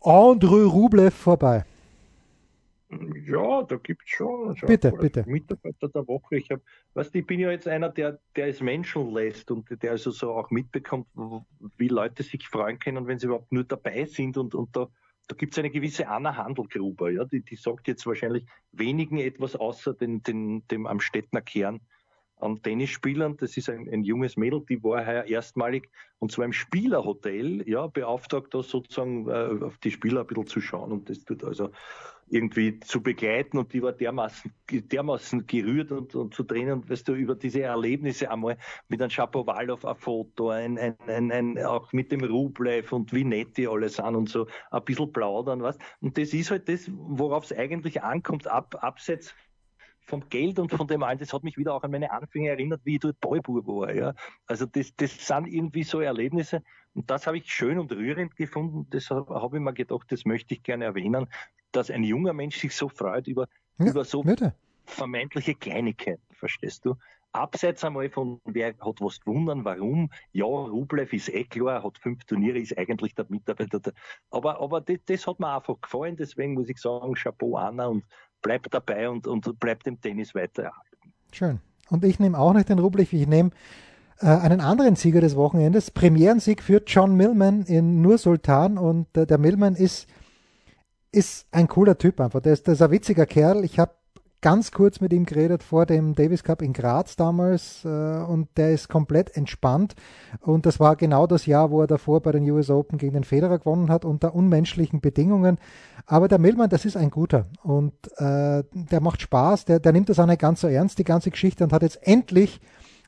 André 0.00 0.64
Rublev 0.64 1.14
vorbei? 1.14 1.64
Ja, 2.90 3.62
da 3.64 3.76
gibt 3.76 4.02
es 4.04 4.10
schon. 4.10 4.48
Also 4.48 4.66
bitte, 4.66 4.92
bitte. 4.92 5.24
Mitarbeiter 5.26 5.88
der 5.88 6.06
Woche. 6.08 6.36
Ich 6.36 6.50
hab, 6.50 6.62
weißt, 6.94 7.14
ich 7.14 7.26
bin 7.26 7.38
ja 7.38 7.50
jetzt 7.50 7.68
einer, 7.68 7.90
der, 7.90 8.18
der 8.34 8.48
es 8.48 8.62
Menschen 8.62 9.12
lässt 9.12 9.50
und 9.50 9.66
der 9.82 9.90
also 9.90 10.10
so 10.10 10.32
auch 10.32 10.50
mitbekommt, 10.50 11.06
wie 11.76 11.88
Leute 11.88 12.22
sich 12.22 12.48
freuen 12.48 12.78
können, 12.78 13.06
wenn 13.06 13.18
sie 13.18 13.26
überhaupt 13.26 13.52
nur 13.52 13.64
dabei 13.64 14.06
sind 14.06 14.38
und, 14.38 14.54
und 14.54 14.74
da, 14.74 14.88
da 15.26 15.36
gibt 15.36 15.52
es 15.52 15.58
eine 15.58 15.70
gewisse 15.70 16.08
Anna 16.08 16.34
Handelgruber, 16.36 17.10
ja, 17.10 17.26
die, 17.26 17.42
die 17.42 17.56
sagt 17.56 17.88
jetzt 17.88 18.06
wahrscheinlich 18.06 18.46
wenigen 18.72 19.18
etwas 19.18 19.54
außer 19.54 19.92
den, 19.92 20.22
den, 20.22 20.66
dem 20.68 20.86
am 20.86 21.00
Städtner 21.00 21.42
Kern 21.42 21.80
an 22.36 22.62
Tennisspielern. 22.62 23.36
Das 23.36 23.56
ist 23.56 23.68
ein, 23.68 23.88
ein, 23.92 24.04
junges 24.04 24.36
Mädel, 24.38 24.64
die 24.66 24.82
war 24.82 25.04
heuer 25.06 25.24
erstmalig 25.24 25.90
und 26.20 26.32
zwar 26.32 26.46
im 26.46 26.54
Spielerhotel, 26.54 27.68
ja, 27.68 27.86
beauftragt, 27.86 28.54
da 28.54 28.62
sozusagen 28.62 29.28
äh, 29.28 29.64
auf 29.64 29.76
die 29.78 29.90
Spieler 29.90 30.22
ein 30.22 30.26
bisschen 30.26 30.46
zu 30.46 30.60
schauen 30.62 30.92
und 30.92 31.10
das 31.10 31.24
tut 31.24 31.44
also 31.44 31.70
irgendwie 32.30 32.80
zu 32.80 33.02
begleiten 33.02 33.58
und 33.58 33.72
die 33.72 33.82
war 33.82 33.92
dermaßen, 33.92 34.52
dermaßen 34.70 35.46
gerührt 35.46 35.92
und, 35.92 36.14
und 36.14 36.34
zu 36.34 36.44
Tränen, 36.44 36.88
weißt 36.88 37.08
du, 37.08 37.14
über 37.14 37.34
diese 37.34 37.62
Erlebnisse 37.62 38.30
einmal 38.30 38.58
mit 38.88 39.00
einem 39.00 39.10
Schapowalow 39.10 39.84
ein 39.84 39.96
Foto, 39.96 40.50
ein, 40.50 40.78
ein, 40.78 40.96
ein, 41.06 41.32
ein, 41.32 41.64
auch 41.64 41.92
mit 41.92 42.12
dem 42.12 42.24
Rublev 42.24 42.92
und 42.92 43.12
wie 43.12 43.24
nett 43.24 43.56
die 43.56 43.68
alle 43.68 43.88
sind 43.88 44.14
und 44.14 44.28
so 44.28 44.46
ein 44.70 44.84
bisschen 44.84 45.12
plaudern, 45.12 45.62
was. 45.62 45.78
Und 46.00 46.18
das 46.18 46.32
ist 46.32 46.50
halt 46.50 46.68
das, 46.68 46.90
worauf 46.92 47.44
es 47.44 47.52
eigentlich 47.56 48.02
ankommt, 48.02 48.46
ab, 48.46 48.76
abseits 48.80 49.34
vom 50.08 50.28
Geld 50.30 50.58
und 50.58 50.72
von 50.72 50.86
dem 50.86 51.02
allen, 51.02 51.18
das 51.18 51.32
hat 51.32 51.44
mich 51.44 51.58
wieder 51.58 51.74
auch 51.74 51.82
an 51.82 51.90
meine 51.90 52.10
Anfänge 52.10 52.48
erinnert, 52.48 52.80
wie 52.84 52.94
ich 52.94 53.00
dort 53.00 53.20
Ballbub 53.20 53.66
war. 53.66 53.94
Ja. 53.94 54.14
Also 54.46 54.66
das, 54.66 54.94
das 54.96 55.26
sind 55.26 55.46
irgendwie 55.46 55.82
so 55.82 56.00
Erlebnisse 56.00 56.62
und 56.94 57.10
das 57.10 57.26
habe 57.26 57.38
ich 57.38 57.52
schön 57.52 57.78
und 57.78 57.92
rührend 57.92 58.34
gefunden. 58.34 58.86
Das 58.90 59.10
habe 59.10 59.56
ich 59.56 59.62
mir 59.62 59.74
gedacht, 59.74 60.10
das 60.10 60.24
möchte 60.24 60.54
ich 60.54 60.62
gerne 60.62 60.86
erwähnen, 60.86 61.28
dass 61.72 61.90
ein 61.90 62.04
junger 62.04 62.32
Mensch 62.32 62.58
sich 62.58 62.74
so 62.74 62.88
freut 62.88 63.26
über, 63.26 63.46
ja, 63.78 63.86
über 63.86 64.04
so 64.04 64.22
bitte. 64.22 64.54
vermeintliche 64.86 65.54
Kleinigkeiten, 65.54 66.22
verstehst 66.34 66.84
du? 66.84 66.94
Abseits 67.32 67.84
einmal 67.84 68.08
von, 68.08 68.40
wer 68.44 68.68
hat 68.68 69.00
was 69.00 69.20
gewonnen, 69.20 69.64
warum? 69.64 70.10
Ja, 70.32 70.46
Rublev 70.46 71.12
ist 71.12 71.28
eh 71.28 71.44
klar, 71.44 71.82
hat 71.82 71.98
fünf 71.98 72.24
Turniere, 72.24 72.58
ist 72.58 72.76
eigentlich 72.78 73.14
der 73.14 73.26
Mitarbeiter. 73.28 73.80
Der, 73.80 73.92
aber 74.30 74.60
aber 74.60 74.80
das, 74.80 74.96
das, 75.06 75.26
hat 75.26 75.38
mir 75.38 75.54
einfach 75.54 75.78
gefallen, 75.80 76.16
deswegen 76.16 76.54
muss 76.54 76.70
ich 76.70 76.78
sagen, 76.78 77.14
Chapeau 77.14 77.56
Anna 77.56 77.86
und 77.86 78.04
bleib 78.40 78.70
dabei 78.70 79.10
und, 79.10 79.26
und 79.26 79.60
bleib 79.60 79.84
dem 79.84 80.00
Tennis 80.00 80.34
weiter 80.34 80.64
erhalten. 80.64 81.12
Schön. 81.32 81.60
Und 81.90 82.04
ich 82.04 82.18
nehme 82.18 82.38
auch 82.38 82.54
nicht 82.54 82.70
den 82.70 82.78
Rublev, 82.78 83.12
ich 83.12 83.26
nehme 83.26 83.50
äh, 84.20 84.26
einen 84.26 84.60
anderen 84.60 84.96
Sieger 84.96 85.20
des 85.20 85.36
Wochenendes. 85.36 85.90
Premierensieg 85.90 86.62
für 86.62 86.82
John 86.86 87.14
Millman 87.14 87.62
in 87.64 88.00
Nur 88.00 88.18
Sultan 88.18 88.78
und 88.78 89.14
äh, 89.16 89.26
der 89.26 89.38
Millman 89.38 89.74
ist 89.74 90.08
ist 91.12 91.46
ein 91.50 91.68
cooler 91.68 91.98
Typ 91.98 92.20
einfach. 92.20 92.40
Der 92.40 92.52
ist, 92.52 92.66
der 92.66 92.74
ist 92.74 92.82
ein 92.82 92.90
witziger 92.90 93.26
Kerl. 93.26 93.64
Ich 93.64 93.78
habe 93.78 93.92
ganz 94.40 94.70
kurz 94.70 95.00
mit 95.00 95.12
ihm 95.12 95.26
geredet 95.26 95.62
vor 95.62 95.84
dem 95.84 96.14
Davis 96.14 96.44
Cup 96.44 96.62
in 96.62 96.72
Graz 96.72 97.16
damals 97.16 97.84
äh, 97.84 97.88
und 97.88 98.48
der 98.56 98.72
ist 98.72 98.88
komplett 98.88 99.36
entspannt 99.36 99.94
und 100.40 100.64
das 100.64 100.78
war 100.78 100.94
genau 100.96 101.26
das 101.26 101.46
Jahr, 101.46 101.70
wo 101.70 101.80
er 101.80 101.86
davor 101.86 102.20
bei 102.20 102.32
den 102.32 102.48
US 102.50 102.70
Open 102.70 102.98
gegen 102.98 103.14
den 103.14 103.24
Federer 103.24 103.58
gewonnen 103.58 103.90
hat 103.90 104.04
unter 104.04 104.34
unmenschlichen 104.34 105.00
Bedingungen. 105.00 105.58
Aber 106.06 106.28
der 106.28 106.38
Millmann, 106.38 106.70
das 106.70 106.84
ist 106.84 106.96
ein 106.96 107.10
guter 107.10 107.46
und 107.62 107.92
äh, 108.18 108.62
der 108.72 109.00
macht 109.00 109.22
Spaß, 109.22 109.64
der, 109.64 109.80
der 109.80 109.92
nimmt 109.92 110.08
das 110.08 110.20
auch 110.20 110.26
nicht 110.26 110.40
ganz 110.40 110.60
so 110.60 110.68
ernst, 110.68 110.98
die 110.98 111.04
ganze 111.04 111.30
Geschichte 111.30 111.64
und 111.64 111.72
hat 111.72 111.82
jetzt 111.82 111.98
endlich 112.06 112.60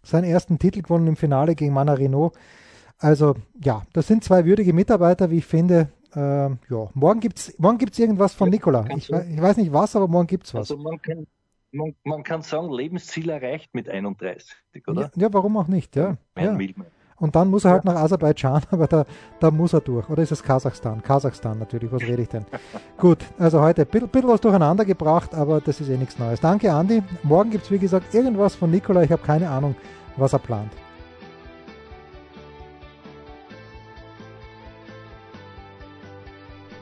seinen 0.03 0.25
ersten 0.25 0.59
Titel 0.59 0.83
gewonnen 0.83 1.07
im 1.07 1.17
Finale 1.17 1.55
gegen 1.55 1.75
Mana 1.75 1.93
Renault 1.93 2.35
Also 2.99 3.37
ja, 3.63 3.83
das 3.93 4.09
sind 4.09 4.25
zwei 4.25 4.47
würdige 4.47 4.73
Mitarbeiter, 4.73 5.31
wie 5.31 5.39
ich 5.39 5.47
finde. 5.47 5.91
Ähm, 6.15 6.59
ja, 6.69 6.89
morgen 6.95 7.21
gibt's 7.21 7.55
morgen 7.59 7.79
gibt's 7.79 7.99
irgendwas 7.99 8.35
von 8.35 8.51
Nikola. 8.51 8.85
Ich, 8.97 9.11
ich, 9.11 9.41
weiß 9.41 9.57
nicht 9.57 9.73
was, 9.73 9.95
aber 9.95 10.09
morgen 10.09 10.27
gibt's 10.27 10.53
was. 10.55 10.71
Also 10.71 10.83
man 10.83 11.01
kann, 11.01 11.27
man, 11.73 11.95
man 12.05 12.23
kann 12.23 12.43
sagen, 12.43 12.71
Lebensziel 12.71 13.31
erreicht 13.31 13.75
mit 13.75 13.89
31, 13.89 14.53
oder? 14.87 15.03
Ja, 15.03 15.11
ja 15.15 15.33
warum 15.33 15.57
auch 15.57 15.69
nicht, 15.69 15.97
ja. 15.97 16.17
ja. 16.37 16.59
Und 17.17 17.37
dann 17.37 17.51
muss 17.51 17.67
er 17.67 17.73
halt 17.73 17.85
nach 17.85 17.97
Aserbaidschan, 17.97 18.63
aber 18.71 18.87
da, 18.87 19.05
da 19.39 19.51
muss 19.51 19.75
er 19.75 19.83
durch. 19.83 20.09
Oder 20.09 20.23
ist 20.23 20.33
es 20.33 20.43
Kasachstan? 20.43 21.03
Kasachstan 21.03 21.59
natürlich, 21.59 21.93
was 21.93 22.03
rede 22.03 22.23
ich 22.23 22.29
denn? 22.29 22.47
Gut, 22.99 23.19
also 23.39 23.61
heute 23.61 23.83
ein 23.83 23.89
bisschen, 23.89 24.09
bisschen, 24.09 24.29
was 24.29 24.41
durcheinander 24.41 24.85
gebracht, 24.85 25.35
aber 25.35 25.61
das 25.61 25.81
ist 25.81 25.91
eh 25.91 25.97
nichts 25.97 26.19
Neues. 26.19 26.41
Danke, 26.41 26.73
Andi. 26.73 27.03
Morgen 27.23 27.51
gibt 27.51 27.65
es, 27.65 27.71
wie 27.71 27.79
gesagt, 27.79 28.15
irgendwas 28.15 28.55
von 28.55 28.71
Nikola. 28.71 29.03
Ich 29.03 29.13
habe 29.13 29.23
keine 29.23 29.51
Ahnung, 29.51 29.77
was 30.17 30.33
er 30.33 30.39
plant. 30.39 30.73